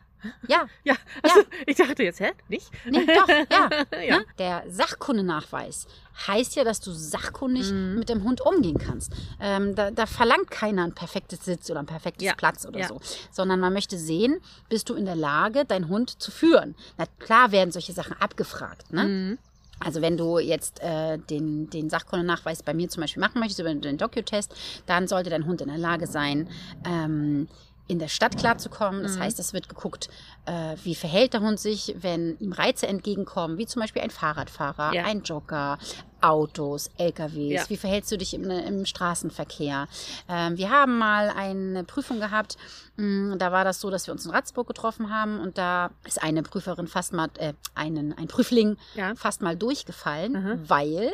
ja, 0.49 0.67
Ja, 0.85 0.95
also, 1.23 1.41
ich 1.67 1.77
dachte 1.77 2.03
jetzt, 2.03 2.21
hä? 2.21 2.33
Nicht? 2.49 2.71
nee, 2.85 3.07
doch, 3.07 3.29
ja. 3.29 3.69
ja. 4.03 4.19
Ne? 4.19 4.25
Der 4.39 4.65
Sachkundenachweis 4.69 5.87
heißt 6.27 6.57
ja, 6.57 6.65
dass 6.65 6.81
du 6.81 6.93
sachkundig 6.93 7.71
Mhm. 7.71 7.97
mit 7.99 8.09
dem 8.09 8.25
Hund 8.25 8.41
umgehen 8.41 8.79
kannst. 8.79 9.13
Ähm, 9.41 9.75
da, 9.75 9.91
da 9.91 10.07
verlangt 10.07 10.51
keiner 10.51 10.85
ein 10.85 10.95
perfektes 10.95 11.45
Sitz 11.45 11.71
oder 11.71 11.81
ein 11.81 11.87
perfektes 11.87 12.27
Ja. 12.27 12.35
Platz 12.35 12.67
oder 12.67 12.81
Ja. 12.81 12.89
so, 12.89 13.01
sondern 13.31 13.61
man 13.61 13.73
möchte 13.73 13.99
sehen, 13.99 14.41
bist 14.69 14.89
du 14.89 14.95
in 14.95 15.05
der 15.05 15.17
Lage, 15.17 15.65
deinen 15.65 15.89
Hund 15.89 16.21
zu 16.23 16.31
führen. 16.31 16.75
Na 16.97 17.05
klar 17.19 17.53
werden 17.53 17.71
solche 17.71 17.93
Sachen 17.93 18.15
abgefragt. 18.21 18.93
Ne? 18.93 19.05
Mhm. 19.05 19.39
Also 19.79 20.01
wenn 20.01 20.17
du 20.17 20.39
jetzt 20.39 20.81
äh, 20.83 21.19
den, 21.19 21.69
den 21.69 21.91
Sachkundenachweis 21.91 22.63
bei 22.63 22.73
mir 22.73 22.89
zum 22.89 23.03
Beispiel 23.03 23.21
machen 23.21 23.39
möchtest 23.41 23.61
über 23.61 23.75
den 23.75 23.99
Docu-Test, 23.99 24.55
dann 24.87 25.07
sollte 25.07 25.29
dein 25.29 25.45
Hund 25.45 25.61
in 25.61 25.69
der 25.69 25.77
Lage 25.77 26.07
sein, 26.07 26.49
ähm, 26.87 27.47
in 27.89 27.99
der 27.99 28.09
Stadt 28.09 28.37
klarzukommen. 28.37 29.03
Das 29.03 29.17
Mhm. 29.17 29.21
heißt, 29.21 29.39
es 29.39 29.53
wird 29.53 29.69
geguckt, 29.69 30.09
äh, 30.47 30.77
wie 30.83 30.95
verhält 30.95 31.35
der 31.35 31.41
Hund 31.41 31.61
sich, 31.61 31.95
wenn 32.01 32.37
ihm 32.39 32.53
Reize 32.53 32.87
entgegenkommen, 32.87 33.59
wie 33.59 33.67
zum 33.67 33.81
Beispiel 33.81 34.03
ein 34.03 34.11
Fahrradfahrer, 34.11 34.93
Ja. 34.93 35.05
ein 35.05 35.23
Jogger, 35.23 35.79
Autos, 36.23 36.91
LKWs. 36.99 37.53
Ja. 37.53 37.69
Wie 37.69 37.77
verhältst 37.77 38.11
du 38.11 38.19
dich 38.19 38.35
im, 38.35 38.51
im 38.51 38.87
Straßenverkehr? 38.87 39.87
Ähm, 40.29 40.57
wir 40.57 40.71
haben 40.71 40.99
mal 40.99 41.29
eine 41.31 41.85
Prüfung 41.85 42.19
gehabt, 42.21 42.57
mh, 42.97 43.37
da 43.37 43.53
war 43.53 43.65
das 43.65 43.81
so, 43.81 43.91
dass 43.91 44.07
wir 44.09 44.13
uns 44.13 44.25
in 44.25 44.31
Ratzburg 44.33 44.67
getroffen 44.67 45.11
haben 45.15 45.39
und 45.39 45.59
da 45.59 45.91
ist 46.05 46.21
eine 46.23 46.43
Prüferin 46.43 46.89
fast 46.89 47.13
mal, 47.13 47.29
äh, 47.39 47.53
einen, 47.75 48.13
ein 48.17 48.27
Prüfling 48.29 48.77
Ja. 48.95 49.15
fast 49.15 49.43
mal 49.43 49.57
durchgefallen, 49.57 50.33
Mhm. 50.33 50.69
weil 50.69 51.13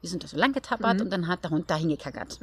wir 0.00 0.08
sind 0.10 0.22
da 0.24 0.28
so 0.28 0.36
lang 0.36 0.52
getappert 0.52 0.94
Mhm. 0.94 1.00
und 1.02 1.10
dann 1.10 1.28
hat 1.28 1.42
der 1.44 1.50
Hund 1.50 1.68
da 1.68 1.76
hingekackert. 1.76 2.38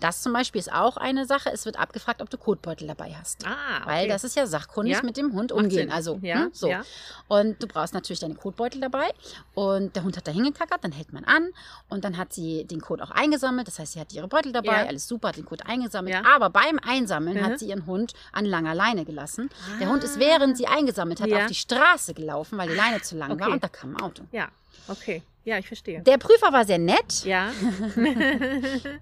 Das 0.00 0.22
zum 0.22 0.32
Beispiel 0.32 0.58
ist 0.58 0.72
auch 0.72 0.96
eine 0.96 1.26
Sache. 1.26 1.50
Es 1.52 1.66
wird 1.66 1.78
abgefragt, 1.78 2.22
ob 2.22 2.30
du 2.30 2.38
Kotbeutel 2.38 2.88
dabei 2.88 3.14
hast. 3.18 3.46
Ah, 3.46 3.50
okay. 3.78 3.86
Weil 3.86 4.08
das 4.08 4.24
ist 4.24 4.34
ja 4.36 4.46
sachkundig 4.46 4.96
Ja. 4.96 5.02
mit 5.02 5.16
dem 5.16 5.32
Hund 5.34 5.52
umgehen. 5.52 5.90
Also, 5.92 6.18
Ja, 6.22 6.40
ne, 6.44 6.50
so. 6.52 6.68
ja. 6.68 6.82
Und 7.28 7.62
du 7.62 7.66
brauchst 7.66 7.94
natürlich 7.94 8.20
deine 8.20 8.34
Kotbeutel 8.34 8.80
dabei. 8.80 9.10
Und 9.54 9.94
der 9.94 10.02
Hund 10.04 10.16
hat 10.16 10.26
da 10.26 10.32
hingekackert, 10.32 10.82
dann 10.82 10.92
hält 10.92 11.12
man 11.12 11.24
an. 11.24 11.50
Und 11.88 12.04
dann 12.04 12.16
hat 12.16 12.32
sie 12.32 12.64
den 12.64 12.80
Kot 12.80 13.00
auch 13.02 13.10
eingesammelt. 13.10 13.68
Das 13.68 13.78
heißt, 13.78 13.92
sie 13.92 14.00
hat 14.00 14.12
ihre 14.12 14.26
Beutel 14.28 14.52
dabei, 14.52 14.88
alles 14.88 15.06
super, 15.06 15.28
hat 15.28 15.36
den 15.36 15.44
Kot 15.44 15.66
eingesammelt. 15.66 16.16
Aber 16.26 16.50
beim 16.50 16.78
Einsammeln 16.78 17.36
Mhm. 17.36 17.44
hat 17.44 17.58
sie 17.58 17.68
ihren 17.68 17.86
Hund 17.86 18.14
an 18.32 18.44
langer 18.46 18.74
Leine 18.74 19.04
gelassen. 19.04 19.50
Der 19.80 19.88
Ah. 19.88 19.90
Hund 19.92 20.02
ist, 20.04 20.18
während 20.18 20.56
sie 20.56 20.66
eingesammelt 20.66 21.20
hat, 21.20 21.32
auf 21.32 21.46
die 21.46 21.54
Straße 21.54 22.14
gelaufen, 22.14 22.56
weil 22.58 22.68
die 22.68 22.74
Leine 22.74 23.02
zu 23.02 23.16
lang 23.16 23.38
war. 23.38 23.46
Okay. 23.46 23.52
Und 23.54 23.62
da 23.64 23.68
kam 23.68 23.96
ein 23.96 24.02
Auto. 24.02 24.22
Ja, 24.32 24.48
okay. 24.88 25.22
Ja, 25.44 25.56
ich 25.58 25.66
verstehe. 25.66 26.00
Der 26.02 26.18
Prüfer 26.18 26.52
war 26.52 26.64
sehr 26.66 26.78
nett. 26.78 27.24
Ja. 27.24 27.50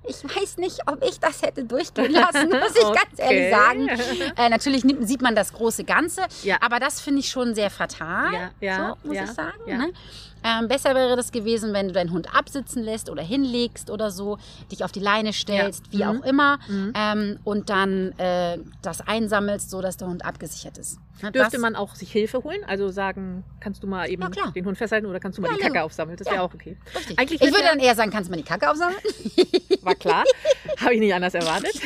Ich 0.08 0.24
weiß 0.24 0.56
nicht, 0.58 0.80
ob 0.86 1.02
ich 1.04 1.18
das 1.20 1.42
hätte 1.42 1.64
durchgehen 1.64 2.12
lassen, 2.12 2.48
muss 2.48 2.74
ich 2.76 2.82
ganz 2.84 3.18
ehrlich 3.18 3.48
Okay. 3.48 3.50
sagen. 3.50 3.88
Äh, 4.36 4.48
natürlich 4.48 4.84
nimmt, 4.84 5.06
sieht 5.08 5.20
man 5.22 5.34
das 5.34 5.52
große 5.52 5.84
Ganze, 5.84 6.22
Ja. 6.42 6.56
aber 6.60 6.78
das 6.80 7.00
finde 7.00 7.20
ich 7.20 7.28
schon 7.28 7.54
sehr 7.54 7.70
fatal, 7.70 8.32
Ja, 8.32 8.50
ja, 8.60 8.96
so, 9.02 9.08
muss 9.08 9.16
ja, 9.16 9.24
ich 9.24 9.30
sagen. 9.30 9.58
ja. 9.66 9.76
Ne? 9.78 9.92
Ähm, 10.44 10.68
besser 10.68 10.94
wäre 10.94 11.16
das 11.16 11.32
gewesen, 11.32 11.72
wenn 11.72 11.88
du 11.88 11.94
deinen 11.94 12.12
Hund 12.12 12.34
absitzen 12.34 12.82
lässt 12.82 13.10
oder 13.10 13.22
hinlegst 13.22 13.90
oder 13.90 14.10
so, 14.10 14.38
dich 14.70 14.84
auf 14.84 14.92
die 14.92 15.00
Leine 15.00 15.32
stellst, 15.32 15.84
Ja. 15.90 15.92
wie 16.10 16.14
Mhm. 16.14 16.20
auch 16.22 16.24
immer, 16.24 16.58
Mhm. 16.68 16.92
ähm, 16.96 17.38
und 17.44 17.70
dann 17.70 18.12
äh, 18.18 18.58
das 18.82 19.00
einsammelst, 19.00 19.70
so 19.70 19.80
dass 19.82 19.96
der 19.96 20.08
Hund 20.08 20.24
abgesichert 20.24 20.78
ist. 20.78 20.98
Ne, 21.20 21.32
Dürfte 21.32 21.52
das, 21.56 21.60
man 21.60 21.74
auch 21.74 21.96
sich 21.96 22.12
Hilfe 22.12 22.44
holen? 22.44 22.60
Also 22.68 22.90
sagen, 22.90 23.42
kannst 23.58 23.82
du 23.82 23.88
mal 23.88 24.08
eben 24.08 24.24
den 24.54 24.64
Hund 24.64 24.78
festhalten 24.78 25.06
oder 25.06 25.18
kannst 25.18 25.36
du 25.38 25.42
mal 25.42 25.48
Ja, 25.50 25.56
die. 25.56 25.62
Kacke 25.62 25.82
aufsammeln? 25.82 26.16
Das 26.16 26.26
Ja. 26.28 26.34
wäre 26.34 26.42
auch 26.44 26.54
okay. 26.54 26.76
Richtig. 26.94 27.18
Eigentlich 27.18 27.40
ich 27.42 27.50
würde 27.50 27.64
dann 27.64 27.80
eher 27.80 27.96
sagen, 27.96 28.12
kannst 28.12 28.28
du 28.28 28.32
mal 28.32 28.36
die 28.36 28.44
Kacke 28.48 28.70
aufsammeln? 28.70 28.98
War 29.82 29.94
klar. 29.96 30.22
Habe 30.80 30.94
ich 30.94 31.00
nicht 31.00 31.12
anders 31.14 31.34
erwartet. 31.34 31.72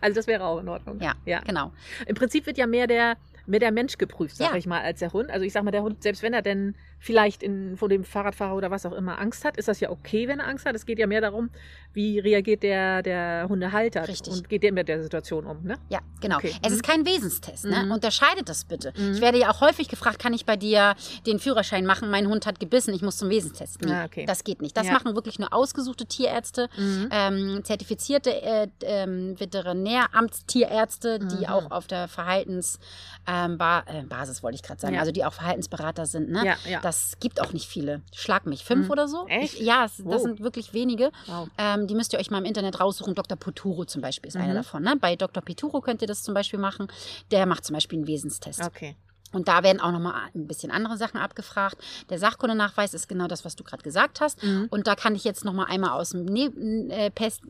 Also 0.00 0.14
das 0.16 0.26
wäre 0.26 0.44
auch 0.44 0.58
in 0.60 0.68
Ordnung. 0.68 1.00
ja, 1.00 1.12
ja. 1.24 1.40
genau. 1.40 1.72
Im 2.06 2.14
Prinzip 2.14 2.46
wird 2.46 2.58
ja 2.58 2.66
mehr 2.66 2.86
der, 2.86 3.16
mehr 3.48 3.60
der 3.60 3.72
Mensch 3.72 3.98
geprüft, 3.98 4.36
sag 4.36 4.50
Ja. 4.52 4.56
ich 4.56 4.66
mal, 4.66 4.82
als 4.82 5.00
der 5.00 5.12
Hund. 5.12 5.30
Also 5.30 5.44
ich 5.44 5.52
sag 5.52 5.62
mal, 5.64 5.70
der 5.70 5.82
Hund, 5.82 6.02
selbst 6.02 6.22
wenn 6.22 6.34
er 6.34 6.42
denn 6.42 6.76
vielleicht 7.00 7.42
in, 7.42 7.76
vor 7.76 7.88
dem 7.88 8.04
Fahrradfahrer 8.04 8.54
oder 8.54 8.70
was 8.70 8.84
auch 8.86 8.92
immer 8.92 9.18
Angst 9.20 9.44
hat, 9.44 9.56
ist 9.56 9.68
das 9.68 9.80
ja 9.80 9.90
okay, 9.90 10.26
wenn 10.28 10.40
er 10.40 10.48
Angst 10.48 10.66
hat. 10.66 10.74
Es 10.74 10.84
geht 10.86 10.98
ja 10.98 11.06
mehr 11.06 11.20
darum, 11.20 11.50
wie 11.92 12.18
reagiert 12.18 12.62
der, 12.62 13.02
der 13.02 13.46
Hundehalter 13.48 14.06
Richtig. 14.08 14.32
und 14.32 14.48
geht 14.48 14.62
der 14.62 14.72
mit 14.72 14.88
der 14.88 15.02
Situation 15.02 15.46
um. 15.46 15.62
Ne? 15.62 15.76
Ja, 15.88 16.00
genau. 16.20 16.36
Okay. 16.36 16.54
Es 16.62 16.70
Mhm. 16.70 16.74
ist 16.76 16.82
kein 16.82 17.06
Wesenstest. 17.06 17.64
Ne? 17.66 17.84
Mhm. 17.84 17.92
Unterscheidet 17.92 18.48
das 18.48 18.64
bitte. 18.64 18.92
Mhm. 18.96 19.12
Ich 19.14 19.20
werde 19.20 19.38
ja 19.38 19.50
auch 19.50 19.60
häufig 19.60 19.88
gefragt, 19.88 20.18
kann 20.18 20.32
ich 20.32 20.44
bei 20.44 20.56
dir 20.56 20.94
den 21.26 21.38
Führerschein 21.38 21.86
machen? 21.86 22.10
Mein 22.10 22.26
Hund 22.28 22.46
hat 22.46 22.60
gebissen, 22.60 22.92
ich 22.94 23.02
muss 23.02 23.16
zum 23.16 23.30
Wesenstest. 23.30 23.80
Nee, 23.82 23.92
Ah, 23.92 24.04
okay. 24.04 24.24
Das 24.26 24.44
geht 24.44 24.60
nicht. 24.62 24.76
Das 24.76 24.86
Ja. 24.88 24.92
machen 24.92 25.14
wirklich 25.14 25.38
nur 25.38 25.52
ausgesuchte 25.52 26.06
Tierärzte, 26.06 26.68
Mhm. 26.76 27.08
ähm, 27.10 27.60
zertifizierte 27.64 28.30
äh, 28.42 28.68
ähm, 28.82 29.38
Veterinäramtstierärzte, 29.38 31.18
die 31.20 31.36
Mhm. 31.38 31.46
auch 31.46 31.70
auf 31.70 31.86
der 31.86 32.08
Verhaltens 32.08 32.78
ähm, 33.26 33.58
ba 33.58 33.80
äh, 33.86 34.02
wollte 34.42 34.54
ich 34.56 34.62
gerade 34.62 34.80
sagen, 34.80 34.94
Ja. 34.94 35.00
also 35.00 35.12
die 35.12 35.24
auch 35.24 35.32
Verhaltensberater 35.32 36.06
sind. 36.06 36.30
Ne? 36.30 36.44
Ja, 36.44 36.56
ja. 36.68 36.80
Das 36.88 37.18
gibt 37.20 37.40
auch 37.40 37.52
nicht 37.52 37.66
viele. 37.68 38.02
Schlag 38.14 38.46
mich, 38.46 38.64
fünf 38.64 38.86
Mhm. 38.86 38.90
oder 38.92 39.08
so? 39.08 39.26
Echt? 39.28 39.54
Ich, 39.54 39.60
ja, 39.60 39.82
das 39.82 40.04
Wow. 40.04 40.20
sind 40.22 40.40
wirklich 40.40 40.72
wenige. 40.72 41.12
Wow. 41.26 41.48
Ähm, 41.58 41.86
die 41.86 41.94
müsst 41.94 42.12
ihr 42.12 42.18
euch 42.18 42.30
mal 42.30 42.38
im 42.38 42.44
Internet 42.44 42.80
raussuchen. 42.80 43.14
Dr. 43.14 43.36
Poturo 43.36 43.84
zum 43.84 44.00
Beispiel 44.02 44.28
ist 44.28 44.36
einer 44.36 44.52
Mhm. 44.52 44.56
davon. 44.56 44.82
Ne? 44.82 44.94
Bei 45.00 45.14
Dr. 45.16 45.42
Peturo 45.42 45.80
könnt 45.80 46.02
ihr 46.02 46.08
das 46.08 46.22
zum 46.22 46.34
Beispiel 46.34 46.58
machen. 46.58 46.88
Der 47.30 47.46
macht 47.46 47.64
zum 47.64 47.74
Beispiel 47.74 47.98
einen 47.98 48.08
Wesenstest. 48.08 48.62
Okay. 48.64 48.96
Und 49.32 49.48
da 49.48 49.62
werden 49.62 49.80
auch 49.80 49.92
nochmal 49.92 50.14
ein 50.34 50.46
bisschen 50.46 50.70
andere 50.70 50.96
Sachen 50.96 51.18
abgefragt. 51.20 51.76
Der 52.08 52.18
Sachkundenachweis 52.18 52.94
ist 52.94 53.08
genau 53.08 53.26
das, 53.28 53.44
was 53.44 53.56
du 53.56 53.64
gerade 53.64 53.82
gesagt 53.82 54.20
hast. 54.20 54.42
Mhm. 54.42 54.68
Und 54.70 54.86
da 54.86 54.94
kann 54.94 55.14
ich 55.14 55.24
jetzt 55.24 55.44
nochmal 55.44 55.66
einmal 55.68 55.90
aus 55.90 56.10
dem, 56.10 56.24
ne 56.24 56.46
äh, 56.90 57.10
Pest 57.10 57.42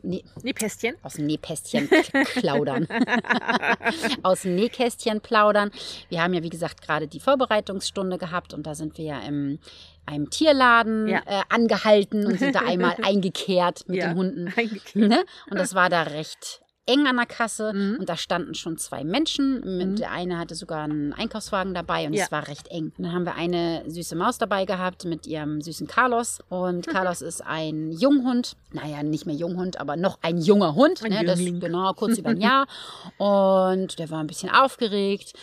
aus 1.03 1.13
dem 1.13 1.25
Nähkästchen 1.25 1.89
plaudern. 2.35 2.87
aus 4.23 4.41
dem 4.41 4.55
Nähkästchen 4.55 5.21
plaudern. 5.21 5.71
Wir 6.09 6.21
haben 6.23 6.33
ja, 6.33 6.43
wie 6.43 6.49
gesagt, 6.49 6.81
gerade 6.81 7.07
die 7.07 7.19
Vorbereitungsstunde 7.19 8.17
gehabt 8.17 8.53
und 8.53 8.67
da 8.67 8.75
sind 8.75 8.97
wir 8.97 9.05
ja 9.05 9.19
im 9.21 9.59
einem 10.05 10.29
Tierladen 10.31 11.07
Ja. 11.07 11.19
äh, 11.27 11.41
angehalten 11.49 12.25
und 12.25 12.39
sind 12.39 12.55
da 12.55 12.61
einmal 12.61 12.95
eingekehrt 13.03 13.87
mit 13.87 13.97
Ja. 13.99 14.07
den 14.09 14.17
Hunden. 14.17 14.53
Ne? 14.95 15.23
Und 15.51 15.59
das 15.59 15.75
war 15.75 15.89
da 15.89 16.01
recht 16.03 16.61
eng 16.85 17.05
an 17.05 17.17
der 17.17 17.25
Kasse 17.27 17.71
Mhm. 17.73 17.97
und 17.99 18.09
da 18.09 18.17
standen 18.17 18.55
schon 18.55 18.77
zwei 18.77 19.03
Menschen. 19.03 19.61
Mhm. 19.77 19.95
Der 19.97 20.11
eine 20.11 20.37
hatte 20.39 20.55
sogar 20.55 20.83
einen 20.85 21.13
Einkaufswagen 21.13 21.73
dabei 21.75 22.07
und 22.07 22.13
Ja. 22.13 22.25
es 22.25 22.31
war 22.31 22.47
recht 22.47 22.67
eng. 22.69 22.91
Und 22.97 23.03
dann 23.05 23.13
haben 23.13 23.25
wir 23.25 23.35
eine 23.35 23.83
süße 23.87 24.15
Maus 24.15 24.37
dabei 24.39 24.65
gehabt 24.65 25.05
mit 25.05 25.27
ihrem 25.27 25.61
süßen 25.61 25.85
Carlos. 25.85 26.39
Und 26.49 26.87
Carlos 26.87 27.21
ist 27.21 27.41
ein 27.45 27.91
Junghund. 27.91 28.53
Naja, 28.71 29.03
nicht 29.03 29.25
mehr 29.27 29.35
Junghund, 29.35 29.79
aber 29.79 29.97
noch 29.97 30.17
ein 30.23 30.39
junger 30.39 30.73
Hund. 30.73 31.03
Ein 31.03 31.11
ne? 31.11 31.23
das, 31.25 31.39
genau, 31.39 31.93
kurz 31.93 32.17
über 32.17 32.29
ein 32.31 32.41
Jahr. 32.41 32.65
Und 33.17 33.99
der 33.99 34.09
war 34.09 34.19
ein 34.19 34.27
bisschen 34.27 34.49
aufgeregt. 34.49 35.33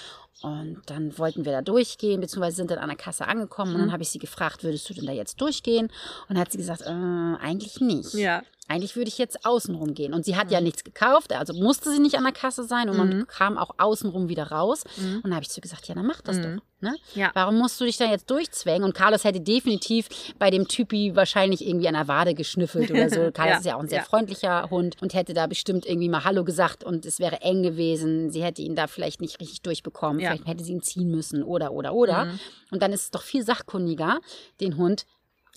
Und 0.42 0.82
dann 0.86 1.16
wollten 1.18 1.44
wir 1.46 1.52
da 1.52 1.62
durchgehen, 1.62 2.20
beziehungsweise 2.20 2.56
sind 2.56 2.70
dann 2.70 2.78
an 2.78 2.88
der 2.88 2.98
Kasse 2.98 3.26
angekommen. 3.26 3.72
Und 3.72 3.78
dann 3.80 3.88
Mhm. 3.88 3.92
habe 3.92 4.02
ich 4.02 4.10
sie 4.10 4.18
gefragt, 4.18 4.64
würdest 4.64 4.88
du 4.90 4.94
denn 4.94 5.06
da 5.06 5.12
jetzt 5.12 5.40
durchgehen? 5.40 5.90
Und 6.28 6.38
hat 6.38 6.52
sie 6.52 6.58
gesagt, 6.58 6.82
äh, 6.82 6.90
eigentlich 6.90 7.80
nicht. 7.80 8.12
Ja. 8.14 8.42
Eigentlich 8.68 8.96
würde 8.96 9.08
ich 9.08 9.18
jetzt 9.18 9.44
außenrum 9.46 9.94
gehen. 9.94 10.12
Und 10.12 10.24
sie 10.24 10.36
hat 10.36 10.50
ja 10.50 10.60
nichts 10.60 10.82
gekauft, 10.84 11.32
also 11.32 11.52
musste 11.54 11.90
sie 11.92 12.00
nicht 12.00 12.16
an 12.16 12.24
der 12.24 12.32
Kasse 12.32 12.64
sein 12.64 12.88
und 12.88 12.96
man 12.96 13.08
Mhm. 13.10 13.26
kam 13.28 13.58
auch 13.58 13.70
außenrum 13.78 14.28
wieder 14.28 14.48
raus. 14.50 14.84
Mhm. 14.96 15.16
Und 15.16 15.24
dann 15.24 15.34
habe 15.34 15.42
ich 15.42 15.50
zu 15.50 15.58
ihr 15.60 15.62
gesagt, 15.62 15.86
ja, 15.88 15.94
dann 15.94 16.06
mach 16.06 16.20
das 16.20 16.36
Mhm. 16.38 16.42
doch. 16.42 16.62
Ne? 16.78 16.94
Ja. 17.14 17.30
Warum 17.32 17.56
musst 17.56 17.80
du 17.80 17.84
dich 17.86 17.96
da 17.96 18.04
jetzt 18.04 18.28
durchzwängen? 18.30 18.84
Und 18.84 18.92
Carlos 18.94 19.24
hätte 19.24 19.40
definitiv 19.40 20.08
bei 20.38 20.50
dem 20.50 20.68
Typi 20.68 21.16
wahrscheinlich 21.16 21.66
irgendwie 21.66 21.88
an 21.88 21.94
der 21.94 22.06
Wade 22.06 22.34
geschnüffelt 22.34 22.90
oder 22.90 23.08
so. 23.08 23.16
Carlos 23.32 23.36
Ja, 23.54 23.58
ist 23.58 23.64
ja 23.66 23.76
auch 23.76 23.80
ein 23.80 23.88
sehr 23.88 24.00
ja. 24.00 24.04
freundlicher 24.04 24.68
Hund 24.68 24.96
und 25.00 25.14
hätte 25.14 25.32
da 25.32 25.46
bestimmt 25.46 25.86
irgendwie 25.86 26.10
mal 26.10 26.24
Hallo 26.24 26.44
gesagt 26.44 26.84
und 26.84 27.06
es 27.06 27.18
wäre 27.18 27.40
eng 27.40 27.62
gewesen. 27.62 28.30
Sie 28.30 28.42
hätte 28.44 28.60
ihn 28.60 28.74
da 28.76 28.88
vielleicht 28.88 29.22
nicht 29.22 29.40
richtig 29.40 29.62
durchbekommen. 29.62 30.18
Vielleicht 30.20 30.46
hätte 30.46 30.64
sie 30.64 30.72
ihn 30.72 30.82
ziehen 30.82 31.10
müssen 31.10 31.42
oder, 31.42 31.72
oder, 31.72 31.94
oder. 31.94 32.26
Mhm. 32.26 32.40
Und 32.72 32.82
dann 32.82 32.92
ist 32.92 33.02
es 33.04 33.10
doch 33.10 33.22
viel 33.22 33.42
sachkundiger, 33.42 34.20
den 34.60 34.76
Hund 34.76 35.06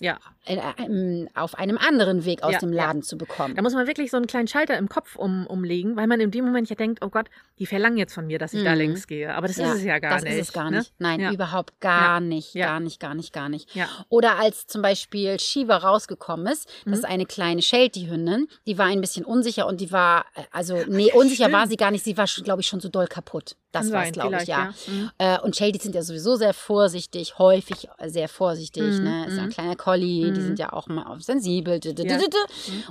Ja. 0.00 0.18
äh, 0.46 0.58
ähm, 0.78 1.28
auf 1.34 1.54
einem 1.58 1.78
anderen 1.78 2.24
Weg 2.24 2.42
aus 2.42 2.52
Ja, 2.54 2.58
dem 2.58 2.72
ja. 2.72 2.86
Laden 2.86 3.02
zu 3.02 3.16
bekommen. 3.18 3.54
Da 3.54 3.62
muss 3.62 3.74
man 3.74 3.86
wirklich 3.86 4.10
so 4.10 4.16
einen 4.16 4.26
kleinen 4.26 4.48
Schalter 4.48 4.76
im 4.78 4.88
Kopf 4.88 5.16
um, 5.16 5.46
umlegen, 5.46 5.96
weil 5.96 6.06
man 6.06 6.20
in 6.20 6.30
dem 6.30 6.44
Moment 6.46 6.68
ja 6.70 6.76
denkt, 6.76 7.00
oh 7.04 7.08
Gott, 7.08 7.26
die 7.58 7.66
verlangen 7.66 7.98
jetzt 7.98 8.14
von 8.14 8.26
mir, 8.26 8.38
dass 8.38 8.54
ich 8.54 8.64
da 8.64 8.72
Mhm. 8.72 8.78
längs 8.78 9.06
gehe. 9.06 9.34
Aber 9.34 9.46
das 9.46 9.58
ist 9.58 9.68
es 9.74 9.84
ja 9.84 9.98
gar 9.98 10.14
das 10.14 10.22
nicht. 10.24 10.32
ist 10.34 10.48
es 10.48 10.52
gar 10.52 10.70
ne? 10.70 10.78
nicht. 10.78 10.92
Nein, 10.98 11.20
Ja. 11.20 11.32
überhaupt 11.32 11.80
gar 11.80 12.14
Ja. 12.14 12.20
nicht. 12.20 12.54
Ja. 12.54 12.66
Gar 12.66 12.80
nicht, 12.80 12.98
gar 13.00 13.14
nicht, 13.14 13.32
gar 13.32 13.48
nicht. 13.48 13.74
Ja. 13.74 13.88
Oder 14.08 14.38
als 14.38 14.66
zum 14.66 14.82
Beispiel 14.82 15.38
Shiva 15.38 15.76
rausgekommen 15.76 16.46
ist, 16.46 16.68
das 16.86 17.00
ist 17.00 17.04
Mhm. 17.04 17.10
eine 17.12 17.26
kleine 17.26 17.62
Sheltie-Hündin, 17.62 18.48
die 18.66 18.78
war 18.78 18.86
ein 18.86 19.00
bisschen 19.00 19.24
unsicher 19.24 19.66
und 19.66 19.80
die 19.80 19.92
war, 19.92 20.24
äh, 20.34 20.42
also, 20.52 20.78
nee, 20.88 21.12
unsicher 21.12 21.44
stimmt. 21.44 21.52
war 21.52 21.66
sie 21.66 21.76
gar 21.76 21.90
nicht, 21.90 22.04
sie 22.04 22.16
war, 22.16 22.26
glaube 22.42 22.62
ich, 22.62 22.66
schon 22.66 22.80
so 22.80 22.88
doll 22.88 23.06
kaputt. 23.06 23.56
Das 23.72 23.92
war 23.92 24.04
es, 24.04 24.10
glaube 24.12 24.36
ich, 24.40 24.48
ja. 24.48 24.72
Mhm. 24.88 25.10
Äh, 25.18 25.38
und 25.40 25.54
Shelties 25.54 25.84
sind 25.84 25.94
ja 25.94 26.02
sowieso 26.02 26.34
sehr 26.34 26.52
vorsichtig, 26.54 27.38
häufig 27.38 27.88
sehr 28.06 28.28
vorsichtig. 28.28 28.82
Mhm, 28.82 29.04
Ne? 29.04 29.26
Ist 29.28 29.36
ja 29.36 29.42
ein 29.42 29.48
mhm. 29.48 29.52
kleiner 29.52 29.76
Collie, 29.90 30.32
die 30.32 30.40
Mhm. 30.40 30.44
sind 30.44 30.58
ja 30.58 30.72
auch 30.72 30.86
mal 30.88 31.04
auf 31.04 31.22
sensibel. 31.22 31.80
Ja. 31.84 32.16
Mhm. 32.16 32.20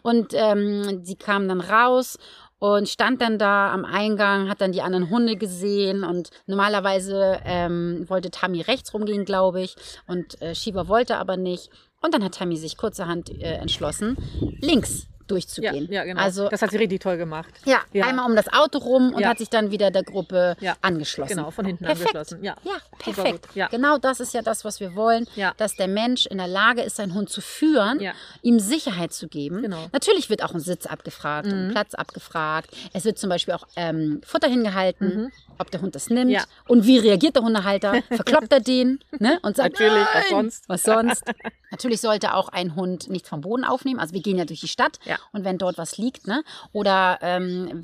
Und 0.04 0.34
ähm, 0.34 1.04
sie 1.04 1.16
kam 1.16 1.48
dann 1.48 1.62
raus 1.62 2.18
und 2.60 2.90
stand 2.90 3.22
dann 3.22 3.38
da 3.40 3.72
am 3.72 3.86
Eingang, 3.86 4.50
hat 4.50 4.60
dann 4.60 4.74
die 4.74 4.82
anderen 4.82 5.10
Hunde 5.10 5.38
gesehen 5.38 6.04
und 6.04 6.30
normalerweise 6.46 7.40
ähm, 7.46 8.06
wollte 8.10 8.32
Tammy 8.32 8.62
rechts 8.62 8.94
rumgehen, 8.94 9.24
glaube 9.24 9.62
ich, 9.62 9.76
und 10.08 10.42
äh, 10.42 10.54
Shiva 10.56 10.88
wollte 10.90 11.16
aber 11.18 11.38
nicht. 11.38 11.70
Und 12.02 12.14
dann 12.14 12.24
hat 12.24 12.36
Tammy 12.36 12.58
sich 12.58 12.76
kurzerhand 12.78 13.30
äh, 13.30 13.54
entschlossen, 13.56 14.18
links 14.62 15.08
durchzugehen. 15.32 15.88
ja, 15.92 16.04
genau. 16.04 16.22
Also 16.22 16.50
das 16.50 16.62
hat 16.62 16.72
sie 16.72 16.78
richtig 16.78 17.02
toll 17.02 17.18
gemacht. 17.18 17.50
ja, 17.66 17.80
Ja. 17.94 18.08
einmal 18.08 18.30
um 18.30 18.36
das 18.36 18.52
Auto 18.52 18.80
rum 18.80 19.14
und 19.14 19.22
Ja. 19.22 19.30
hat 19.30 19.38
sich 19.38 19.50
dann 19.50 19.72
wieder 19.72 19.92
der 19.92 20.04
Gruppe 20.04 20.56
Ja. 20.60 20.76
angeschlossen. 20.82 21.36
Genau, 21.38 21.52
von 21.52 21.66
hinten 21.66 21.86
Perfekt. 21.86 22.16
angeschlossen. 22.16 22.44
Ja. 22.44 22.56
Ja, 22.64 22.74
perfekt. 22.98 23.48
Ja. 23.56 23.68
Genau 23.68 23.98
das 23.98 24.20
ist 24.20 24.34
ja 24.34 24.42
das, 24.42 24.66
was 24.66 24.80
wir 24.80 24.96
wollen, 24.96 25.28
Ja. 25.36 25.54
dass 25.58 25.76
der 25.76 25.88
Mensch 25.88 26.26
in 26.26 26.38
der 26.38 26.48
Lage 26.48 26.82
ist, 26.82 26.96
seinen 26.98 27.14
Hund 27.14 27.30
zu 27.30 27.42
führen, 27.42 28.00
Ja. 28.00 28.14
ihm 28.42 28.60
Sicherheit 28.60 29.14
zu 29.14 29.28
geben. 29.28 29.62
Genau. 29.62 29.88
Natürlich 29.92 30.30
wird 30.30 30.44
auch 30.44 30.54
ein 30.54 30.60
Sitz 30.60 30.86
abgefragt 30.86 31.48
und 31.48 31.54
ein 31.54 31.68
Mhm. 31.68 31.72
Platz 31.72 31.94
abgefragt. 31.94 32.70
Es 32.94 33.06
wird 33.06 33.18
zum 33.18 33.30
Beispiel 33.30 33.54
auch 33.54 33.68
ähm, 33.76 34.22
Futter 34.26 34.48
hingehalten, 34.48 35.08
Mhm. 35.24 35.32
Ob 35.60 35.70
der 35.72 35.82
Hund 35.82 35.96
das 35.96 36.10
nimmt 36.10 36.32
Ja. 36.32 36.44
und 36.68 36.86
wie 36.86 36.98
reagiert 36.98 37.36
der 37.36 37.44
Hundehalter. 37.44 38.02
Verkloppt 38.10 38.52
er 38.52 38.60
den 38.60 39.00
ne? 39.20 39.40
und 39.44 39.56
sagt, 39.56 39.80
Natürlich, 39.80 40.06
was 40.06 40.14
"Nein!" 40.14 40.30
sonst? 40.30 40.70
Was 40.70 40.84
sonst? 40.84 41.24
Natürlich 41.72 42.02
sollte 42.02 42.34
auch 42.34 42.50
ein 42.50 42.76
Hund 42.76 43.10
nichts 43.10 43.30
vom 43.30 43.42
Boden 43.42 43.64
aufnehmen. 43.64 44.00
Also 44.00 44.14
wir 44.14 44.22
gehen 44.22 44.38
ja 44.38 44.46
durch 44.46 44.62
die 44.62 44.68
Stadt 44.68 45.00
Ja. 45.06 45.18
und 45.34 45.44
wenn 45.46 45.58
dort 45.60 45.78
was 45.78 45.98
liegt, 45.98 46.26
ne? 46.28 46.44
Oder 46.72 47.20
ähm, 47.22 47.84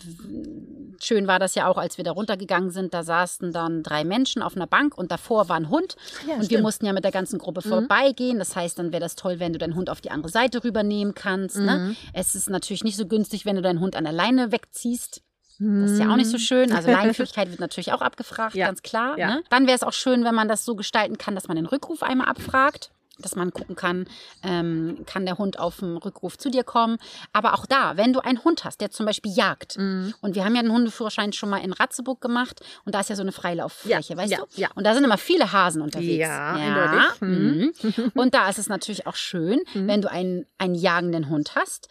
schön 1.02 1.28
war 1.28 1.38
das 1.40 1.54
ja 1.56 1.68
auch, 1.68 1.78
als 1.78 1.98
wir 1.98 2.04
da 2.04 2.12
runtergegangen 2.12 2.72
sind, 2.72 2.94
da 2.94 3.04
saßen 3.04 3.52
dann 3.52 3.84
drei 3.84 4.04
Menschen 4.04 4.42
auf 4.42 4.56
einer 4.56 4.68
Bank 4.68 4.98
und 4.98 5.12
davor 5.12 5.50
war 5.50 5.58
ein 5.58 5.70
Hund. 5.70 5.96
Ja, 6.28 6.34
und 6.36 6.40
wir 6.42 6.46
stimmt. 6.46 6.64
mussten 6.64 6.86
ja 6.86 6.94
mit 6.94 7.04
der 7.04 7.12
ganzen 7.12 7.38
Gruppe 7.38 7.62
Mhm. 7.64 7.70
vorbeigehen. 7.70 8.40
Das 8.40 8.56
heißt, 8.56 8.80
dann 8.80 8.92
wäre 8.92 9.02
das 9.02 9.16
toll, 9.16 9.40
wenn 9.40 9.54
du 9.54 9.60
deinen 9.60 9.76
Hund 9.76 9.90
auf 9.90 10.02
die 10.02 10.12
andere 10.12 10.32
Seite 10.32 10.64
rübernehmen 10.64 11.14
kannst. 11.14 11.58
Ne? 11.58 11.78
Mhm. 11.90 11.96
Es 12.14 12.34
ist 12.36 12.50
natürlich 12.50 12.84
nicht 12.84 12.98
so 12.98 13.06
günstig, 13.06 13.46
wenn 13.46 13.56
du 13.56 13.62
deinen 13.62 13.80
Hund 13.82 13.96
an 13.96 14.04
der 14.06 14.14
Leine 14.14 14.52
wegziehst. 14.52 15.22
Das 15.60 15.92
ist 15.92 16.00
ja 16.00 16.12
auch 16.12 16.16
nicht 16.18 16.30
so 16.30 16.38
Mhm. 16.38 16.42
schön. 16.42 16.72
Also 16.72 16.90
Leinenführigkeit 16.92 17.50
wird 17.50 17.60
natürlich 17.60 17.94
auch 17.94 18.02
abgefragt, 18.02 18.56
Ja. 18.56 18.68
ganz 18.68 18.82
klar. 18.82 19.18
Ja. 19.18 19.28
Ne? 19.36 19.44
Dann 19.50 19.68
wäre 19.68 19.76
es 19.76 19.84
auch 19.84 19.94
schön, 19.94 20.24
wenn 20.24 20.36
man 20.36 20.48
das 20.48 20.66
so 20.66 20.76
gestalten 20.76 21.18
kann, 21.18 21.36
dass 21.36 21.48
man 21.48 21.56
den 21.56 21.66
Rückruf 21.66 22.04
einmal 22.04 22.28
abfragt. 22.28 22.92
Dass 23.18 23.38
man 23.38 23.52
gucken 23.54 23.78
kann, 23.78 24.08
ähm, 24.44 25.06
kann 25.06 25.26
der 25.26 25.38
Hund 25.38 25.58
auf 25.58 25.78
dem 25.78 25.96
Rückruf 25.96 26.38
zu 26.38 26.50
dir 26.50 26.66
kommen. 26.66 26.98
Aber 27.32 27.54
auch 27.54 27.66
da, 27.66 27.96
wenn 27.96 28.12
du 28.12 28.20
einen 28.20 28.44
Hund 28.44 28.66
hast, 28.66 28.82
der 28.82 28.92
zum 28.92 29.06
Beispiel 29.06 29.32
jagt, 29.32 29.78
Mhm. 29.78 30.14
und 30.20 30.36
wir 30.36 30.44
haben 30.44 30.54
ja 30.54 30.60
einen 30.60 30.74
Hundeführerschein 30.74 31.32
schon 31.32 31.50
mal 31.50 31.60
in 31.64 31.72
Ratzeburg 31.72 32.20
gemacht 32.20 32.60
und 32.84 32.94
da 32.94 33.00
ist 33.00 33.10
ja 33.10 33.16
so 33.16 33.22
eine 33.22 33.32
Freilauffläche, 33.32 34.16
Ja, 34.16 34.18
weißt 34.20 34.32
ja, 34.34 34.40
du? 34.40 34.46
ja. 34.62 34.68
Und 34.76 34.84
da 34.86 34.94
sind 34.94 35.06
immer 35.06 35.18
viele 35.18 35.54
Hasen 35.54 35.82
unterwegs. 35.82 36.28
Ja, 36.28 36.56
eindeutig. 36.56 37.22
Mhm. 37.22 38.12
Und 38.16 38.34
da 38.34 38.50
ist 38.50 38.60
es 38.60 38.68
natürlich 38.68 39.08
auch 39.08 39.16
schön, 39.16 39.62
Mhm. 39.74 39.88
wenn 39.88 40.02
du 40.02 40.12
einen, 40.12 40.46
einen 40.58 40.76
jagenden 40.76 41.30
Hund 41.30 41.56
hast 41.56 41.88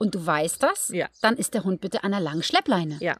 und 0.00 0.14
du 0.14 0.24
weißt 0.26 0.62
das, 0.62 0.88
Ja. 0.88 1.08
dann 1.20 1.36
ist 1.36 1.54
der 1.54 1.62
Hund 1.64 1.80
bitte 1.80 2.02
an 2.02 2.12
einer 2.14 2.20
langen 2.22 2.42
Schleppleine. 2.42 2.96
Ja. 3.00 3.16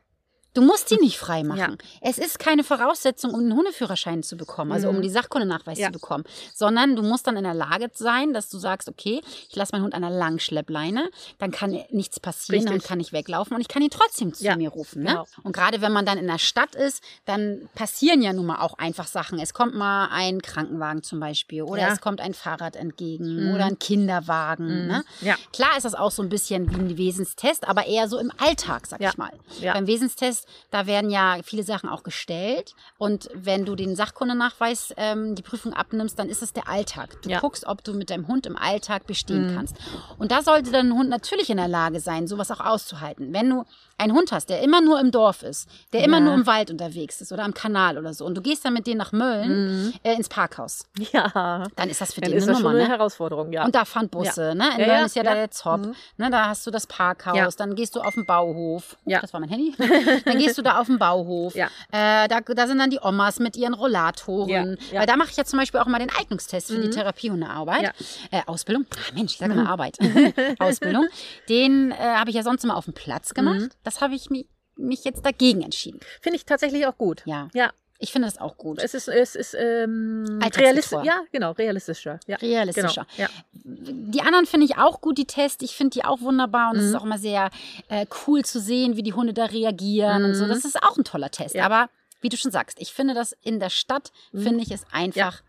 Du 0.55 0.63
musst 0.63 0.91
ihn 0.91 0.99
nicht 1.01 1.19
frei 1.19 1.43
machen. 1.45 1.59
Ja. 1.59 2.09
Es 2.09 2.19
ist 2.19 2.39
keine 2.39 2.65
Voraussetzung, 2.65 3.33
um 3.35 3.41
einen 3.41 3.55
Hundeführerschein 3.55 4.23
zu 4.23 4.37
bekommen, 4.37 4.73
also 4.73 4.89
um 4.89 4.97
Mhm. 4.97 5.03
die 5.03 5.11
Sachkundenachweis 5.11 5.79
Ja. 5.79 5.87
zu 5.87 5.93
bekommen, 5.93 6.25
sondern 6.55 6.97
du 6.97 7.03
musst 7.03 7.27
dann 7.27 7.37
in 7.37 7.45
der 7.45 7.55
Lage 7.55 7.89
sein, 7.95 8.33
dass 8.33 8.49
du 8.49 8.59
sagst, 8.59 8.89
okay, 8.89 9.21
ich 9.49 9.55
lasse 9.57 9.73
meinen 9.73 9.85
Hund 9.85 9.95
an 9.95 10.03
einer 10.05 10.15
langen 10.17 10.39
Schleppleine, 10.41 11.11
dann 11.39 11.51
kann 11.53 11.79
nichts 11.91 12.19
passieren, 12.21 12.65
dann 12.65 12.75
Richtig. 12.75 12.89
kann 12.89 13.01
ich 13.01 13.13
weglaufen 13.13 13.55
und 13.55 13.61
ich 13.61 13.69
kann 13.69 13.83
ihn 13.83 13.91
trotzdem 13.91 14.33
zu 14.35 14.45
Ja, 14.45 14.57
mir 14.57 14.71
rufen. 14.71 15.03
Ne? 15.03 15.11
genau. 15.11 15.27
Und 15.45 15.53
gerade 15.53 15.81
wenn 15.81 15.93
man 15.93 16.05
dann 16.07 16.19
in 16.19 16.27
der 16.27 16.39
Stadt 16.39 16.75
ist, 16.75 17.03
dann 17.27 17.69
passieren 17.75 18.21
ja 18.23 18.33
nun 18.33 18.47
mal 18.47 18.61
auch 18.61 18.77
einfach 18.79 19.07
Sachen. 19.07 19.39
Es 19.39 19.55
kommt 19.55 19.75
mal 19.75 20.09
ein 20.11 20.43
Krankenwagen 20.43 21.03
zum 21.03 21.21
Beispiel 21.21 21.63
oder 21.63 21.89
es 21.93 22.01
kommt 22.01 22.21
ein 22.21 22.35
Fahrrad 22.35 22.77
entgegen 22.77 23.49
Mhm. 23.49 23.55
oder 23.55 23.67
ein 23.67 23.79
Kinderwagen. 23.79 24.83
Mhm. 24.83 24.87
Ne? 24.89 25.05
Klar 25.53 25.77
ist 25.77 25.85
das 25.85 25.95
auch 25.95 26.11
so 26.11 26.23
ein 26.23 26.29
bisschen 26.29 26.71
wie 26.71 26.75
ein 26.77 26.99
Wesenstest, 26.99 27.69
aber 27.69 27.87
eher 27.87 28.09
so 28.09 28.19
im 28.19 28.33
Alltag, 28.39 28.87
sag 28.87 29.01
ich 29.01 29.17
mal. 29.17 29.31
Beim 29.63 29.87
Wesenstest, 29.87 30.40
da 30.71 30.87
werden 30.87 31.11
ja 31.11 31.39
viele 31.45 31.63
Sachen 31.63 31.89
auch 31.89 32.03
gestellt. 32.03 32.75
Und 32.99 33.29
wenn 33.35 33.65
du 33.65 33.75
den 33.77 33.97
Sachkundenachweis, 33.97 34.93
ähm, 34.97 35.35
die 35.35 35.43
Prüfung 35.43 35.73
abnimmst, 35.75 36.19
dann 36.19 36.29
ist 36.29 36.43
es 36.43 36.53
der 36.53 36.69
Alltag. 36.69 37.21
Du 37.23 37.29
Ja. 37.31 37.41
guckst, 37.41 37.67
ob 37.67 37.83
du 37.85 37.93
mit 37.95 38.11
deinem 38.11 38.29
Hund 38.29 38.47
im 38.47 38.57
Alltag 38.57 39.07
bestehen 39.07 39.51
Mhm. 39.53 39.55
kannst. 39.57 39.77
Und 40.19 40.31
da 40.33 40.43
sollte 40.43 40.71
dein 40.71 40.93
Hund 40.93 41.09
natürlich 41.09 41.51
in 41.51 41.57
der 41.57 41.69
Lage 41.69 42.01
sein, 42.01 42.27
sowas 42.27 42.51
auch 42.51 42.61
auszuhalten. 42.61 43.33
Wenn 43.33 43.51
du 43.51 43.65
einen 43.99 44.15
Hund 44.15 44.33
hast, 44.33 44.49
der 44.49 44.63
immer 44.63 44.81
nur 44.81 44.99
im 44.99 45.11
Dorf 45.11 45.43
ist, 45.43 45.69
der 45.93 46.03
immer 46.05 46.19
Ja. 46.19 46.25
nur 46.25 46.35
im 46.35 46.47
Wald 46.47 46.71
unterwegs 46.71 47.21
ist 47.21 47.33
oder 47.33 47.45
am 47.45 47.53
Kanal 47.55 47.99
oder 47.99 48.15
so, 48.15 48.25
und 48.25 48.35
du 48.35 48.41
gehst 48.41 48.65
dann 48.65 48.73
mit 48.73 48.87
denen 48.87 48.99
nach 48.99 49.13
Mölln 49.13 49.85
Mhm. 49.89 49.93
äh, 50.03 50.15
ins 50.15 50.29
Parkhaus, 50.29 50.87
Ja. 51.13 51.67
dann 51.77 51.91
ist 51.91 52.01
das 52.01 52.15
für 52.15 52.21
Dann 52.23 52.31
den 52.31 52.39
ist 52.39 52.45
eine 52.45 52.53
das 52.53 52.61
schon 52.61 52.63
Nummer. 52.73 52.79
eine 52.79 52.89
Ne? 52.89 52.95
Herausforderung, 52.95 53.53
ja. 53.53 53.65
Und 53.65 53.75
da 53.75 53.85
fahren 53.85 54.09
Busse, 54.09 54.55
ne? 54.55 54.65
In 54.75 54.81
Ja, 54.81 54.87
Mölln 54.87 54.89
ja, 55.01 55.05
ist 55.05 55.17
ja, 55.17 55.23
ja. 55.23 55.31
da 55.31 55.35
der 55.37 55.51
Zopp. 55.51 55.81
Mhm. 55.81 55.95
Ne, 56.17 56.31
da 56.31 56.49
hast 56.49 56.67
du 56.67 56.71
das 56.71 56.87
Parkhaus, 56.87 57.37
Ja. 57.37 57.49
dann 57.59 57.75
gehst 57.75 57.95
du 57.95 58.01
auf 58.01 58.15
den 58.15 58.25
Bauhof. 58.25 58.97
Oh, 59.05 59.11
Ja. 59.11 59.21
Das 59.21 59.33
war 59.35 59.41
mein 59.41 59.51
Handy. 59.51 59.75
dann 60.31 60.39
gehst 60.43 60.59
du 60.59 60.63
da 60.63 60.79
auf 60.81 60.87
den 60.87 60.99
Bauhof. 60.99 61.55
Ja. 61.61 61.67
Äh, 61.93 62.29
da, 62.29 62.41
da 62.41 62.67
sind 62.67 62.79
dann 62.79 62.91
die 62.91 62.99
Omas 63.03 63.39
mit 63.39 63.57
ihren 63.57 63.75
Rollatoren. 63.75 64.49
Ja, 64.49 64.65
ja. 64.93 65.01
Weil 65.01 65.07
da 65.07 65.17
mache 65.17 65.31
ich 65.31 65.37
ja 65.37 65.45
zum 65.45 65.59
Beispiel 65.59 65.81
auch 65.81 65.87
mal 65.87 65.99
den 65.99 66.11
Eignungstest 66.11 66.69
für 66.69 66.79
die 66.81 66.89
Mhm. 66.89 66.93
Therapiehundearbeit. 66.93 67.83
Ja. 67.83 67.91
Äh, 68.31 68.43
Ausbildung. 68.47 68.87
Ah, 68.95 69.13
Mensch, 69.15 69.33
ich 69.33 69.39
sage 69.39 69.55
mal 69.55 69.67
Arbeit. 69.67 69.99
Ausbildung. 70.59 71.07
Den 71.49 71.93
äh, 71.93 71.97
habe 71.97 72.31
ich 72.31 72.37
ja 72.37 72.43
sonst 72.43 72.65
immer 72.65 72.77
auf 72.77 72.85
dem 72.87 72.95
Platz 72.95 73.35
gemacht. 73.35 73.61
Mhm. 73.61 73.71
Das 73.85 74.01
habe 74.01 74.15
ich 74.15 74.31
mi 74.31 74.47
mich 74.77 75.05
jetzt 75.05 75.27
dagegen 75.27 75.61
entschieden. 75.61 76.01
Finde 76.23 76.37
ich 76.37 76.47
tatsächlich 76.47 76.87
auch 76.87 76.97
gut. 76.97 77.21
Ja. 77.27 77.49
Ja. 77.53 77.71
Ich 78.03 78.13
finde 78.13 78.27
das 78.29 78.39
auch 78.39 78.57
gut. 78.57 78.83
Es 78.83 78.95
ist, 78.95 79.09
es 79.09 79.35
ist 79.37 79.55
ähm, 79.55 80.39
realistisch. 80.57 81.05
Ja, 81.05 81.21
genau, 81.33 81.53
realistischer. 81.53 82.19
Ja, 82.27 82.37
Realistischer. 82.39 83.07
Genau. 83.15 83.29
Ja. 83.29 83.29
Die 83.53 84.23
anderen 84.23 84.47
finde 84.47 84.65
ich 84.65 84.79
auch 84.79 85.03
gut, 85.03 85.19
die 85.19 85.27
Tests. 85.27 85.63
Ich 85.63 85.77
finde 85.77 85.91
die 85.91 86.05
auch 86.07 86.23
wunderbar 86.23 86.71
und 86.71 86.79
es 86.79 86.85
ist 86.87 86.93
Mhm. 86.93 86.97
auch 86.99 87.05
immer 87.05 87.19
sehr 87.19 87.51
äh, 87.89 88.07
cool 88.27 88.43
zu 88.43 88.59
sehen, 88.59 88.97
wie 88.97 89.03
die 89.03 89.13
Hunde 89.13 89.35
da 89.35 89.45
reagieren 89.45 90.25
und 90.25 90.35
so. 90.35 90.45
Mhm. 90.45 90.49
Das 90.49 90.65
ist 90.65 90.83
auch 90.83 90.97
ein 90.97 91.05
toller 91.05 91.31
Test. 91.31 91.55
Ja. 91.55 91.67
Aber 91.67 91.91
wie 92.23 92.31
du 92.31 92.39
schon 92.39 92.51
sagst, 92.51 92.81
ich 92.81 92.93
finde 92.95 93.13
das 93.13 93.37
in 93.43 93.61
der 93.61 93.71
Stadt, 93.71 94.13
Mhm. 94.33 94.43
finde 94.43 94.63
ich 94.63 94.71
es 94.71 94.83
einfach 94.93 95.43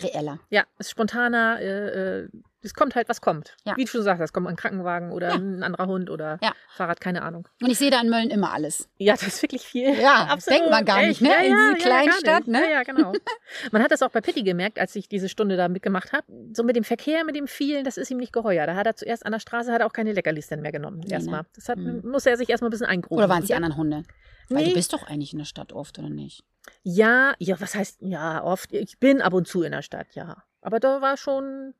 reeller. 0.00 0.38
Ja, 0.48 0.64
es 0.78 0.86
ist 0.86 0.92
spontaner. 0.92 1.60
Äh, 1.60 2.20
äh, 2.22 2.28
es 2.68 2.74
kommt 2.74 2.94
halt, 2.94 3.08
was 3.08 3.20
kommt. 3.20 3.56
Ja. 3.64 3.76
Wie 3.76 3.84
du 3.84 3.90
schon 3.90 4.02
sagst, 4.02 4.22
es 4.22 4.32
kommt 4.32 4.46
ein 4.46 4.56
Krankenwagen 4.56 5.10
oder 5.12 5.28
Ja. 5.30 5.34
ein 5.34 5.62
anderer 5.62 5.86
Hund 5.86 6.10
oder 6.10 6.38
Ja. 6.42 6.52
Fahrrad, 6.76 7.00
keine 7.00 7.22
Ahnung. 7.22 7.48
Und 7.62 7.70
ich 7.70 7.78
sehe 7.78 7.90
da 7.90 8.00
in 8.00 8.08
Mölln 8.10 8.30
immer 8.30 8.52
alles. 8.52 8.88
Ja, 8.98 9.14
das 9.14 9.22
ist 9.26 9.42
wirklich 9.42 9.62
viel. 9.66 9.94
Ja, 9.98 10.28
das 10.34 10.44
denkt 10.46 10.70
man 10.70 10.84
gar 10.84 11.02
nicht, 11.02 11.20
ne? 11.20 11.30
In 11.44 11.54
dieser 11.54 11.74
kleinen 11.74 12.12
Stadt, 12.12 12.46
ne? 12.46 12.60
Ja, 12.62 12.70
ja, 12.70 12.82
genau. 12.82 13.12
Man 13.72 13.82
hat 13.82 13.90
das 13.90 14.02
auch 14.02 14.10
bei 14.10 14.20
Pitti 14.20 14.42
gemerkt, 14.42 14.78
als 14.78 14.94
ich 14.96 15.08
diese 15.08 15.28
Stunde 15.28 15.56
da 15.56 15.68
mitgemacht 15.68 16.12
habe. 16.12 16.26
So 16.52 16.62
mit 16.62 16.76
dem 16.76 16.84
Verkehr, 16.84 17.24
mit 17.24 17.34
dem 17.36 17.46
vielen, 17.48 17.84
das 17.84 17.96
ist 17.96 18.10
ihm 18.10 18.18
nicht 18.18 18.32
geheuer. 18.32 18.66
Da 18.66 18.74
hat 18.76 18.86
er 18.86 18.94
zuerst 18.96 19.24
an 19.26 19.32
der 19.32 19.40
Straße 19.40 19.72
hat 19.72 19.80
er 19.80 19.86
auch 19.86 19.92
keine 19.92 20.12
Leckerlis 20.12 20.48
dann 20.48 20.60
mehr 20.60 20.72
genommen. 20.72 21.00
Nee, 21.00 21.12
Erstmal. 21.14 21.40
ne? 21.42 21.46
Das 21.54 21.68
hat, 21.68 21.78
Hm. 21.78 22.02
musste 22.04 22.30
er 22.30 22.36
sich 22.36 22.48
erstmal 22.50 22.68
ein 22.68 22.72
bisschen 22.72 22.86
eingrufen. 22.86 23.18
Oder 23.18 23.28
waren 23.28 23.40
es 23.42 23.46
die 23.48 23.54
anderen 23.54 23.76
Hunde? 23.76 24.02
Weil 24.50 24.62
Nee. 24.64 24.68
du 24.70 24.74
bist 24.74 24.92
doch 24.92 25.06
eigentlich 25.06 25.32
in 25.32 25.38
der 25.38 25.44
Stadt 25.46 25.72
oft, 25.72 25.98
oder 25.98 26.08
nicht? 26.10 26.42
Ja, 26.82 27.34
ja, 27.38 27.60
was 27.60 27.74
heißt, 27.74 27.98
ja, 28.00 28.42
oft. 28.44 28.72
Ich 28.72 28.98
bin 28.98 29.20
ab 29.22 29.32
und 29.32 29.46
zu 29.48 29.62
in 29.62 29.72
der 29.72 29.82
Stadt, 29.82 30.08
ja. 30.14 30.42
Aber 30.60 30.80
da 30.80 31.00
war 31.00 31.16
schon, 31.16 31.74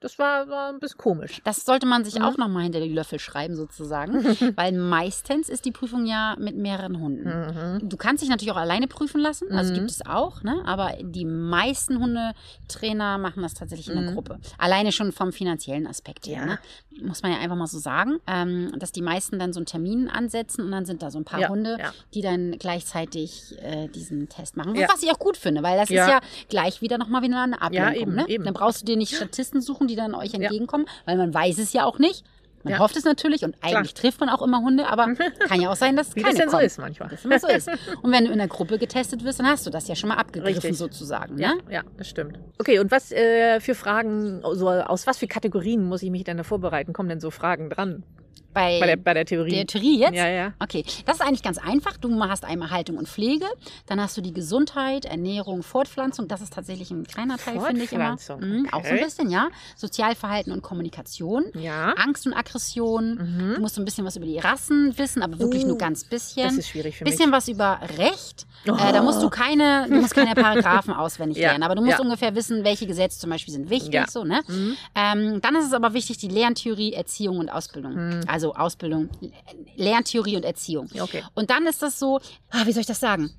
das 0.00 0.18
war, 0.18 0.48
war 0.48 0.68
ein 0.68 0.80
bisschen 0.80 0.98
komisch. 0.98 1.40
Das 1.44 1.64
sollte 1.64 1.86
man 1.86 2.04
sich 2.04 2.16
Mhm. 2.18 2.24
auch 2.24 2.36
nochmal 2.36 2.64
hinter 2.64 2.80
die 2.80 2.92
Löffel 2.92 3.18
schreiben, 3.18 3.56
sozusagen. 3.56 4.12
Weil 4.56 4.72
meistens 4.72 5.48
ist 5.48 5.64
die 5.64 5.70
Prüfung 5.72 6.04
ja 6.04 6.36
mit 6.38 6.56
mehreren 6.56 7.00
Hunden. 7.00 7.24
Mhm. 7.80 7.88
Du 7.88 7.96
kannst 7.96 8.22
dich 8.22 8.28
natürlich 8.28 8.52
auch 8.52 8.56
alleine 8.58 8.86
prüfen 8.86 9.20
lassen, 9.20 9.50
also 9.52 9.72
Mhm. 9.72 9.76
gibt 9.78 9.90
es 9.90 10.04
auch, 10.04 10.42
ne? 10.42 10.60
aber 10.66 10.92
die 11.00 11.24
meisten 11.24 12.00
Hundetrainer 12.00 13.18
machen 13.18 13.42
das 13.42 13.54
tatsächlich 13.54 13.88
in 13.88 13.94
der 14.00 14.10
Mhm. 14.10 14.14
Gruppe. 14.14 14.38
Alleine 14.58 14.92
schon 14.92 15.12
vom 15.12 15.32
finanziellen 15.32 15.86
Aspekt 15.86 16.26
her. 16.26 16.34
Ja. 16.36 16.46
Ne? 16.46 16.58
Muss 17.02 17.22
man 17.22 17.32
ja 17.32 17.38
einfach 17.38 17.56
mal 17.56 17.66
so 17.66 17.78
sagen, 17.78 18.18
ähm, 18.26 18.72
dass 18.78 18.92
die 18.92 19.02
meisten 19.02 19.38
dann 19.38 19.52
so 19.52 19.58
einen 19.58 19.66
Termin 19.66 20.08
ansetzen 20.08 20.62
und 20.64 20.70
dann 20.70 20.84
sind 20.84 21.02
da 21.02 21.10
so 21.10 21.18
ein 21.18 21.24
paar 21.24 21.40
Ja, 21.40 21.48
Hunde, 21.48 21.76
ja. 21.80 21.92
die 22.14 22.20
dann 22.20 22.52
gleichzeitig 22.58 23.56
äh, 23.62 23.88
diesen 23.88 24.28
Test 24.28 24.56
machen. 24.56 24.74
Ja. 24.76 24.86
Was 24.92 25.02
ich 25.02 25.10
auch 25.10 25.18
gut 25.18 25.36
finde, 25.36 25.62
weil 25.62 25.76
das 25.78 25.88
Ja. 25.88 26.04
ist 26.04 26.10
ja 26.10 26.20
gleich 26.48 26.82
wieder 26.82 26.98
nochmal 26.98 27.22
wieder 27.22 27.42
eine 27.42 27.60
Ablenkung. 27.60 27.94
eben, 28.02 28.14
ne? 28.14 28.28
eben. 28.28 28.44
Dann 28.44 28.54
brauchst 28.54 28.82
du 28.82 28.86
dir 28.86 28.96
nicht 28.96 29.14
Statisten 29.16 29.60
suchen, 29.60 29.88
die 29.88 29.93
dann 29.96 30.14
euch 30.14 30.34
entgegenkommen, 30.34 30.86
weil 31.06 31.16
man 31.16 31.32
weiß 31.34 31.58
es 31.58 31.72
ja 31.72 31.84
auch 31.84 31.98
nicht. 31.98 32.24
Man 32.62 32.72
Ja. 32.72 32.78
hofft 32.78 32.96
es 32.96 33.04
natürlich 33.04 33.44
und 33.44 33.56
eigentlich 33.60 33.92
trifft 33.92 34.20
man 34.20 34.30
auch 34.30 34.40
immer 34.40 34.60
Hunde, 34.62 34.86
aber 34.88 35.08
kann 35.48 35.60
ja 35.60 35.70
auch 35.70 35.76
sein, 35.76 35.96
dass 35.96 36.16
Wie 36.16 36.22
keine 36.22 36.32
das 36.32 36.40
denn 36.40 36.48
so 36.48 36.56
kommen 36.56 36.66
ist 36.66 36.78
manchmal. 36.78 37.08
das 37.10 37.22
immer 37.24 37.38
so 37.38 37.46
ist. 37.46 37.68
Und 38.02 38.10
wenn 38.10 38.24
du 38.24 38.30
in 38.32 38.38
der 38.38 38.48
Gruppe 38.48 38.78
getestet 38.78 39.22
wirst, 39.22 39.38
dann 39.38 39.46
hast 39.46 39.66
du 39.66 39.70
das 39.70 39.86
ja 39.86 39.94
schon 39.94 40.08
mal 40.08 40.14
abgegriffen 40.16 40.54
Richtig. 40.60 40.78
sozusagen. 40.78 41.36
Ja, 41.38 41.52
Ne? 41.56 41.60
ja, 41.70 41.82
das 41.98 42.08
stimmt. 42.08 42.38
Okay, 42.58 42.78
und 42.78 42.90
was 42.90 43.12
äh, 43.12 43.60
für 43.60 43.74
Fragen, 43.74 44.40
so, 44.54 44.70
aus 44.70 45.06
was 45.06 45.18
für 45.18 45.26
Kategorien 45.26 45.84
muss 45.84 46.02
ich 46.02 46.10
mich 46.10 46.24
denn 46.24 46.38
da 46.38 46.42
vorbereiten? 46.42 46.94
Kommen 46.94 47.10
denn 47.10 47.20
so 47.20 47.30
Fragen 47.30 47.68
dran 47.68 48.02
Bei, 48.54 48.78
bei 48.80 48.86
der, 48.86 48.96
bei 48.96 49.14
der 49.14 49.24
Theorie? 49.26 49.50
der 49.50 49.66
Theorie 49.66 49.98
jetzt? 49.98 50.14
Ja, 50.14 50.28
ja. 50.28 50.52
Okay, 50.60 50.84
das 51.06 51.16
ist 51.16 51.20
eigentlich 51.22 51.42
ganz 51.42 51.58
einfach. 51.58 51.96
Du 51.96 52.18
hast 52.22 52.44
einmal 52.44 52.70
Haltung 52.70 52.96
und 52.96 53.08
Pflege, 53.08 53.44
dann 53.86 54.00
hast 54.00 54.16
du 54.16 54.20
die 54.20 54.32
Gesundheit, 54.32 55.04
Ernährung, 55.04 55.62
Fortpflanzung. 55.62 56.28
Das 56.28 56.40
ist 56.40 56.52
tatsächlich 56.54 56.90
ein 56.90 57.04
kleiner 57.04 57.36
Teil, 57.36 57.60
finde 57.60 57.82
ich 57.84 57.92
immer. 57.92 58.12
Mhm, 58.12 58.68
Auch 58.72 58.82
so 58.82 58.88
ein 58.90 58.94
okay. 58.94 59.04
bisschen, 59.04 59.30
ja. 59.30 59.48
Sozialverhalten 59.76 60.52
und 60.52 60.62
Kommunikation. 60.62 61.44
Ja. 61.54 61.92
Angst 61.94 62.26
und 62.26 62.32
Aggression. 62.34 63.16
Du 63.18 63.24
Mhm. 63.24 63.60
musst 63.60 63.74
so 63.74 63.82
ein 63.82 63.84
bisschen 63.84 64.04
was 64.04 64.16
über 64.16 64.26
die 64.26 64.38
Rassen 64.38 64.96
wissen, 64.96 65.22
aber 65.22 65.38
wirklich 65.38 65.64
Uh, 65.64 65.68
nur 65.68 65.78
ganz 65.78 66.04
bisschen. 66.04 66.44
Das 66.46 66.56
ist 66.56 66.68
schwierig 66.68 66.96
für 66.96 67.04
mich. 67.04 67.12
bisschen 67.16 67.32
was 67.32 67.48
über 67.48 67.80
Recht. 67.98 68.46
Äh, 68.66 68.92
da 68.92 69.02
musst 69.02 69.22
du 69.22 69.28
keine, 69.30 69.86
du 69.88 69.96
musst 69.96 70.14
keine 70.14 70.34
Paragraphen 70.34 70.92
auswendig 70.94 71.38
Ja, 71.38 71.50
lernen, 71.50 71.62
aber 71.64 71.74
du 71.74 71.82
musst 71.82 71.98
ja. 71.98 72.04
ungefähr 72.04 72.34
wissen, 72.34 72.64
welche 72.64 72.86
Gesetze 72.86 73.18
zum 73.18 73.30
Beispiel 73.30 73.52
sind 73.52 73.70
wichtig. 73.70 73.94
Ja. 73.94 74.06
So, 74.08 74.24
ne? 74.24 74.42
Mhm. 74.46 74.76
ähm, 74.94 75.40
dann 75.40 75.54
ist 75.56 75.66
es 75.66 75.72
aber 75.72 75.92
wichtig, 75.94 76.18
die 76.18 76.28
Lerntheorie, 76.28 76.92
Erziehung 76.94 77.38
und 77.38 77.48
Ausbildung. 77.50 77.94
Mhm. 77.94 78.20
Also 78.26 78.54
Ausbildung, 78.54 79.08
Lerntheorie 79.76 80.36
und 80.36 80.44
Erziehung. 80.44 80.88
Okay. 80.98 81.22
Und 81.34 81.50
dann 81.50 81.66
ist 81.66 81.82
das 81.82 81.98
so, 81.98 82.20
ah, 82.50 82.62
wie 82.64 82.72
soll 82.72 82.80
ich 82.80 82.86
das 82.86 83.00
sagen? 83.00 83.30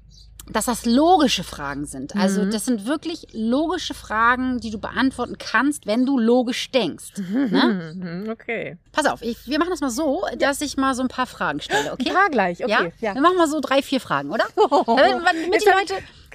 Dass 0.48 0.66
das 0.66 0.86
logische 0.86 1.44
Fragen 1.44 1.86
sind. 1.86 2.16
Also 2.16 2.44
Mhm. 2.44 2.52
das 2.52 2.66
sind 2.66 2.86
wirklich 2.86 3.28
logische 3.34 3.94
Fragen, 3.96 4.60
die 4.60 4.70
du 4.70 4.78
beantworten 4.78 5.38
kannst, 5.40 5.88
wenn 5.88 6.06
du 6.06 6.20
logisch 6.20 6.70
denkst. 6.72 7.14
Ne? 7.18 8.26
Okay. 8.32 8.78
Pass 8.92 9.06
auf, 9.08 9.22
ich, 9.22 9.38
wir 9.48 9.58
machen 9.60 9.72
das 9.72 9.82
mal 9.82 9.90
so, 9.90 10.24
dass 10.38 10.62
ich 10.62 10.78
mal 10.78 10.94
so 10.94 11.02
ein 11.02 11.08
paar 11.08 11.26
Fragen 11.26 11.60
stelle, 11.62 11.94
okay? 11.94 12.10
Ein 12.10 12.16
paar 12.16 12.30
gleich, 12.30 12.64
okay. 12.64 12.92
Ja? 13.00 13.16
Wir 13.16 13.22
machen 13.22 13.38
mal 13.38 13.48
so 13.48 13.60
drei, 13.60 13.82
vier 13.82 14.00
Fragen, 14.00 14.30
oder? 14.32 14.46
Damit, 14.56 14.86
damit 14.88 15.54
Jetzt 15.54 15.66
die 15.66 15.72
hab 15.72 15.78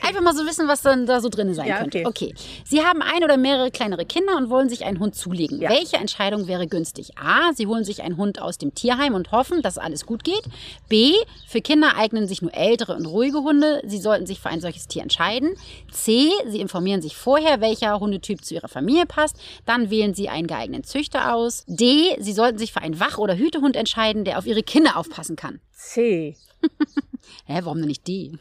Leute 0.02 0.08
einfach 0.08 0.22
mal 0.22 0.34
so 0.36 0.46
wissen, 0.46 0.68
was 0.68 0.82
dann 0.82 1.06
da 1.06 1.20
so 1.20 1.28
drin 1.28 1.52
sein 1.54 1.66
Ja, 1.68 1.78
könnte. 1.78 2.00
okay. 2.06 2.30
Okay. 2.30 2.34
Sie 2.64 2.82
haben 2.84 3.02
ein 3.02 3.22
oder 3.24 3.36
mehrere 3.36 3.70
kleinere 3.70 4.04
Kinder 4.04 4.36
und 4.36 4.50
wollen 4.50 4.68
sich 4.68 4.84
einen 4.84 4.98
Hund 5.00 5.14
zulegen. 5.14 5.60
Ja. 5.60 5.70
Welche 5.70 5.96
Entscheidung 5.96 6.46
wäre 6.48 6.66
günstig? 6.66 7.12
A. 7.18 7.52
Sie 7.54 7.66
holen 7.66 7.84
sich 7.84 8.02
einen 8.02 8.16
Hund 8.16 8.40
aus 8.40 8.58
dem 8.58 8.74
Tierheim 8.74 9.14
und 9.14 9.32
hoffen, 9.32 9.62
dass 9.62 9.78
alles 9.78 10.06
gut 10.06 10.24
geht. 10.24 10.42
B. 10.88 11.14
Für 11.46 11.60
Kinder 11.60 11.96
eignen 11.96 12.26
sich 12.28 12.42
nur 12.42 12.52
ältere 12.54 12.94
und 12.94 13.06
ruhige 13.06 13.38
Hunde. 13.42 13.82
Sie 13.86 13.98
sollten 13.98 14.26
sich 14.26 14.40
für 14.40 14.48
ein 14.50 14.60
solches 14.60 14.86
Tier 14.88 15.02
entscheiden. 15.02 15.54
C. 15.90 16.30
Sie 16.48 16.60
informieren 16.60 17.00
sich 17.02 17.16
vorher, 17.16 17.60
welcher 17.60 17.98
Hundetyp 18.00 18.44
zu 18.44 18.54
ihrer 18.54 18.68
Familie 18.68 19.06
passt. 19.06 19.36
Dann 19.66 19.90
wählen 19.90 20.14
Sie 20.14 20.28
einen 20.28 20.46
geeigneten 20.46 20.84
Züchter 20.84 21.34
aus. 21.34 21.64
D. 21.66 22.16
Sie 22.20 22.32
sollten 22.32 22.58
sich 22.58 22.72
für 22.72 22.82
einen 22.82 23.00
Wach- 23.00 23.18
oder 23.18 23.36
Hütehund 23.36 23.76
entscheiden, 23.76 24.24
der 24.24 24.38
auf 24.38 24.46
Ihre 24.46 24.62
Kinder 24.62 24.96
aufpassen 24.96 25.36
kann. 25.36 25.60
C. 25.72 26.36
Hä, 27.46 27.60
warum 27.62 27.78
denn 27.78 27.88
nicht 27.88 28.06
D? 28.06 28.32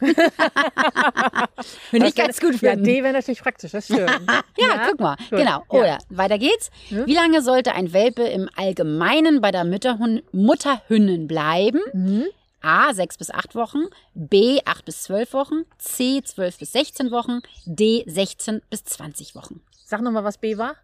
Finde 1.90 2.06
ich 2.08 2.14
ganz 2.14 2.40
gut 2.40 2.52
Ja, 2.60 2.70
finden. 2.70 2.84
D 2.84 3.02
wäre 3.02 3.12
natürlich 3.14 3.42
praktisch, 3.42 3.72
das 3.72 3.84
stimmt. 3.86 4.10
Ja, 4.58 4.86
guck 4.88 5.00
mal. 5.00 5.16
Gut. 5.16 5.38
Genau. 5.38 5.42
Ja. 5.42 5.64
Oder 5.68 5.98
weiter 6.10 6.38
geht's. 6.38 6.70
Hm? 6.88 7.06
Wie 7.06 7.14
lange 7.14 7.42
sollte 7.42 7.72
ein 7.72 7.92
Welpe 7.92 8.22
im 8.24 8.48
Allgemeinen 8.56 9.40
bei 9.40 9.50
der 9.50 9.64
Mütterhun 9.64 10.22
Mutterhündin 10.32 11.26
bleiben? 11.26 11.80
Mhm. 11.92 12.24
A, 12.62 12.92
6 12.92 13.16
bis 13.16 13.30
8 13.30 13.54
Wochen, 13.54 13.86
B, 14.14 14.60
8 14.66 14.84
bis 14.84 15.04
12 15.04 15.32
Wochen, 15.32 15.64
C, 15.78 16.20
12 16.22 16.58
bis 16.58 16.72
16 16.72 17.10
Wochen, 17.10 17.40
D, 17.64 18.04
16 18.06 18.60
bis 18.68 18.84
20 18.84 19.34
Wochen. 19.34 19.62
Sag 19.86 20.02
nochmal, 20.02 20.24
was 20.24 20.36
B 20.38 20.58
war. 20.58 20.76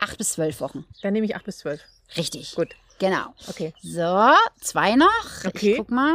8 0.00 0.18
bis 0.18 0.30
12 0.30 0.60
Wochen. 0.60 0.86
Dann 1.02 1.12
nehme 1.12 1.26
ich 1.26 1.36
8 1.36 1.44
bis 1.44 1.58
12. 1.58 1.80
Richtig. 2.16 2.56
Gut. 2.56 2.74
Genau. 3.00 3.34
Okay. 3.48 3.72
So, 3.82 4.30
zwei 4.60 4.94
noch. 4.94 5.08
Okay. 5.46 5.72
Ich 5.72 5.78
guck 5.78 5.90
mal. 5.90 6.14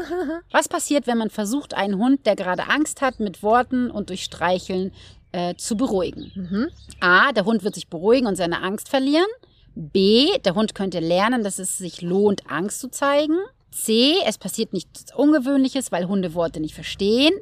Was 0.52 0.68
passiert, 0.68 1.06
wenn 1.06 1.18
man 1.18 1.30
versucht, 1.30 1.72
einen 1.74 1.96
Hund, 1.96 2.26
der 2.26 2.36
gerade 2.36 2.68
Angst 2.68 3.00
hat, 3.00 3.18
mit 3.18 3.42
Worten 3.42 3.90
und 3.90 4.10
durch 4.10 4.24
Streicheln 4.24 4.92
äh, 5.32 5.54
zu 5.56 5.76
beruhigen? 5.76 6.30
Mhm. 6.34 6.68
A, 7.00 7.32
der 7.32 7.46
Hund 7.46 7.64
wird 7.64 7.74
sich 7.74 7.88
beruhigen 7.88 8.26
und 8.26 8.36
seine 8.36 8.62
Angst 8.62 8.90
verlieren. 8.90 9.26
B, 9.74 10.38
der 10.44 10.54
Hund 10.54 10.74
könnte 10.74 11.00
lernen, 11.00 11.42
dass 11.42 11.58
es 11.58 11.78
sich 11.78 12.02
lohnt, 12.02 12.50
Angst 12.50 12.80
zu 12.80 12.90
zeigen. 12.90 13.38
C, 13.70 14.16
es 14.26 14.36
passiert 14.36 14.74
nichts 14.74 15.14
Ungewöhnliches, 15.14 15.90
weil 15.92 16.08
Hunde 16.08 16.34
Worte 16.34 16.60
nicht 16.60 16.74
verstehen. 16.74 17.32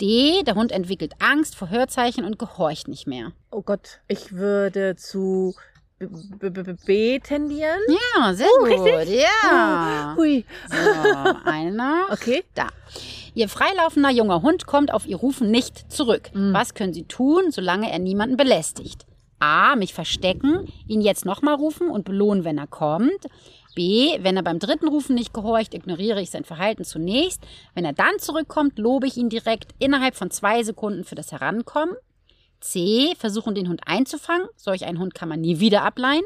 D, 0.00 0.42
der 0.44 0.54
Hund 0.54 0.72
entwickelt 0.72 1.12
Angst 1.18 1.54
vor 1.54 1.68
Hörzeichen 1.68 2.24
und 2.24 2.38
gehorcht 2.38 2.88
nicht 2.88 3.06
mehr. 3.06 3.32
Oh 3.50 3.60
Gott, 3.60 4.00
ich 4.08 4.32
würde 4.32 4.96
zu 4.96 5.54
B, 6.08 6.50
B, 6.50 6.72
B, 6.86 7.18
tendieren. 7.20 7.78
Ja, 8.16 8.34
sehr 8.34 8.46
Oh, 8.58 8.64
gut. 8.64 8.84
richtig? 8.86 9.20
Ja. 9.22 10.14
Hui. 10.16 10.44
So, 10.68 11.34
einer. 11.44 12.06
Okay. 12.10 12.44
Da. 12.54 12.68
Ihr 13.34 13.48
freilaufender 13.48 14.10
junger 14.10 14.42
Hund 14.42 14.66
kommt 14.66 14.92
auf 14.92 15.06
ihr 15.06 15.16
Rufen 15.16 15.50
nicht 15.50 15.90
zurück. 15.90 16.30
Mhm. 16.34 16.52
Was 16.52 16.74
können 16.74 16.92
Sie 16.92 17.04
tun, 17.04 17.50
solange 17.50 17.90
er 17.90 17.98
niemanden 17.98 18.36
belästigt? 18.36 19.06
A. 19.38 19.74
Mich 19.76 19.94
verstecken, 19.94 20.68
ihn 20.86 21.00
jetzt 21.00 21.24
nochmal 21.24 21.54
rufen 21.54 21.88
und 21.88 22.04
belohnen, 22.04 22.44
wenn 22.44 22.58
er 22.58 22.66
kommt. 22.66 23.26
B. 23.74 24.18
Wenn 24.20 24.36
er 24.36 24.42
beim 24.42 24.58
dritten 24.58 24.86
Rufen 24.86 25.14
nicht 25.14 25.32
gehorcht, 25.32 25.72
ignoriere 25.74 26.20
ich 26.20 26.30
sein 26.30 26.44
Verhalten 26.44 26.84
zunächst. 26.84 27.40
Wenn 27.74 27.84
er 27.86 27.94
dann 27.94 28.18
zurückkommt, 28.18 28.78
lobe 28.78 29.06
ich 29.06 29.16
ihn 29.16 29.30
direkt 29.30 29.72
innerhalb 29.78 30.14
von 30.14 30.30
zwei 30.30 30.62
Sekunden 30.62 31.04
für 31.04 31.14
das 31.14 31.32
Herankommen. 31.32 31.96
C. 32.62 33.14
Versuchen, 33.18 33.54
den 33.54 33.68
Hund 33.68 33.82
einzufangen. 33.86 34.48
Solch 34.56 34.84
einen 34.84 34.98
Hund 34.98 35.14
kann 35.14 35.28
man 35.28 35.40
nie 35.40 35.60
wieder 35.60 35.82
ableihen. 35.82 36.24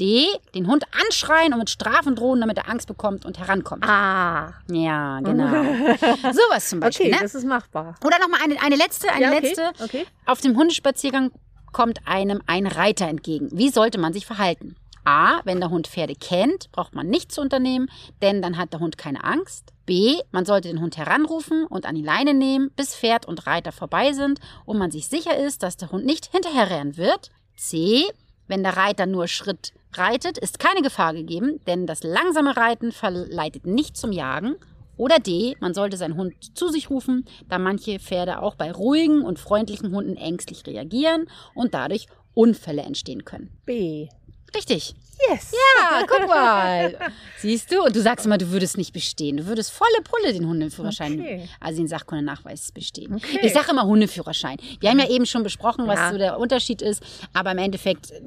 D. 0.00 0.26
Den 0.54 0.66
Hund 0.66 0.84
anschreien 1.04 1.52
und 1.52 1.60
mit 1.60 1.70
Strafen 1.70 2.16
drohen, 2.16 2.40
damit 2.40 2.58
er 2.58 2.68
Angst 2.68 2.88
bekommt 2.88 3.24
und 3.24 3.38
herankommt. 3.38 3.84
Ah. 3.88 4.54
Ja, 4.68 5.20
genau. 5.20 5.46
Sowas 6.32 6.68
zum 6.68 6.80
Beispiel. 6.80 7.06
Okay, 7.06 7.14
ne? 7.14 7.22
das 7.22 7.34
ist 7.34 7.44
machbar. 7.44 7.94
Oder 8.04 8.18
nochmal 8.18 8.40
eine, 8.42 8.60
eine 8.60 8.76
letzte, 8.76 9.10
eine 9.10 9.22
ja, 9.22 9.32
okay. 9.32 9.46
letzte. 9.46 9.84
Okay. 9.84 10.06
Auf 10.26 10.40
dem 10.40 10.56
Hundespaziergang 10.56 11.30
kommt 11.72 12.00
einem 12.06 12.40
ein 12.46 12.66
Reiter 12.66 13.06
entgegen. 13.06 13.50
Wie 13.52 13.68
sollte 13.68 13.98
man 13.98 14.12
sich 14.12 14.26
verhalten? 14.26 14.76
A. 15.04 15.40
Wenn 15.44 15.60
der 15.60 15.70
Hund 15.70 15.86
Pferde 15.86 16.14
kennt, 16.14 16.72
braucht 16.72 16.94
man 16.94 17.08
nichts 17.08 17.34
zu 17.34 17.40
unternehmen, 17.40 17.90
denn 18.22 18.42
dann 18.42 18.56
hat 18.56 18.72
der 18.72 18.80
Hund 18.80 18.98
keine 18.98 19.22
Angst. 19.22 19.73
B. 19.86 20.16
Man 20.32 20.44
sollte 20.44 20.68
den 20.68 20.80
Hund 20.80 20.96
heranrufen 20.96 21.66
und 21.66 21.86
an 21.86 21.94
die 21.94 22.02
Leine 22.02 22.34
nehmen, 22.34 22.70
bis 22.76 22.94
Pferd 22.94 23.26
und 23.26 23.46
Reiter 23.46 23.72
vorbei 23.72 24.12
sind 24.12 24.40
und 24.64 24.78
man 24.78 24.90
sich 24.90 25.08
sicher 25.08 25.36
ist, 25.36 25.62
dass 25.62 25.76
der 25.76 25.90
Hund 25.90 26.04
nicht 26.04 26.30
hinterherrennen 26.32 26.96
wird. 26.96 27.30
C. 27.56 28.04
Wenn 28.46 28.62
der 28.62 28.76
Reiter 28.76 29.06
nur 29.06 29.26
Schritt 29.28 29.72
reitet, 29.94 30.38
ist 30.38 30.58
keine 30.58 30.82
Gefahr 30.82 31.14
gegeben, 31.14 31.60
denn 31.66 31.86
das 31.86 32.02
langsame 32.02 32.56
Reiten 32.56 32.92
verleitet 32.92 33.66
nicht 33.66 33.96
zum 33.96 34.12
Jagen. 34.12 34.56
Oder 34.96 35.18
D, 35.18 35.56
man 35.60 35.74
sollte 35.74 35.96
seinen 35.96 36.16
Hund 36.16 36.34
zu 36.56 36.68
sich 36.68 36.88
rufen, 36.90 37.24
da 37.48 37.58
manche 37.58 37.98
Pferde 37.98 38.40
auch 38.40 38.54
bei 38.54 38.70
ruhigen 38.70 39.22
und 39.22 39.38
freundlichen 39.38 39.92
Hunden 39.92 40.16
ängstlich 40.16 40.66
reagieren 40.66 41.26
und 41.54 41.74
dadurch 41.74 42.06
Unfälle 42.34 42.82
entstehen 42.82 43.24
können. 43.24 43.50
B. 43.64 44.08
Richtig. 44.54 44.94
Yes. 45.30 45.52
Ja, 45.52 46.02
guck 46.06 46.26
mal. 46.28 46.94
Siehst 47.38 47.70
du? 47.72 47.82
Und 47.84 47.94
du 47.94 48.00
sagst 48.00 48.26
immer, 48.26 48.38
du 48.38 48.50
würdest 48.50 48.76
nicht 48.76 48.92
bestehen. 48.92 49.36
Du 49.36 49.46
würdest 49.46 49.70
volle 49.72 50.00
Pulle 50.02 50.32
den 50.32 50.46
Hundeführerschein, 50.46 51.20
Okay. 51.20 51.48
also 51.60 51.78
den 51.80 51.88
Sachkundenachweis 51.88 52.72
bestehen. 52.72 53.14
Okay. 53.14 53.38
Ich 53.42 53.52
sage 53.52 53.70
immer 53.70 53.84
Hundeführerschein. 53.84 54.56
Wir 54.80 54.90
haben 54.90 54.98
ja 54.98 55.08
eben 55.08 55.26
schon 55.26 55.42
besprochen, 55.42 55.86
was 55.86 55.98
Ja. 55.98 56.10
so 56.12 56.18
der 56.18 56.38
Unterschied 56.38 56.82
ist, 56.82 57.02
aber 57.32 57.52
im 57.52 57.58
Endeffekt 57.58 58.10
äh, 58.10 58.20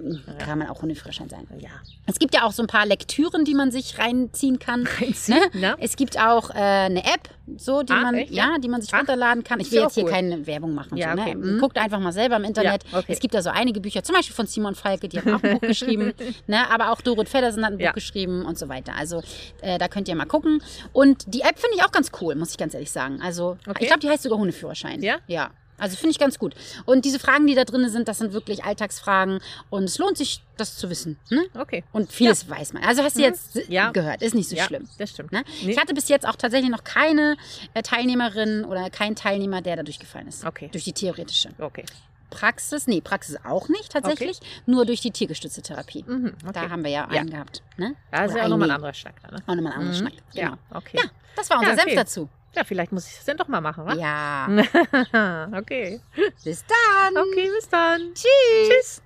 kann 0.44 0.60
man 0.60 0.70
auch 0.70 0.82
Hundeführerschein 0.82 1.30
sein. 1.30 1.48
Ja. 1.60 1.70
Es 2.06 2.20
gibt 2.20 2.34
ja 2.34 2.44
auch 2.44 2.52
so 2.52 2.64
ein 2.64 2.68
paar 2.68 2.86
Lektüren, 2.86 3.44
die 3.46 3.54
man 3.54 3.72
sich 3.72 3.98
reinziehen 4.00 4.60
kann. 4.60 4.88
Reinziehen, 5.00 5.40
ne? 5.54 5.60
ja. 5.62 5.76
Es 5.80 5.96
gibt 5.96 6.18
auch 6.20 6.50
äh, 6.52 6.54
eine 6.56 7.04
App, 7.04 7.30
so 7.58 7.82
die 7.84 7.94
Ah, 7.94 8.02
man 8.02 8.16
echt, 8.16 8.32
ja? 8.32 8.58
die 8.60 8.68
man 8.70 8.82
sich 8.82 8.94
Ach, 8.94 9.00
runterladen 9.00 9.44
kann. 9.44 9.60
Ich 9.60 9.72
will 9.72 9.82
jetzt 9.82 9.96
hier 9.96 10.04
cool. 10.04 10.12
keine 10.12 10.46
Werbung 10.46 10.74
machen. 10.74 10.98
Ja, 10.98 11.16
so, 11.16 11.22
okay. 11.22 11.36
ne? 11.36 11.46
Mhm. 11.54 11.60
Guckt 11.60 11.78
einfach 11.78 12.00
mal 12.00 12.12
selber 12.12 12.36
im 12.36 12.44
Internet. 12.44 12.84
Ja, 12.92 13.00
okay. 13.00 13.14
Es 13.14 13.20
gibt 13.20 13.34
da 13.34 13.42
so 13.42 13.50
einige 13.50 13.80
Bücher, 13.80 14.04
zum 14.04 14.16
Beispiel 14.16 14.36
von 14.36 14.48
Simon 14.48 14.76
Falke, 14.76 15.08
die 15.08 15.18
haben 15.20 15.34
auch 15.34 15.44
ein 15.44 15.60
Buch 15.60 15.62
geschrieben. 15.68 16.14
Ne? 16.48 16.70
Aber 16.80 16.92
auch 16.92 17.02
Dorot 17.02 17.28
Feddersen 17.28 17.66
hat 17.66 17.72
ein 17.72 17.78
Buch 17.80 17.86
Ja. 17.86 17.92
geschrieben 17.92 18.46
und 18.46 18.58
so 18.60 18.70
weiter. 18.70 18.94
Also 18.96 19.24
äh, 19.62 19.80
da 19.80 19.88
könnt 19.88 20.08
ihr 20.08 20.16
mal 20.16 20.26
gucken. 20.26 20.62
Und 20.94 21.24
die 21.34 21.42
App 21.42 21.58
finde 21.58 21.76
ich 21.76 21.84
auch 21.84 21.92
ganz 21.92 22.12
cool, 22.22 22.36
muss 22.36 22.52
ich 22.52 22.58
ganz 22.58 22.76
ehrlich 22.76 22.92
sagen. 22.92 23.20
Also 23.22 23.58
Okay. 23.68 23.80
ich 23.82 23.88
glaube, 23.88 24.02
die 24.02 24.10
heißt 24.10 24.22
sogar 24.24 24.38
Hundeführerschein. 24.38 25.02
Ja? 25.02 25.18
Ja. 25.26 25.50
Also 25.80 25.96
finde 25.96 26.12
ich 26.12 26.20
ganz 26.20 26.40
gut. 26.40 26.56
Und 26.86 27.06
diese 27.06 27.20
Fragen, 27.20 27.46
die 27.48 27.54
da 27.56 27.64
drin 27.64 27.88
sind, 27.90 28.08
das 28.08 28.18
sind 28.20 28.34
wirklich 28.34 28.64
Alltagsfragen. 28.64 29.40
Und 29.70 29.84
es 29.86 29.98
lohnt 30.00 30.18
sich, 30.18 30.42
das 30.58 30.76
zu 30.76 30.90
wissen. 30.90 31.20
Ne? 31.30 31.46
Okay. 31.56 31.84
Und 31.94 32.12
vieles 32.12 32.50
weiß 32.50 32.74
man. 32.74 32.84
Also 32.84 33.04
hast 33.04 33.16
du 33.16 33.20
Mhm. 33.20 33.26
jetzt 33.26 33.56
Ja. 33.70 33.92
gehört, 33.92 34.22
ist 34.24 34.34
nicht 34.34 34.50
so 34.50 34.56
ja, 34.56 34.64
schlimm. 34.66 34.88
das 34.98 35.12
stimmt. 35.12 35.32
Ne? 35.32 35.44
Nee. 35.64 35.72
Ich 35.72 35.78
hatte 35.80 35.94
bis 35.94 36.10
jetzt 36.10 36.28
auch 36.28 36.36
tatsächlich 36.36 36.72
noch 36.72 36.84
keine 36.84 37.38
äh, 37.76 37.84
Teilnehmerin 37.84 38.66
oder 38.66 38.90
keinen 38.90 39.16
Teilnehmer, 39.16 39.62
der 39.62 39.76
da 39.76 39.84
durchgefallen 39.84 40.28
ist. 40.28 40.46
Okay. 40.46 40.70
Durch 40.72 40.84
die 40.84 40.94
theoretische. 40.94 41.50
Okay. 41.60 41.86
Praxis, 42.30 42.88
nee, 42.88 43.02
Praxis 43.02 43.38
auch 43.46 43.70
nicht 43.70 43.92
tatsächlich, 43.92 44.40
nur 44.66 44.86
durch 44.86 45.02
die 45.02 45.12
tiergestützte 45.12 45.62
Therapie. 45.62 46.04
Mhm. 46.08 46.34
okay. 46.44 46.52
Da 46.54 46.70
haben 46.70 46.84
wir 46.84 46.92
ja, 46.92 47.08
Ja. 47.12 47.22
einen 47.22 47.30
gehabt. 47.30 47.64
Ne? 47.78 47.96
Da 48.12 48.26
ist 48.26 48.32
Oder 48.32 48.40
ja 48.40 48.46
auch 48.46 48.50
nochmal 48.50 48.70
ein 48.70 48.76
anderer 48.76 48.94
Schnack. 48.94 49.16
Ne? 49.32 49.38
Auch 49.48 49.56
nochmal 49.56 49.74
ein 49.74 49.80
anderer 49.80 49.94
Mhm. 49.94 50.00
Schnack. 50.00 50.14
Genau. 50.34 50.52
Ja, 50.52 50.58
okay. 50.74 50.98
Ja, 51.02 51.10
das 51.36 51.50
war 51.50 51.58
unser 51.60 51.70
Ja, 51.72 51.76
Senf 51.76 51.88
okay. 51.88 51.96
dazu. 51.96 52.30
Ja, 52.56 52.64
vielleicht 52.64 52.92
muss 52.92 53.08
ich 53.08 53.16
das 53.16 53.26
denn 53.26 53.38
doch 53.38 53.48
mal 53.48 53.62
machen, 53.62 53.86
wa? 53.86 53.94
Ja, 53.94 54.48
okay. 55.58 56.02
bis 56.44 56.66
dann. 56.66 57.18
Okay, 57.18 57.50
bis 57.56 57.70
dann. 57.70 58.14
Tschüss. 58.14 58.26
Tschüss. 58.70 59.02